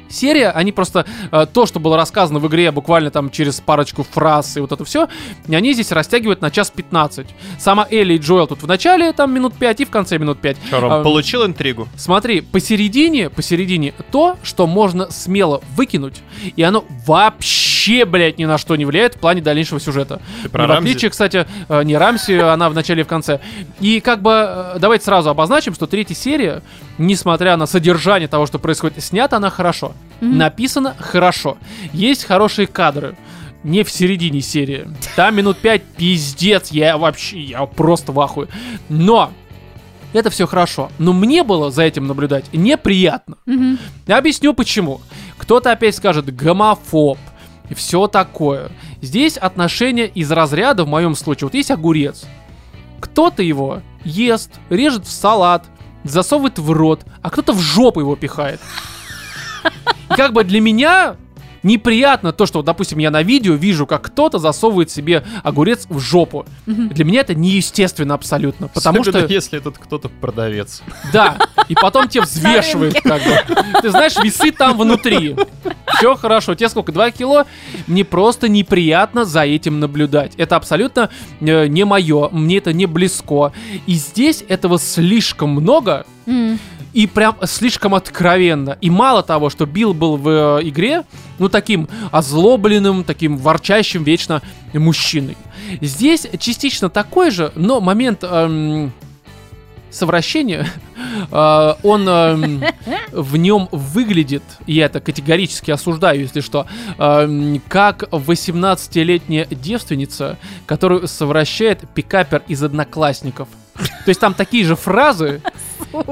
[0.08, 4.56] серия, они просто э, то, что было рассказано в игре буквально там через парочку фраз
[4.56, 5.08] и вот это все,
[5.48, 7.26] они здесь растягивают на час 15.
[7.58, 10.56] Сама Элли и Джоэл тут в начале там минут 5 и в конце минут 5.
[10.70, 11.88] Чё, Ром, А, получил интригу?
[11.96, 16.20] Смотри, посередине, посередине то, что можно смело выкинуть,
[16.56, 20.20] и оно вообще, блядь, ни на что не влияет в плане дальнейшего сюжета.
[20.42, 20.88] Ты про в Рамзи?
[20.90, 23.40] отличие, кстати, э, не Рамси, она в начале и в конце.
[23.80, 26.62] И как бы э, давайте сразу обозначим, что третья серия,
[26.98, 29.92] несмотря на содержание того, что происходит, снята она хорошо.
[30.20, 30.38] Мгм.
[30.38, 31.58] Написано хорошо.
[31.92, 33.16] Есть хорошие кадры.
[33.64, 34.88] Не в середине серии.
[35.16, 36.70] Там минут пять пиздец.
[36.70, 38.48] Я вообще, я просто в ахуе.
[38.88, 39.32] Но
[40.12, 40.90] это все хорошо.
[40.98, 43.36] Но мне было за этим наблюдать неприятно.
[43.46, 43.78] Мгм.
[44.06, 45.00] Я объясню почему.
[45.36, 47.18] Кто-то опять скажет гомофоб
[47.68, 48.70] и все такое.
[49.02, 52.24] Здесь отношения из разряда, в моем случае, вот есть огурец.
[53.00, 55.66] Кто-то его ест, режет в салат,
[56.04, 58.60] засовывает в рот, а кто-то в жопу его пихает.
[60.10, 61.16] И как бы для меня
[61.62, 65.98] неприятно то, что, вот, допустим, я на видео вижу, как кто-то засовывает себе огурец в
[66.00, 66.46] жопу.
[66.66, 66.88] Мгм.
[66.90, 69.32] Для меня это неестественно абсолютно, потому Особенно что...
[69.32, 70.82] если этот кто-то продавец.
[71.12, 71.38] Да,
[71.68, 73.80] и потом тебе взвешивает, как бы.
[73.82, 75.36] Ты знаешь, весы там внутри.
[75.96, 76.54] Все хорошо.
[76.54, 76.92] Тебе сколько?
[76.92, 77.44] 2 кило?
[77.86, 80.34] Мне просто неприятно за этим наблюдать.
[80.36, 82.28] Это абсолютно э, не мое.
[82.30, 83.52] Мне это не близко.
[83.86, 86.06] И здесь этого слишком много.
[86.26, 86.58] М.
[86.98, 88.76] И прям слишком откровенно.
[88.80, 91.04] И мало того, что Билл был в э, игре,
[91.38, 94.42] ну, таким озлобленным, таким ворчащим вечно
[94.74, 95.36] мужчиной.
[95.80, 98.92] Здесь частично такой же, но момент эм,
[99.92, 100.66] совращения,
[101.30, 102.64] э, он эм,
[103.12, 106.66] в нем выглядит, и я это категорически осуждаю, если что,
[106.98, 110.36] эм, как 18-летняя девственница,
[110.66, 113.46] которую совращает пикапер из одноклассников.
[113.76, 115.40] То есть там такие же фразы,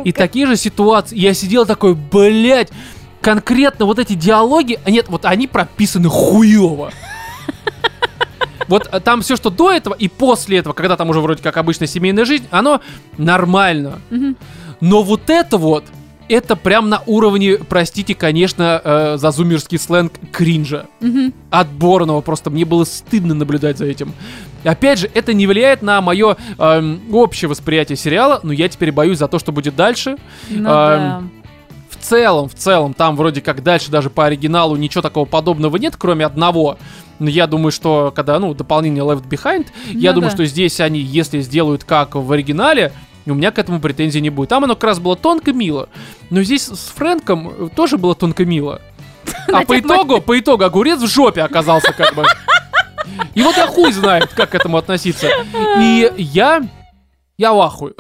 [0.04, 1.16] и такие же ситуации.
[1.16, 2.70] Я сидел такой, блядь,
[3.20, 6.92] конкретно вот эти диалоги, а нет, вот они прописаны хуево.
[8.68, 11.56] Вот а, там все, что до этого и после этого, когда там уже вроде как
[11.56, 12.80] обычная семейная жизнь, оно
[13.16, 14.00] нормально.
[14.80, 15.84] Но вот это вот,
[16.28, 20.86] это прям на уровне, простите, конечно, э, за зумерский сленг кринжа.
[21.00, 21.32] Мгм.
[21.50, 24.12] Отборного, просто мне было стыдно наблюдать за этим.
[24.64, 29.18] Опять же, это не влияет на мое эм, общее восприятие сериала, но я теперь боюсь
[29.18, 30.16] за то, что будет дальше.
[30.50, 31.22] Ну Ам, да.
[31.90, 35.94] В целом, в целом, там вроде как дальше даже по оригиналу ничего такого подобного нет,
[35.96, 36.78] кроме одного.
[37.18, 40.36] Но я думаю, что когда, ну, дополнение Left Behind, я Ну думаю, да.
[40.36, 42.92] что здесь они, если сделают как в оригинале,
[43.24, 44.50] у меня к этому претензий не будет.
[44.50, 45.88] Там оно как раз было тонко мило.
[46.30, 48.80] Но здесь с Фрэнком э, тоже было тонко мило.
[49.52, 52.24] А по итогу, по итогу огурец в жопе оказался как бы.
[53.34, 55.28] И вот я хуй знает, как к этому относиться.
[55.78, 56.62] И я...
[57.38, 57.92] Я в ахуе.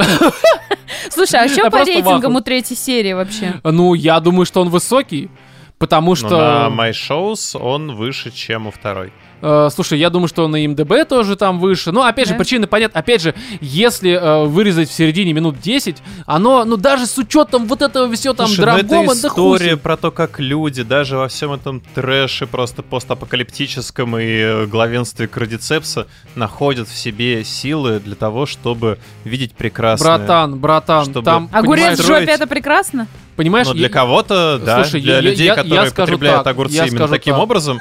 [1.10, 3.60] Слушай, а что по рейтингам у третьей серии вообще?
[3.64, 5.30] Ну, я думаю, что он высокий.
[5.78, 6.28] Потому Но что...
[6.30, 9.12] на My Shows он выше, чем у второй.
[9.42, 11.92] Э, слушай, я думаю, что на МДБ тоже там выше.
[11.92, 12.38] Ну, опять же, Да.
[12.38, 12.98] причины понятны.
[12.98, 17.82] Опять же, если э, вырезать в середине минут 10, оно, ну, даже с учетом вот
[17.82, 19.78] этого всего там Слушай, ну драгома, это да хуй с история ним.
[19.78, 26.06] про то, как люди даже во всем этом трэше просто постапокалиптическом и э, главенстве Крадицепса
[26.34, 30.16] находят в себе силы для того, чтобы видеть прекрасное.
[30.18, 33.06] Братан, братан, Чтобы- там, Огурец в жопе это прекрасно?
[33.36, 36.44] понимаешь, Но для я- кого-то, да, Слушай, для я- людей, я- я которые скажу потребляют
[36.44, 37.42] так, огурцы я именно таким так.
[37.42, 37.78] образом,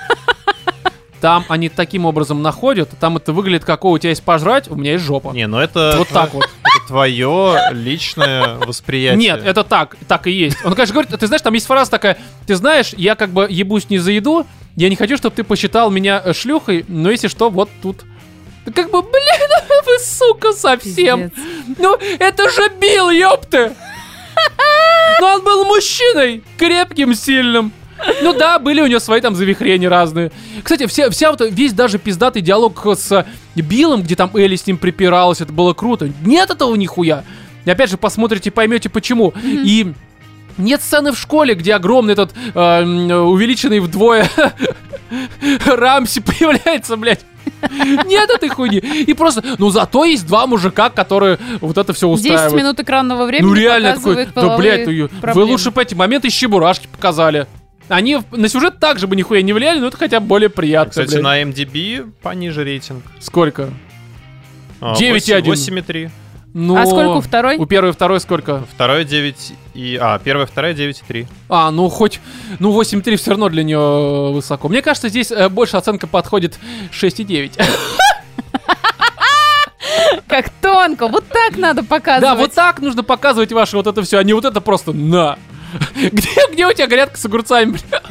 [1.26, 4.76] там они таким образом находят, там это выглядит как, о, у тебя есть пожрать, у
[4.76, 5.31] меня есть жопа.
[5.34, 6.43] не, ну это Вот так вот.
[6.64, 9.18] это твое личное восприятие.
[9.18, 10.64] Нет, это так, так и есть.
[10.64, 13.89] Он, конечно, говорит, ты знаешь, там есть фраза такая, ты знаешь, я как бы ебусь
[13.89, 14.45] не за еду,
[14.76, 18.06] я не хочу, чтобы ты посчитал меня э, шлюхой, но если что, вот тут.
[18.76, 19.49] Как бы, блин,
[19.88, 21.31] вы сука совсем.
[21.31, 21.80] Пиздец.
[21.80, 23.72] Ну, это же Билл, ёпты!
[25.22, 27.73] Но он был мужчиной, крепким, сильным.
[28.22, 30.31] Ну да, были у него свои там завихрения разные.
[30.63, 34.77] Кстати, вся, вся вот, весь даже пиздатый диалог с Биллом, где там Элли с ним
[34.77, 36.09] припиралась, это было круто.
[36.23, 37.23] Нет этого нихуя.
[37.65, 39.34] И опять же, посмотрите, поймете почему.
[39.43, 39.93] И
[40.57, 44.30] нет сцены в школе, где огромный этот э, увеличенный вдвое
[45.65, 47.26] Рамси появляется, блядь.
[48.05, 48.77] Нет этой хуйни.
[48.77, 52.53] И просто, ну зато есть два мужика, которые вот это все 10 устраивают.
[52.53, 56.34] минут экранного времени Ну реально такой, да блядь, ну, вы лучше по эти моменты из
[56.34, 57.47] чебурашки показали.
[57.87, 61.11] Они на сюжет также бы нихуя не влияли, но это хотя бы более приятно, Кстати,
[61.11, 61.23] блядь.
[61.23, 63.03] на MDB пониже рейтинг.
[63.19, 63.69] Сколько?
[64.81, 65.43] А, 9,1.
[65.43, 66.09] 8,3.
[66.57, 67.57] Ну, А сколько у второй?
[67.57, 68.63] У первой и второй сколько?
[68.73, 69.99] Второй 9 и...
[70.01, 71.27] А, первая, вторая 9,3.
[71.49, 72.21] А, ну хоть,
[72.59, 74.69] ну 8,3 все равно для нее высоко.
[74.69, 76.57] Мне кажется, здесь э, больше оценка подходит
[76.91, 77.61] 6,9.
[80.27, 82.21] Как тонко, вот так надо показывать.
[82.21, 85.37] Да, вот так нужно показывать ваше вот это все, а не вот это просто на.
[85.95, 88.01] Где, где у тебя грядка с огурцами, бля?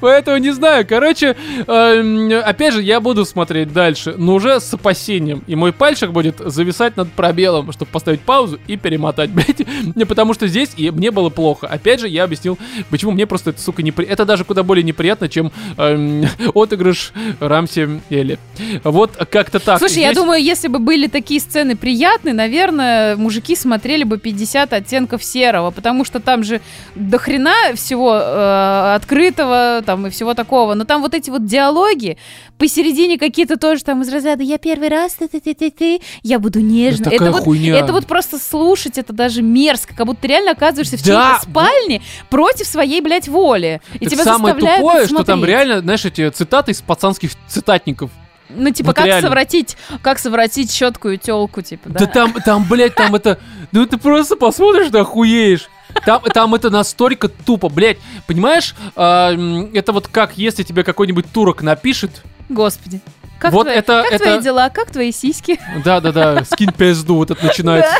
[0.00, 0.86] Поэтому не знаю.
[0.86, 1.36] Короче,
[1.66, 5.42] эм, опять же, я буду смотреть дальше, но уже с опасением.
[5.46, 9.66] И мой пальчик будет зависать над пробелом, чтобы поставить паузу и перемотать, блядь.
[9.94, 11.66] Не Потому что здесь и мне было плохо.
[11.66, 12.58] Опять же, я объяснил,
[12.90, 14.12] почему мне просто это, сука, неприятно.
[14.12, 16.24] Это даже куда более неприятно, чем эм,
[16.54, 18.38] отыгрыш Рамси Элли.
[18.84, 19.78] Вот как-то так.
[19.78, 25.22] Слушай, я думаю, если бы были такие сцены приятные, наверное, мужики смотрели бы 50 оттенков
[25.22, 26.60] серого, потому что там же
[26.94, 28.94] до хрена всего э,
[29.40, 30.74] открытого там и всего такого.
[30.74, 32.16] Но там вот эти вот диалоги
[32.58, 37.04] посередине какие-то тоже там из разряда «я первый раз, ты-ты-ты-ты, я буду нежно».
[37.04, 37.78] Такая это, вот, хуйня.
[37.78, 41.38] это вот просто слушать, это даже мерзко, как будто ты реально оказываешься в Да.
[41.40, 43.80] чьей-то спальне против своей, блядь, воли.
[43.94, 47.30] И Так тебя самое заставляют тупое, это что там реально, знаешь, эти цитаты из пацанских
[47.48, 48.10] цитатников.
[48.52, 49.28] Ну, типа, Вот как реально.
[49.28, 52.00] совратить, как совратить щетку и телку, типа, да?
[52.00, 53.38] Да там, там, блядь, там это...
[53.70, 55.68] Ну ты просто посмотришь, да охуеешь.
[56.06, 57.98] Там, там это настолько тупо, блядь.
[58.26, 62.22] Понимаешь, м, это вот как если тебе какой-нибудь турок напишет.
[62.48, 63.00] Господи.
[63.38, 65.58] Как, Вот твои, это- как это- твои дела, как твои сиськи?
[65.82, 67.94] Да-да-да, скинь пизду, вот это начинается.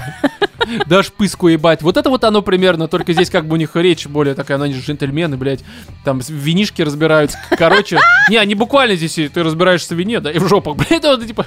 [0.86, 1.80] Дашь пыску ебать.
[1.80, 4.64] Вот это вот оно примерно, только здесь как бы у них речь более такая, ну
[4.64, 5.60] они же джентльмены, блядь.
[6.04, 7.38] Там винишки разбираются.
[7.56, 7.98] Короче,
[8.28, 11.46] не, они буквально здесь, ты разбираешься в вине, да, и в жопах, блядь, вот типа...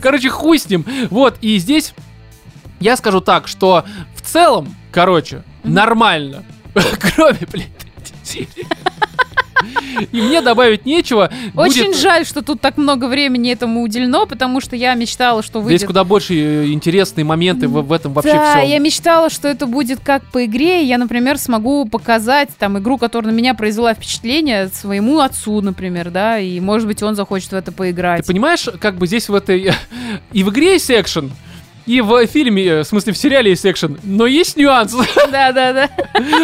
[0.00, 0.86] Короче, хуй с ним.
[1.10, 1.92] Вот, и здесь
[2.80, 3.84] я скажу так, что
[4.22, 6.44] в целом, короче, нормально.
[7.14, 7.68] Кроме, блядь,
[8.22, 8.66] серии.
[10.12, 11.30] И мне добавить нечего.
[11.54, 15.60] Очень Будет- жаль, что тут так много времени этому уделено, потому что я мечтала, что
[15.60, 15.86] Здесь выйдет...
[15.86, 18.68] куда больше э, интересные моменты в, в этом вообще да, всем.
[18.68, 23.32] я мечтала, что это будет как по игре, я, например, смогу показать там игру, которая
[23.32, 27.72] на меня произвела впечатление своему отцу, например, да, и, может быть, он захочет в это
[27.72, 28.22] поиграть.
[28.22, 29.72] Ты понимаешь, как бы здесь в этой...
[30.32, 31.32] И в игре есть экшен,
[31.90, 34.94] и в фильме, э, в смысле в сериале есть экшен, но есть нюанс.
[35.32, 35.88] Да-да-да.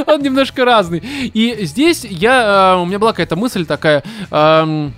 [0.07, 0.99] Он немножко разный.
[0.99, 4.03] И здесь я, э, у меня была какая-то мысль такая,
[4.33, 4.93] эм,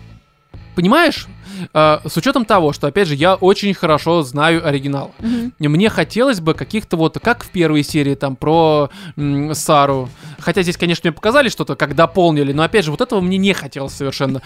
[0.74, 1.26] понимаешь,
[1.72, 5.12] э, с учетом того, что, опять же, я очень хорошо знаю оригинал.
[5.58, 10.08] И Мне хотелось бы каких-то вот, как в первой серии, там, про м, Сару.
[10.38, 13.52] Хотя здесь, конечно, мне показали что-то, как дополнили, но, опять же, вот этого мне не
[13.52, 14.42] хотелось совершенно.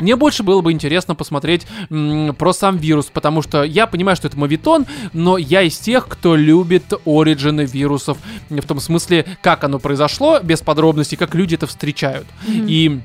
[0.00, 4.38] Мне больше было бы интересно посмотреть про сам вирус, потому что я понимаю, что это
[4.38, 8.18] мавитон, но я из тех, кто любит оригины вирусов,
[8.48, 12.26] в том смысле, как оно произошло, без подробностей, как люди это встречают.
[12.48, 13.00] И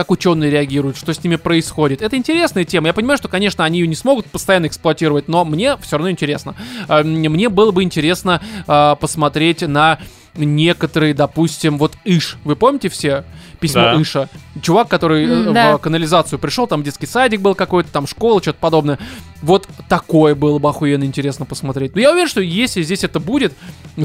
[0.00, 2.00] как ученые реагируют, что с ними происходит.
[2.00, 2.86] Это интересная тема.
[2.86, 6.54] Я понимаю, что, конечно, они ее не смогут постоянно эксплуатировать, но мне все равно интересно.
[6.88, 9.98] А, м, Мне было бы интересно а, посмотреть на
[10.34, 12.38] некоторые, допустим, вот Иш.
[12.44, 13.24] Вы помните все
[13.60, 14.02] письмо Да.
[14.02, 14.28] Иша?
[14.62, 15.76] Чувак, который э, М, да.
[15.76, 18.98] в канализацию пришел, там детский садик был какой-то, там школа, что-то подобное.
[19.42, 21.94] Вот такое было бы охуенно интересно посмотреть.
[21.94, 23.54] Но я уверен, что если здесь это будет,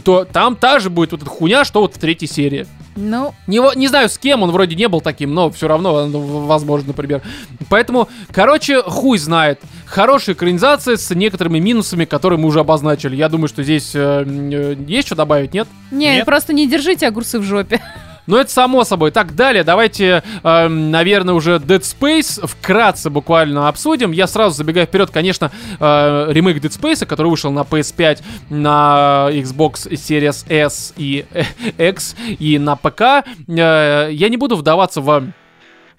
[0.04, 2.68] то там та же будет вот эта хуйня, что вот в третьей серии.
[2.96, 6.20] Ну, Не, не знаю, с кем он вроде не был таким, но все равно, ну,
[6.20, 7.22] в- возможно, например.
[7.70, 9.60] Поэтому, короче, хуй знает.
[9.86, 13.18] Хорошая экранизация с некоторыми минусами, которые мы уже обозначили.
[13.18, 15.68] Я думаю, что здесь э, э, есть что добавить, нет?
[15.92, 16.26] не, Нет.
[16.26, 17.82] просто не держите огурцы в жопе.
[18.28, 19.12] Ну, это само собой.
[19.12, 24.12] Так, далее, давайте, эм, наверное, уже Dead Space вкратце буквально обсудим.
[24.12, 29.90] Я сразу забегаю вперед, конечно, э, ремейк Dead Space, который вышел на PS5, на Xbox
[29.92, 33.02] Series S и э, X и на ПК.
[33.48, 35.32] Э, я не буду вдаваться в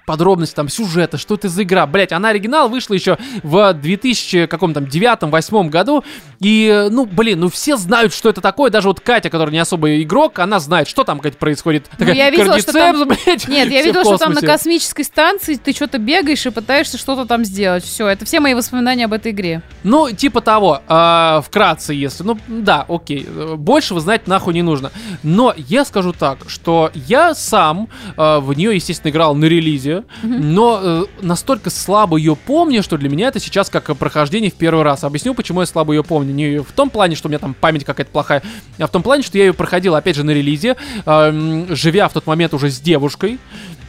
[0.07, 1.87] подробности там сюжета, что это за игра.
[1.87, 6.05] Блять, она оригинал вышла еще в 2000 каком там девятом, восьмом году.
[6.41, 8.71] И, э, ну, блин, ну все знают, что это такое.
[8.71, 11.87] Даже вот Катя, которая не особо игрок, она знает, что там, Катя, происходит.
[11.99, 15.73] Ну, я видела, что там- блядь, Нет, я видела, что там на космической станции ты
[15.73, 17.85] что-то бегаешь и пытаешься что-то там сделать.
[17.85, 19.63] Все, это все мои воспоминания об этой игре.
[19.83, 22.23] Ну, типа того, а, вкратце, если.
[22.23, 23.27] Ну, да, окей.
[23.29, 24.93] э, Больше вы знать нахуй не нужно.
[25.23, 30.81] Но я скажу так, что я сам а, в нее, естественно, играл на релизе, но
[30.83, 34.83] э, настолько слабо ее помню, что для меня это сейчас как э, прохождение в первый
[34.85, 35.05] раз.
[35.05, 36.33] Объясню, почему я слабо ее помню.
[36.33, 38.43] Не в том плане, что у меня там память какая-то плохая,
[38.79, 42.13] а в том плане, что я ее проходил, опять же, на релизе, м, живя в
[42.13, 43.39] тот момент уже с девушкой.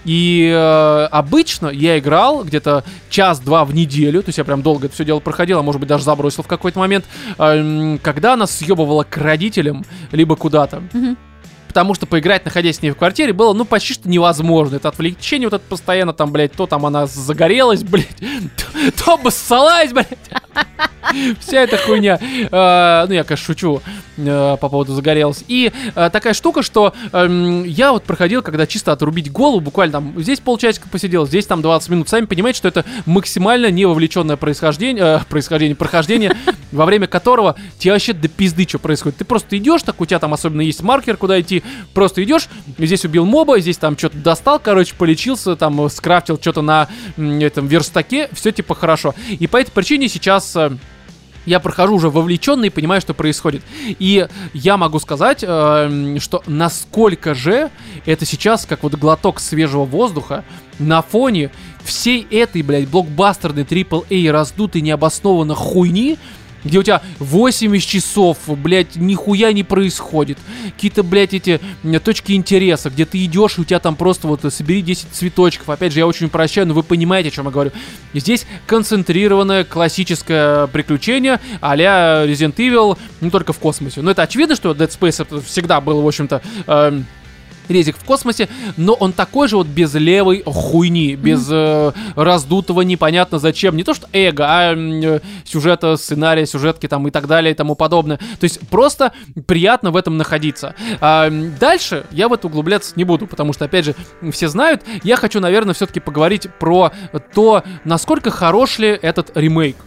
[0.06, 4.96] И э, обычно я играл где-то час-два в неделю, то есть я прям долго это
[4.96, 7.04] все дело проходил, а может быть даже забросил в какой-то момент,
[7.38, 10.82] э, когда она съебывала к родителям, либо куда-то.
[10.94, 11.18] Мгм.
[11.78, 14.78] Потому что поиграть, находясь с ней в квартире, было, ну, почти что невозможно.
[14.78, 19.94] Это отвлечение вот это постоянно там, блядь, то там она загорелась, блядь, то, то обоссалась,
[19.94, 20.08] блядь.
[21.40, 22.20] Вся эта хуйня.
[22.20, 23.82] Э, ну, я, конечно, шучу
[24.18, 25.44] э, по поводу загорелась.
[25.48, 30.14] И э, такая штука, что эм, я вот проходил, когда чисто отрубить голову, буквально там
[30.18, 32.10] здесь полчасика посидел, здесь там 20 минут.
[32.10, 36.36] Сами понимаете, что это максимально невовлеченное происхождение, э, происхождение, прохождение,
[36.72, 39.18] во время которого тебе вообще до пизды что происходит.
[39.20, 41.64] Ты просто идешь, так у тебя там особенно есть маркер, куда идти,
[41.94, 46.62] просто идешь, здесь убил моба, здесь там что-то достал, короче, полечился, там э, скрафтил что-то
[46.62, 46.88] на
[47.18, 49.16] этом верстаке, все типа хорошо.
[49.30, 50.78] И по этой причине сейчас э,
[51.48, 53.64] я прохожу уже вовлеченный и понимаю, что происходит.
[53.88, 57.72] И я могу сказать, эм, что насколько же
[58.06, 60.44] это сейчас как вот глоток свежего воздуха
[60.78, 61.50] на фоне
[61.84, 66.18] всей этой, блядь, блокбастерной AAA раздутой необоснованно хуйни,
[66.64, 70.38] где у тебя 80 часов, блядь, нихуя не происходит.
[70.66, 71.60] Какие-то, блядь, эти
[72.04, 75.70] точки интереса, где ты идешь, и у тебя там просто вот э, собери 10 цветочков.
[75.70, 77.72] Опять же, я очень прощаю, но вы понимаете, о чем я говорю.
[78.14, 84.02] И здесь концентрированное классическое приключение а-ля Resident Evil, не только в космосе.
[84.02, 87.06] Но это очевидно, что Dead Space всегда было, в общем-то, эм,
[87.70, 93.40] резик в космосе, но он такой же вот без левой хуйни, без э, раздутого непонятно
[93.40, 93.76] зачем.
[93.76, 97.76] Не то что эго, а э, сюжета, сценария, сюжетки там и так далее и тому
[97.76, 98.18] подобное.
[98.18, 99.14] То есть просто
[99.46, 100.76] приятно в этом находиться.
[101.02, 101.30] А,
[101.60, 103.96] дальше я в это углубляться не буду, потому что, опять же,
[104.32, 104.84] все знают.
[105.04, 106.92] Я хочу, наверное, все-таки поговорить про
[107.34, 109.78] то, насколько хорош ли этот ремейк.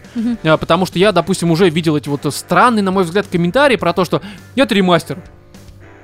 [0.45, 3.93] А, Потому что я, допустим, уже видел эти вот странные, на мой взгляд, комментарии про
[3.93, 4.23] то, что
[4.55, 5.19] это ремастер.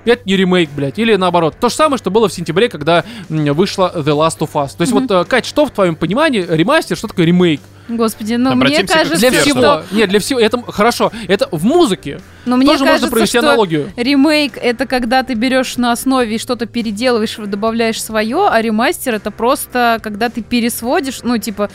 [0.07, 1.57] Это не ремейк, блядь, или наоборот.
[1.61, 4.77] То же самое, что было в сентябре, когда вышла The Last of Us.
[4.77, 7.61] То есть вот, э, Кать, что в твоем понимании ремастер, что такое ремейк?
[7.89, 9.61] Господи, ну мне кажется, Для всего.
[9.61, 9.85] что...
[9.93, 10.41] Нет, для всего.
[10.41, 11.13] Это хорошо.
[11.29, 12.21] Это в музыке.
[12.45, 13.93] Но мне Тоже можно кажется, провести что аналогию.
[13.97, 19.31] ремейк это когда ты берешь на основе и что-то переделываешь, добавляешь свое, а ремастер это
[19.31, 21.71] просто когда ты пересводишь, ну типа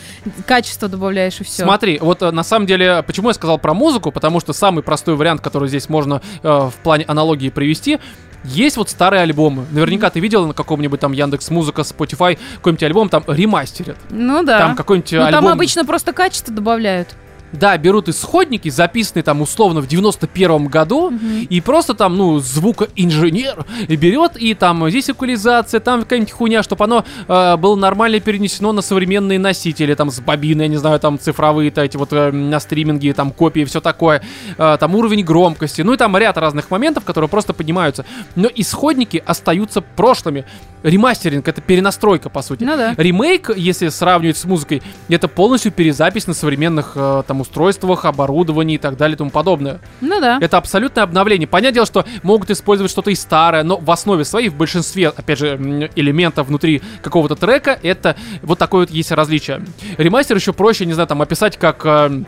[0.46, 1.64] качество добавляешь и все.
[1.64, 5.14] Смотри, вот э, на самом деле, почему я сказал про музыку, потому что самый простой
[5.14, 7.98] вариант, который здесь можно э, в плане аналогии привести,
[8.44, 9.64] есть вот старые альбомы.
[9.70, 13.96] Наверняка ты видел на каком-нибудь там Яндекс Музыка, Spotify, какой-нибудь альбом там ремастерят.
[14.10, 14.58] Ну да.
[14.58, 15.52] Там какой-нибудь Ну там альбом.
[15.52, 17.08] обычно просто качество добавляют.
[17.52, 21.12] Да, берут исходники, записанные там условно в 91 году,
[21.48, 27.04] и просто там, ну, звукоинженер берет, и там здесь эквализация, там какая-нибудь хуйня, чтобы оно
[27.28, 31.82] э, было нормально перенесено на современные носители, там с бобины, я не знаю, там цифровые-то
[31.82, 34.22] эти вот э, на стриминге, там копии, все такое,
[34.58, 38.04] Э, там уровень громкости, ну и там ряд разных моментов, которые просто поднимаются.
[38.36, 40.44] Но исходники остаются прошлыми.
[40.82, 42.64] Ремастеринг— это перенастройка, по сути.
[42.64, 42.94] Ну да.
[42.96, 48.78] Ремейк, если сравнивать с музыкой, это полностью перезапись на современных э, там устройствах, оборудовании и
[48.78, 49.80] так далее и тому подобное.
[50.00, 50.38] Ну да.
[50.40, 51.46] Это абсолютное обновление.
[51.46, 55.38] Понятное дело, что могут использовать что-то и старое, но в основе своей, в большинстве, опять
[55.38, 59.62] же, элементов внутри какого-то трека, это вот такое вот есть различие.
[59.98, 61.84] Ремастер еще проще, не знаю, там описать как...
[61.84, 62.24] э,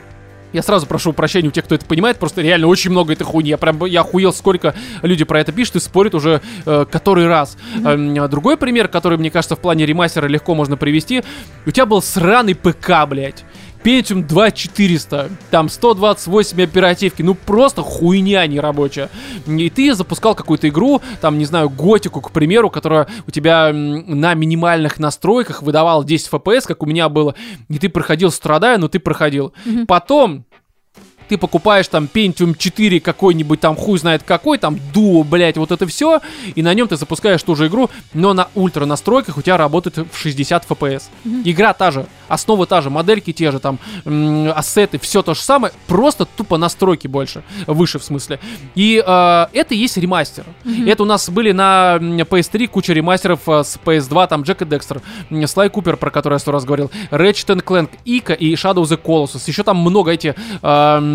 [0.53, 3.51] я сразу прошу прощения у тех, кто это понимает, просто реально очень много этой хуйни.
[3.51, 4.73] Я прям я охуел, сколько
[5.03, 7.57] люди про это пишут и спорят уже э, который раз.
[7.85, 11.25] Эм, а другой пример, который, мне кажется, в плане ремастера легко можно привести.
[11.67, 13.45] У тебя был сраный ПК, блядь.
[13.85, 19.11] Pentium 2400, там 128 оперативки, ну просто хуйня нерабочая.
[19.47, 24.33] И ты запускал какую-то игру, там, не знаю, готику, к примеру, которая у тебя на
[24.33, 27.35] минимальных настройках выдавала 10 FPS, как у меня было,
[27.69, 29.53] и ты проходил страдая, но ты проходил.
[29.87, 30.47] Потом
[31.29, 35.87] ты покупаешь там Pentium 4 какой-нибудь там хуй знает какой, там Duo, блять, вот это
[35.87, 36.21] все,
[36.55, 40.07] и на нем ты запускаешь ту же игру, но на ультра настройках у тебя работает
[40.11, 41.05] в 60 FPS.
[41.45, 45.41] Игра та же, основа та же, модельки те же, там, м, ассеты, все то же
[45.41, 48.39] самое, просто тупо настройки больше, выше в смысле.
[48.75, 50.45] И э, это и есть ремастер.
[50.87, 54.65] Это у нас были на м, PS3 куча ремастеров э, с PS2, там Джек и
[54.65, 55.01] Декстер,
[55.47, 59.43] Слай Купер, про который я сто раз говорил, Ratchet Clank, Ика и Shadow the Colossus.
[59.47, 60.35] Еще там много эти...
[60.63, 61.14] эм,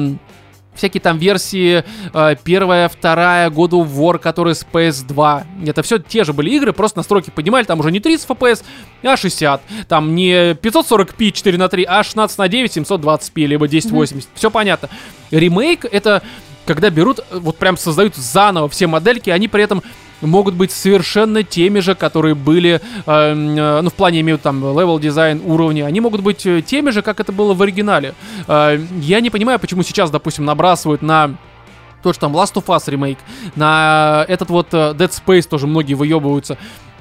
[0.79, 5.67] всякие там версии э, первая, вторая, God of War, которые с PS2.
[5.67, 8.63] Это все те же были игры, просто настройки поднимали, там уже не 30 FPS,
[9.03, 9.61] а 60.
[9.87, 14.29] Там не 540p 4 на 3, а 16 на 9 720p, либо 1080.
[14.33, 14.89] Все понятно.
[15.31, 16.23] Ремейк это
[16.65, 19.83] когда берут, э, вот прям создают заново все модельки, они при этом
[20.21, 24.99] могут быть совершенно теми же, которые были, э, э, ну, в плане имеют там level
[24.99, 28.13] design, уровни, они могут быть э, теми же, как это было в оригинале.
[28.47, 31.35] Э, я не понимаю, почему сейчас, допустим, набрасывают на
[32.03, 33.17] тот же там Last of Us ремейк,
[33.55, 36.57] на этот вот э, Dead Space тоже многие выебываются.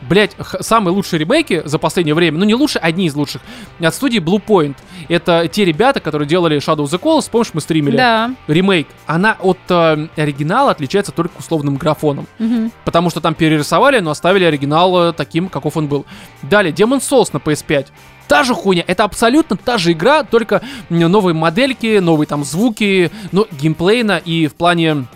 [0.08, 3.42] Блять, самые лучшие ремейки за последнее время, ну не лучшие, одни из лучших,
[3.80, 4.76] от студии Blue Point.
[5.08, 7.96] Это те ребята, которые делали Shadow of the Colossus, помнишь, мы стримили?
[7.96, 8.34] Да.
[8.46, 8.88] Ремейк.
[9.06, 12.26] Она от э, оригинала отличается только условным графоном.
[12.38, 12.72] Мгм.
[12.84, 16.06] Потому что там перерисовали, но оставили оригинал э, таким, каков он был.
[16.42, 17.88] Далее, Demon Souls на PS5.
[18.28, 23.46] Та же хуйня, это абсолютно та же игра, только новые модельки, новые там звуки, но
[23.50, 25.06] геймплейно и в плане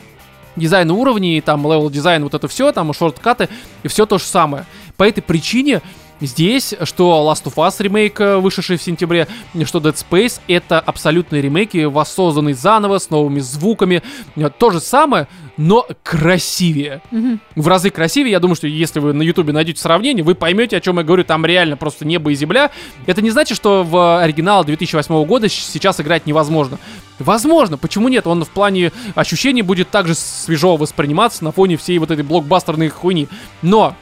[0.56, 3.48] дизайна уровней, там level design, вот это все, там шорткаты,
[3.82, 4.64] и все то же самое.
[4.96, 5.82] По этой причине
[6.20, 9.26] здесь, что Last of Us ремейк, э, вышедший в сентябре,
[9.64, 14.02] что Dead Space, это абсолютные ремейки, воссозданные заново, с новыми звуками.
[14.36, 17.02] Э, То же самое, но красивее.
[17.10, 17.40] Мгм.
[17.56, 18.32] В разы красивее.
[18.32, 21.24] Я думаю, что если вы на Ютубе найдете сравнение, вы поймете, о чем я говорю.
[21.24, 22.70] Там реально просто небо и земля.
[23.06, 26.78] Это не значит, что в оригинал 2008 года сейчас играть невозможно.
[27.18, 28.26] Возможно, почему нет?
[28.26, 33.28] Он в плане ощущений будет также свежо восприниматься на фоне всей вот этой блокбастерной хуйни.
[33.60, 33.94] Но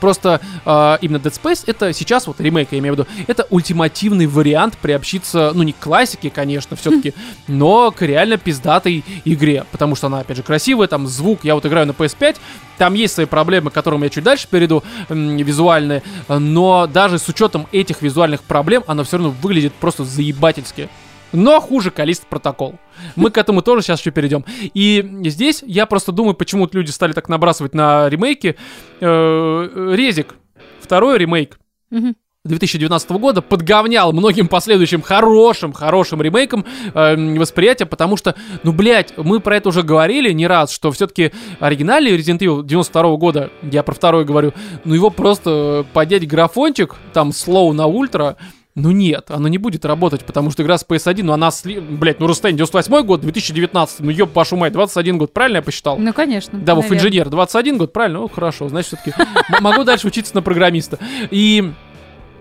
[0.00, 4.26] Просто э, именно Dead Space это сейчас вот ремейк, я имею в виду, это ультимативный
[4.26, 7.14] вариант приобщиться, ну не к классике, конечно, все-таки,
[7.46, 11.66] но к реально пиздатой игре, потому что она, опять же, красивая, там звук, я вот
[11.66, 12.36] играю на PS5,
[12.78, 17.66] там есть свои проблемы, к которым я чуть дальше перейду, визуальные, но даже с учетом
[17.72, 20.88] этих визуальных проблем, она все равно выглядит просто заебательски.
[21.32, 22.78] Но хуже Калист Протокол.
[23.16, 24.44] Мы к этому тоже сейчас еще перейдем.
[24.74, 28.56] И здесь я просто думаю, почему люди стали так набрасывать на ремейки.
[29.00, 30.34] Э, Резик,
[30.80, 31.58] второй ремейк.
[31.90, 32.14] Мгм.
[32.44, 39.40] 2019 года подговнял многим последующим хорошим, хорошим ремейкам э, восприятие, потому что, ну, блядь, мы
[39.40, 43.94] про это уже говорили не раз, что все-таки оригинальный Resident Evil 92 года, я про
[43.94, 44.54] второй говорю,
[44.84, 48.38] ну, его просто э, поднять графончик, там, слоу на ультра,
[48.76, 51.80] ну нет, оно не будет работать, потому что игра с PS1, ну она, сли...
[51.80, 55.98] блядь, ну расстояние 98 год, 2019, ну ёб вашу мать, 21 год, правильно я посчитал?
[55.98, 56.58] Ну, конечно.
[56.58, 58.20] Да, Вов инженер, 21 год, правильно?
[58.20, 59.12] Ну, хорошо, значит, все-таки
[59.60, 60.98] могу дальше учиться на программиста.
[61.30, 61.72] И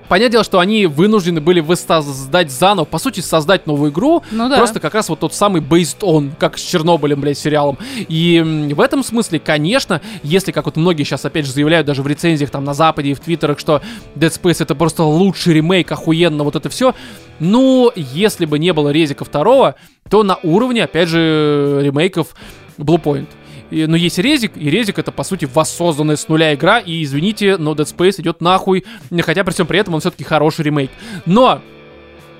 [0.10, 4.57] понятное дело, что они вынуждены были воссоздать заново, по сути, создать новую игру, Ну да.
[4.57, 7.77] Просто как раз вот тот самый based on, как с Чернобылем, блядь, сериалом.
[7.98, 12.07] И в этом смысле, конечно, если, как вот многие сейчас опять же заявляют даже в
[12.07, 13.81] рецензиях там на Западе и в Твиттерах, что
[14.15, 16.94] Dead Space это просто лучший ремейк, охуенно, вот это все.
[17.40, 19.76] Ну, если бы не было Резика второго,
[20.10, 22.36] то на уровне, опять же, ремейков
[22.77, 23.27] Bluepoint.
[23.72, 27.74] Но есть резик, и резик это по сути воссозданная с нуля игра, и извините, но
[27.74, 28.86] Dead Space идет нахуй,
[29.22, 30.91] хотя при всем при этом он все-таки хороший ремейк.
[31.26, 31.62] Но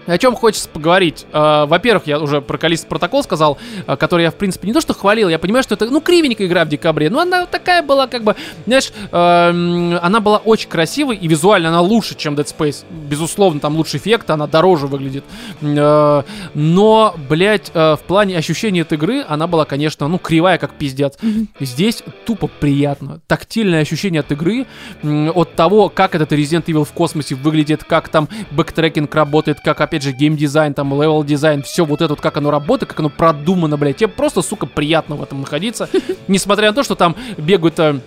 [0.10, 1.26] о чем хочется поговорить?
[1.31, 3.57] Э, Во-первых, я уже про Калист протокол сказал,
[3.88, 6.48] э, который я, в принципе, не то что хвалил, я понимаю, что это, ну, кривенькая
[6.48, 11.15] игра в декабре, но она такая была, как бы, знаешь, эм, она была очень красивой,
[11.15, 12.84] и визуально она лучше, чем Dead Space.
[12.90, 15.23] Безусловно, там лучше эффект, она дороже выглядит.
[15.61, 16.23] Э,
[16.53, 21.18] Но, блядь, в плане ощущения от игры, она была, конечно, ну, кривая, как пиздец.
[21.60, 23.22] Здесь тупо приятно.
[23.27, 24.65] Тактильное ощущение от игры,
[25.03, 29.99] от того, как этот Resident Evil в космосе выглядит, как там backtracking работает, как, опять
[30.02, 33.78] же, геймдизайн, там, level design, все вот это вот, как оно работает, как оно продумано,
[33.78, 33.98] блядь.
[33.98, 35.90] Тебе просто, сука, приятно в этом находиться.
[36.28, 38.00] Несмотря на то, что там бегают э,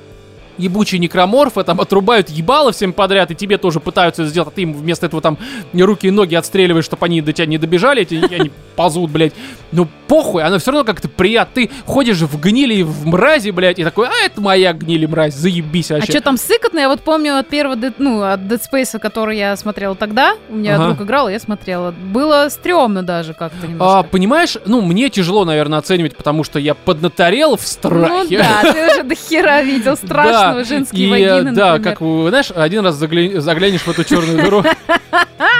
[0.58, 4.72] ебучие некроморфы, там отрубают ебало всем подряд, и тебе тоже пытаются сделать, а ты им
[4.74, 5.38] вместо этого там
[5.74, 9.32] руки и ноги отстреливаешь, чтобы они до тебя не добежали, эти, они ползут, блядь.
[9.70, 11.52] Ну, похуй, оно все равно как-то приятно.
[11.54, 15.34] Ты ходишь в гнили и в мрази, блядь, и такой, а это моя гнили мразь,
[15.34, 16.12] заебись А вообще.
[16.12, 16.78] что там сыкотно?
[16.78, 20.76] Я вот помню от первого, ну, от Dead Space, который я смотрела тогда, у меня
[20.76, 20.86] Ага.
[20.88, 21.90] друг играл, я смотрела.
[21.92, 24.02] Было стрёмно даже как-то А, немножко.
[24.10, 28.38] понимаешь, ну, мне тяжело, наверное, оценивать, потому что я поднаторел в ну страхе.
[28.38, 31.96] да, ты уже до хера видел страшного Да, женские и, вагины, Да, например.
[31.98, 34.62] как знаешь, один раз загля- заглянешь в эту черную дыру,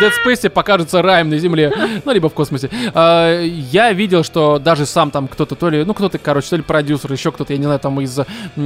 [0.01, 1.73] Dead Space покажется раем на земле,
[2.05, 2.71] ну, либо в космосе.
[2.95, 6.63] А, Я видел, что даже сам там кто-то, то ли, ну, кто-то, короче, то ли
[6.63, 8.19] продюсер, еще кто-то, я не знаю, там из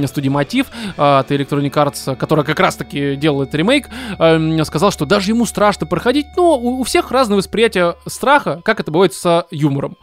[0.05, 0.67] студии Мотив,
[0.97, 3.87] а, от Electronic Arts, которая как раз-таки делает ремейк,
[4.19, 8.79] эм, сказал, что даже ему страшно проходить, но у у всех разное восприятие страха, как
[8.79, 9.97] это бывает с юмором.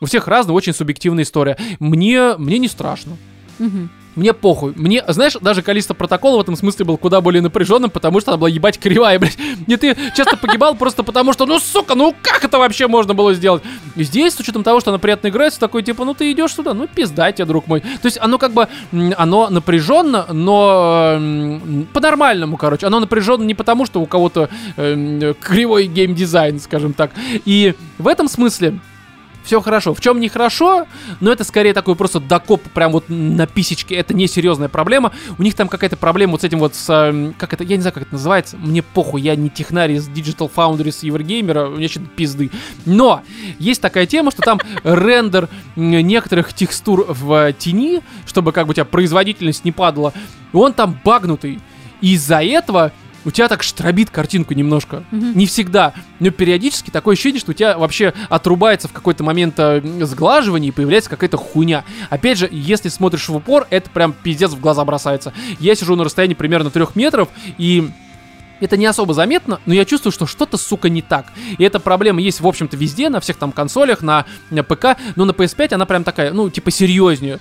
[0.00, 1.58] У всех разная, очень субъективная история.
[1.78, 3.16] Мне, мне не страшно.
[3.58, 3.90] Мгм.
[4.16, 4.72] Мне похуй.
[4.76, 8.38] Мне, знаешь, даже Калиста протокола в этом смысле был куда более напряженным, потому что она
[8.38, 9.36] была ебать кривая, блядь.
[9.66, 13.34] И ты часто погибал просто потому, что, ну, сука, ну как это вообще можно было
[13.34, 13.62] сделать?
[13.96, 16.74] И здесь, с учетом того, что она приятно играется, такой, типа, ну ты идешь сюда,
[16.74, 17.80] ну пизда тебе, друг мой.
[17.80, 18.68] То есть оно как бы,
[19.16, 21.18] оно напряженно, но
[21.92, 22.86] по-нормальному, короче.
[22.86, 27.10] Оно напряженно не потому, что у кого-то эм, кривой геймдизайн, скажем так.
[27.44, 28.78] И в этом смысле
[29.44, 29.94] все хорошо.
[29.94, 30.86] В чем не хорошо,
[31.20, 33.94] но это скорее такой просто докоп прям вот на писечке.
[33.94, 35.12] Это не серьезная проблема.
[35.38, 37.82] У них там какая-то проблема вот с этим вот, с, эм, как это, я не
[37.82, 38.56] знаю, как это называется.
[38.56, 42.50] Мне похуй, я не технарь из Digital Foundry с Еврогеймера, у меня что-то пизды.
[42.86, 43.22] Но
[43.58, 48.84] есть такая тема, что там рендер некоторых текстур в тени, чтобы как бы у тебя
[48.84, 50.12] производительность не падала,
[50.52, 51.60] он там багнутый.
[52.00, 52.92] Из-за этого
[53.24, 55.04] у тебя так штробит картинку немножко.
[55.10, 55.36] Мгм.
[55.36, 59.82] Не всегда, но периодически такое ощущение, что у тебя вообще отрубается в какой-то момент э,
[60.02, 61.84] сглаживание и появляется какая-то хуйня.
[62.10, 65.32] Опять же, если смотришь в упор, это прям пиздец в глаза бросается.
[65.58, 67.28] Я сижу на расстоянии примерно трех метров
[67.58, 67.90] и
[68.60, 71.26] это не особо заметно, но я чувствую, что что-то, сука, не так.
[71.58, 75.24] И эта проблема есть, в общем-то, везде, на всех там консолях, на, на ПК, но
[75.24, 77.40] на PS5 она прям такая, ну, типа, серьезнее.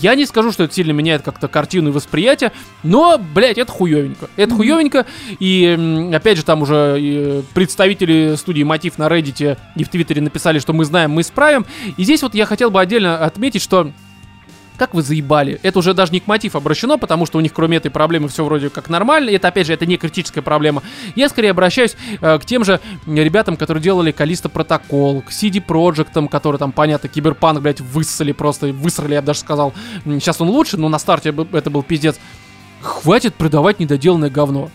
[0.00, 2.52] Я не скажу, что это сильно меняет как-то картину и восприятие,
[2.82, 4.28] но, блядь, это хуевенько.
[4.36, 5.06] Это хуевенько,
[5.38, 10.58] и, опять же, там уже э, представители студии Мотив на Reddit и в Твиттере написали,
[10.58, 11.66] что мы знаем, мы исправим.
[11.96, 13.90] И здесь вот я хотел бы отдельно отметить, что
[14.78, 15.60] как вы заебали.
[15.62, 18.44] Это уже даже не к мотив обращено, потому что у них кроме этой проблемы все
[18.44, 19.30] вроде как нормально.
[19.30, 20.82] Это, опять же, это не критическая проблема.
[21.16, 26.28] Я скорее обращаюсь э, к тем же ребятам, которые делали Калиста Протокол, к CD Projekt,
[26.28, 29.74] которые там, понятно, Киберпанк, блядь, высосали просто, высрали, я бы даже сказал.
[30.04, 32.16] Сейчас он лучше, но на старте это был пиздец.
[32.80, 34.70] Хватит продавать недоделанное говно.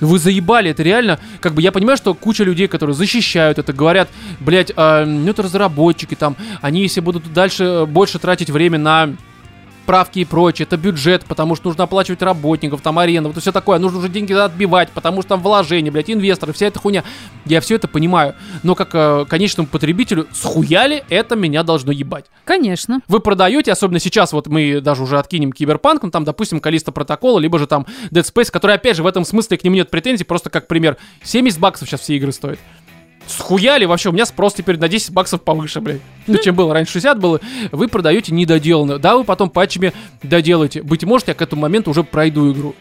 [0.00, 4.08] Вы заебали, это реально, как бы я понимаю, что куча людей, которые защищают это, говорят,
[4.38, 9.10] блядь, а, ну это разработчики там, они если будут дальше э, больше тратить время на
[9.88, 13.78] правки и прочее, это бюджет, потому что нужно оплачивать работников, там аренда, вот все такое,
[13.78, 17.04] нужно уже деньги отбивать, потому что там вложения, блядь, инвесторы, вся эта хуйня.
[17.46, 22.26] Я все это понимаю, но как э, конечному потребителю, схуяли это меня должно ебать.
[22.44, 23.00] Конечно.
[23.08, 27.38] Вы продаете, особенно сейчас, вот мы даже уже откинем Киберпанк, ну там, допустим, Калиста Протокола,
[27.38, 30.24] либо же там Dead Space, который, опять же, в этом смысле к нему нет претензий,
[30.24, 32.58] просто как пример, 70 баксов сейчас все игры стоят.
[33.28, 36.00] Схуяли вообще, у меня спрос теперь на 10 баксов повыше, блядь.
[36.26, 37.40] Ну, чем было, раньше 60 было.
[37.72, 38.98] Вы продаете недоделанную.
[38.98, 39.92] Да, вы потом патчами
[40.22, 40.82] доделаете.
[40.82, 42.74] Быть может, я к этому моменту уже пройду игру.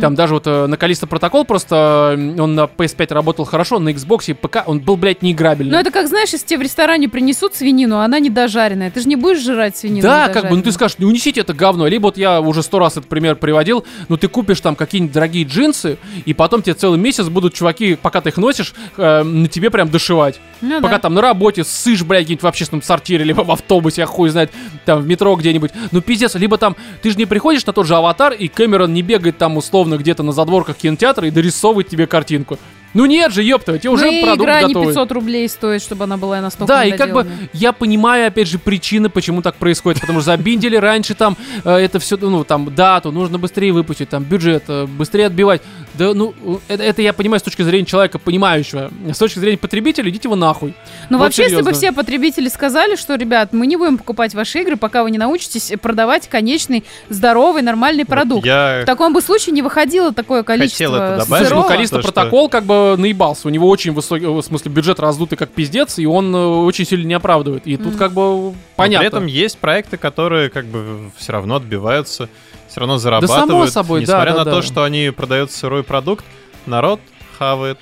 [0.00, 3.90] Там даже вот э, на Калиста протокол просто э, он на PS5 работал хорошо, на
[3.90, 5.72] Xbox и ПК он был, блядь, неиграбельный.
[5.72, 8.90] Ну это как, знаешь, если тебе в ресторане принесут свинину, а она не дожаренная.
[8.90, 11.52] Ты же не будешь жрать свинину Да, как бы, ну ты скажешь, не унесите это
[11.52, 11.86] говно.
[11.86, 15.44] Либо вот я уже сто раз этот пример приводил, ну ты купишь там какие-нибудь дорогие
[15.44, 19.70] джинсы, и потом тебе целый месяц будут чуваки, пока ты их носишь, э, на тебе
[19.70, 20.40] прям дошивать.
[20.60, 21.00] Ну Пока да.
[21.00, 24.50] там на работе сышь, блядь, где-нибудь в общественном сортире, либо в автобусе, я хуй знает,
[24.84, 25.72] там в метро где-нибудь.
[25.92, 29.02] Ну пиздец, либо там, ты же не приходишь на тот же аватар, и Кэмерон не
[29.02, 32.58] бегает там условно где-то на задворках кинотеатра и дорисовывает тебе картинку.
[32.94, 34.88] Ну нет же, ёпта, тебе уже Ну и продукт игра не готовый.
[34.88, 38.58] 500 рублей стоит, чтобы она была настолько Да, и как бы я понимаю, опять же,
[38.60, 40.00] причины, почему так происходит.
[40.00, 44.22] Потому что забиндили раньше там э, это все, ну, там, дату, нужно быстрее выпустить, там,
[44.22, 45.60] бюджет, э, быстрее отбивать.
[45.94, 46.34] Да, ну,
[46.68, 48.90] это, это я понимаю с точки зрения человека, понимающего.
[49.12, 50.74] С точки зрения потребителя, идите вы нахуй.
[51.10, 51.78] Ну Вот вообще, если бы серьезно.
[51.78, 55.72] все потребители сказали, что, ребят, мы не будем покупать ваши игры, пока вы не научитесь
[55.82, 58.46] продавать конечный, здоровый, нормальный продукт.
[58.46, 61.68] Я В таком бы случае не выходило такое количество Хотел это добавить, сырого.
[61.68, 63.48] Калиста то, что- протокол как бы наебался.
[63.48, 67.06] У него очень высокий, в смысле, бюджет раздутый как пиздец, и он э, очень сильно
[67.06, 67.66] не оправдывает.
[67.66, 68.98] И тут как бы Но понятно.
[68.98, 72.28] При этом есть проекты, которые как бы все равно отбиваются,
[72.68, 73.72] все равно зарабатывают.
[73.72, 74.50] собой, да, Несмотря да, на да.
[74.50, 76.24] то, что они продают сырой продукт,
[76.66, 77.00] народ
[77.38, 77.78] хавает.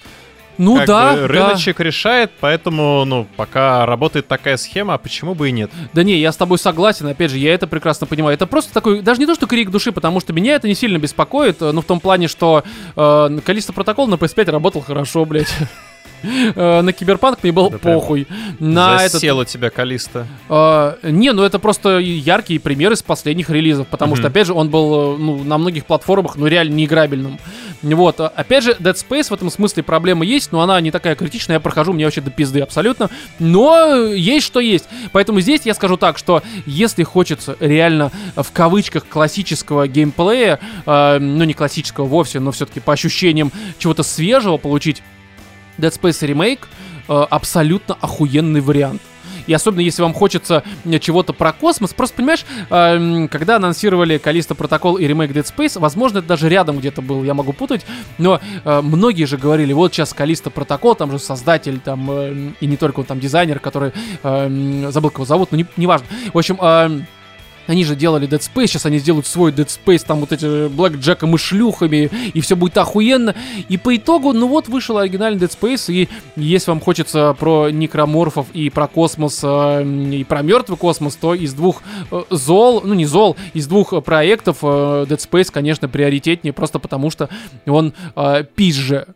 [0.58, 1.26] Ну Как да, бы да.
[1.28, 5.70] рыночек решает, поэтому, ну, пока работает такая схема, а почему бы и нет?
[5.92, 8.34] Да не, я с тобой согласен, опять же, я это прекрасно понимаю.
[8.34, 10.98] Это просто такой, даже не то, что крик души, потому что меня это не сильно
[10.98, 12.64] беспокоит, э, ну в том плане, что
[12.96, 15.52] э, Калиста протокол на PS5 работал хорошо, блядь.
[16.22, 18.26] Э, На Киберпанк мне было Да прям похуй.
[18.58, 19.12] На этот...
[19.12, 20.26] Засел у тебя Калиста.
[20.48, 24.70] э, не, ну это просто яркие примеры из последних релизов, потому что, опять же, он
[24.70, 27.38] был э, ну, на многих платформах, ну реально неиграбельным.
[27.82, 31.16] Вот, а, опять же, Dead Space в этом смысле проблема есть, но она не такая
[31.16, 33.10] критичная, я прохожу, мне вообще до пизды абсолютно.
[33.40, 34.84] Но есть что есть.
[35.10, 41.44] Поэтому здесь я скажу так, что если хочется реально в кавычках классического геймплея, э, ну
[41.44, 45.02] не классического вовсе, но все-таки по ощущениям чего-то свежего получить,
[45.82, 46.60] Dead Space Remake
[47.08, 49.02] э, абсолютно охуенный вариант.
[49.46, 54.54] И особенно если вам хочется э, чего-то про космос, просто понимаешь, э, когда анонсировали Калиста
[54.54, 57.84] Протокол и ремейк Dead Space, возможно, это даже рядом где-то был, я могу путать,
[58.18, 62.66] но э, многие же говорили, вот сейчас Калиста Протокол, там же создатель, там, э, и
[62.66, 63.92] не только он, там дизайнер, который,
[64.22, 66.06] э, м, забыл, как его зовут, но не, неважно.
[66.32, 67.00] В общем, э,
[67.66, 70.96] они же делали Dead Space, сейчас они сделают свой Dead Space, там вот эти Блэк
[70.96, 73.34] Джеком и шлюхами, и все будет охуенно.
[73.68, 78.46] И по итогу, ну вот, вышел оригинальный Dead Space, и если вам хочется про некроморфов
[78.52, 83.06] и про космос, э, и про мертвый космос, то из двух э, зол, ну не
[83.06, 87.28] зол, из двух э, проектов Dead Space, конечно, приоритетнее, просто потому что
[87.66, 89.06] он э, пизже.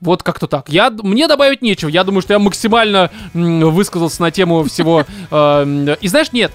[0.00, 0.68] Вот как-то так.
[0.68, 5.04] Я, мне добавить нечего, я думаю, что я максимально высказался на тему всего.
[5.30, 6.52] э, и знаешь, нет,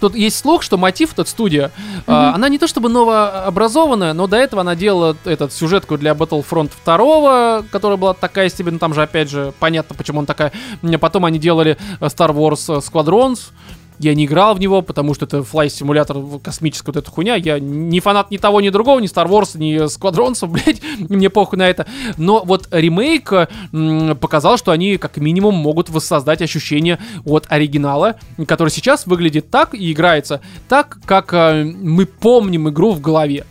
[0.00, 1.70] Тут есть слух, что мотив, этот студия,
[2.06, 6.70] а, она не то чтобы новообразованная, но до этого она делала этот сюжетку для Battlefront
[6.84, 10.52] 2, которая была такая себе, ну там же опять же понятно, почему он такая.
[11.00, 13.50] Потом они делали э, Star Wars э, Squadrons.
[13.98, 17.34] Я не играл в него, потому что это флай-симулятор космическая вот эта хуйня.
[17.34, 20.80] Я не фанат ни того, ни другого, ни Star Wars, ни Сквадронцев, блядь.
[20.98, 21.86] Мне похуй на это.
[22.16, 23.32] Но вот ремейк
[23.72, 28.16] м, показал, что они как минимум могут воссоздать ощущение от оригинала,
[28.46, 33.44] который сейчас выглядит так и играется так, как э, мы помним игру в голове.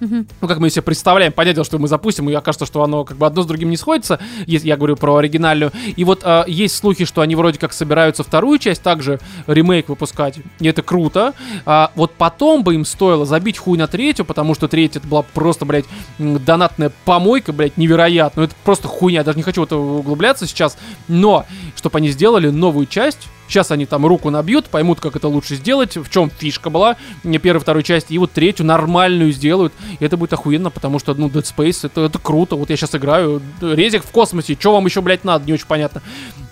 [0.00, 0.26] Мгм.
[0.40, 3.26] Ну, как мы себе представляем, понятно, что мы запустим, и окажется, что оно как бы
[3.26, 5.72] одно с другим не сходится, если я говорю про оригинальную.
[5.96, 10.38] И вот э, есть слухи, что они вроде как собираются вторую часть также ремейк выпускать,
[10.60, 11.34] и это круто.
[11.64, 15.22] А вот потом бы им стоило забить хуй на третью, потому что третья это была
[15.22, 15.86] просто, блядь,
[16.18, 18.42] донатная помойка, блядь, невероятно.
[18.42, 20.76] Ну, это просто хуйня, я даже не хочу в это углубляться сейчас.
[21.08, 25.56] Но, чтобы они сделали новую часть, Сейчас они там руку набьют, поймут, как это лучше
[25.56, 26.96] сделать, в чем фишка была,
[27.42, 29.72] первой, второй части, и вот третью нормальную сделают.
[30.00, 32.56] И это будет охуенно, потому что, ну, Dead Space, это, это круто.
[32.56, 36.02] Вот я сейчас играю, резик в космосе, что вам еще, блядь, надо, не очень понятно.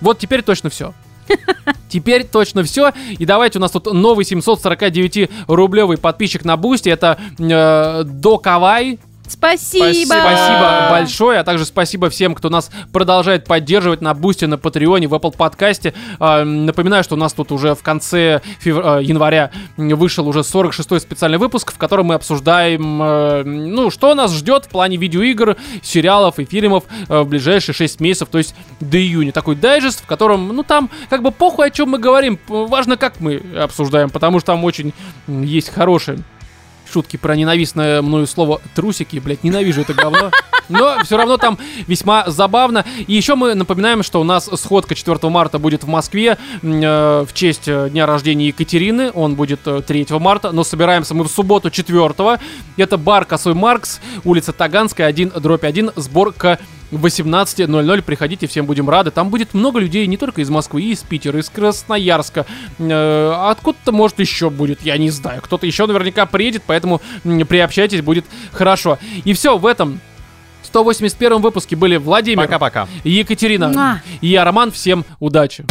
[0.01, 0.95] Вот теперь точно все.
[1.89, 2.93] Теперь точно все.
[3.19, 6.91] И давайте у нас тут новый 749-рублевый подписчик на бусте.
[6.91, 8.99] Это э, Докавай.
[9.27, 9.85] Спасибо!
[9.87, 10.89] Спасибо.
[10.91, 15.35] Большое, а также спасибо всем, кто нас продолжает поддерживать на Бусте, на Патреоне, в Apple
[15.37, 15.95] подкасте.
[16.19, 21.01] А, Напоминаю, что у нас тут уже в конце фев- а, января вышел уже 46-й
[21.01, 26.39] специальный выпуск, в котором мы обсуждаем, э, ну, что нас ждет в плане видеоигр, сериалов
[26.39, 29.33] и фильмов э, в ближайшие 6 месяцев, то есть до июня.
[29.33, 33.21] Такой дайджест, в котором, ну, там как бы похуй, о чем мы говорим, важно, как
[33.21, 34.93] мы обсуждаем, потому что там очень
[35.27, 36.19] есть хорошие
[36.90, 40.31] шутки про ненавистное мною слово трусики, блядь, ненавижу это говно.
[40.69, 42.85] Но все равно там весьма забавно.
[43.06, 47.32] И еще мы напоминаем, что у нас сходка 4 марта будет в Москве э, в
[47.35, 49.11] честь э, дня рождения Екатерины.
[49.15, 52.39] Он будет э, 3 марта, но собираемся мы в субботу 4
[52.77, 56.59] Это бар Косой Маркс, улица Таганская, 1 дробь 1, сборка
[56.93, 58.02] 18.00.
[58.02, 59.11] Приходите, всем будем рады.
[59.11, 62.47] Там будет много людей не только из Москвы, и из Питера, из Красноярска.
[62.78, 65.40] Э, а Откуда-то, может, еще будет, я не знаю.
[65.43, 68.98] Кто-то еще наверняка приедет, поэтому приобщайтесь, будет хорошо.
[69.24, 70.01] И все, в этом
[70.65, 72.89] 181 выпуске были Владимир, Пока-пока.
[73.05, 74.02] Екатерина Муа.
[74.20, 74.73] и я, Роман.
[74.73, 75.65] Всем удачи!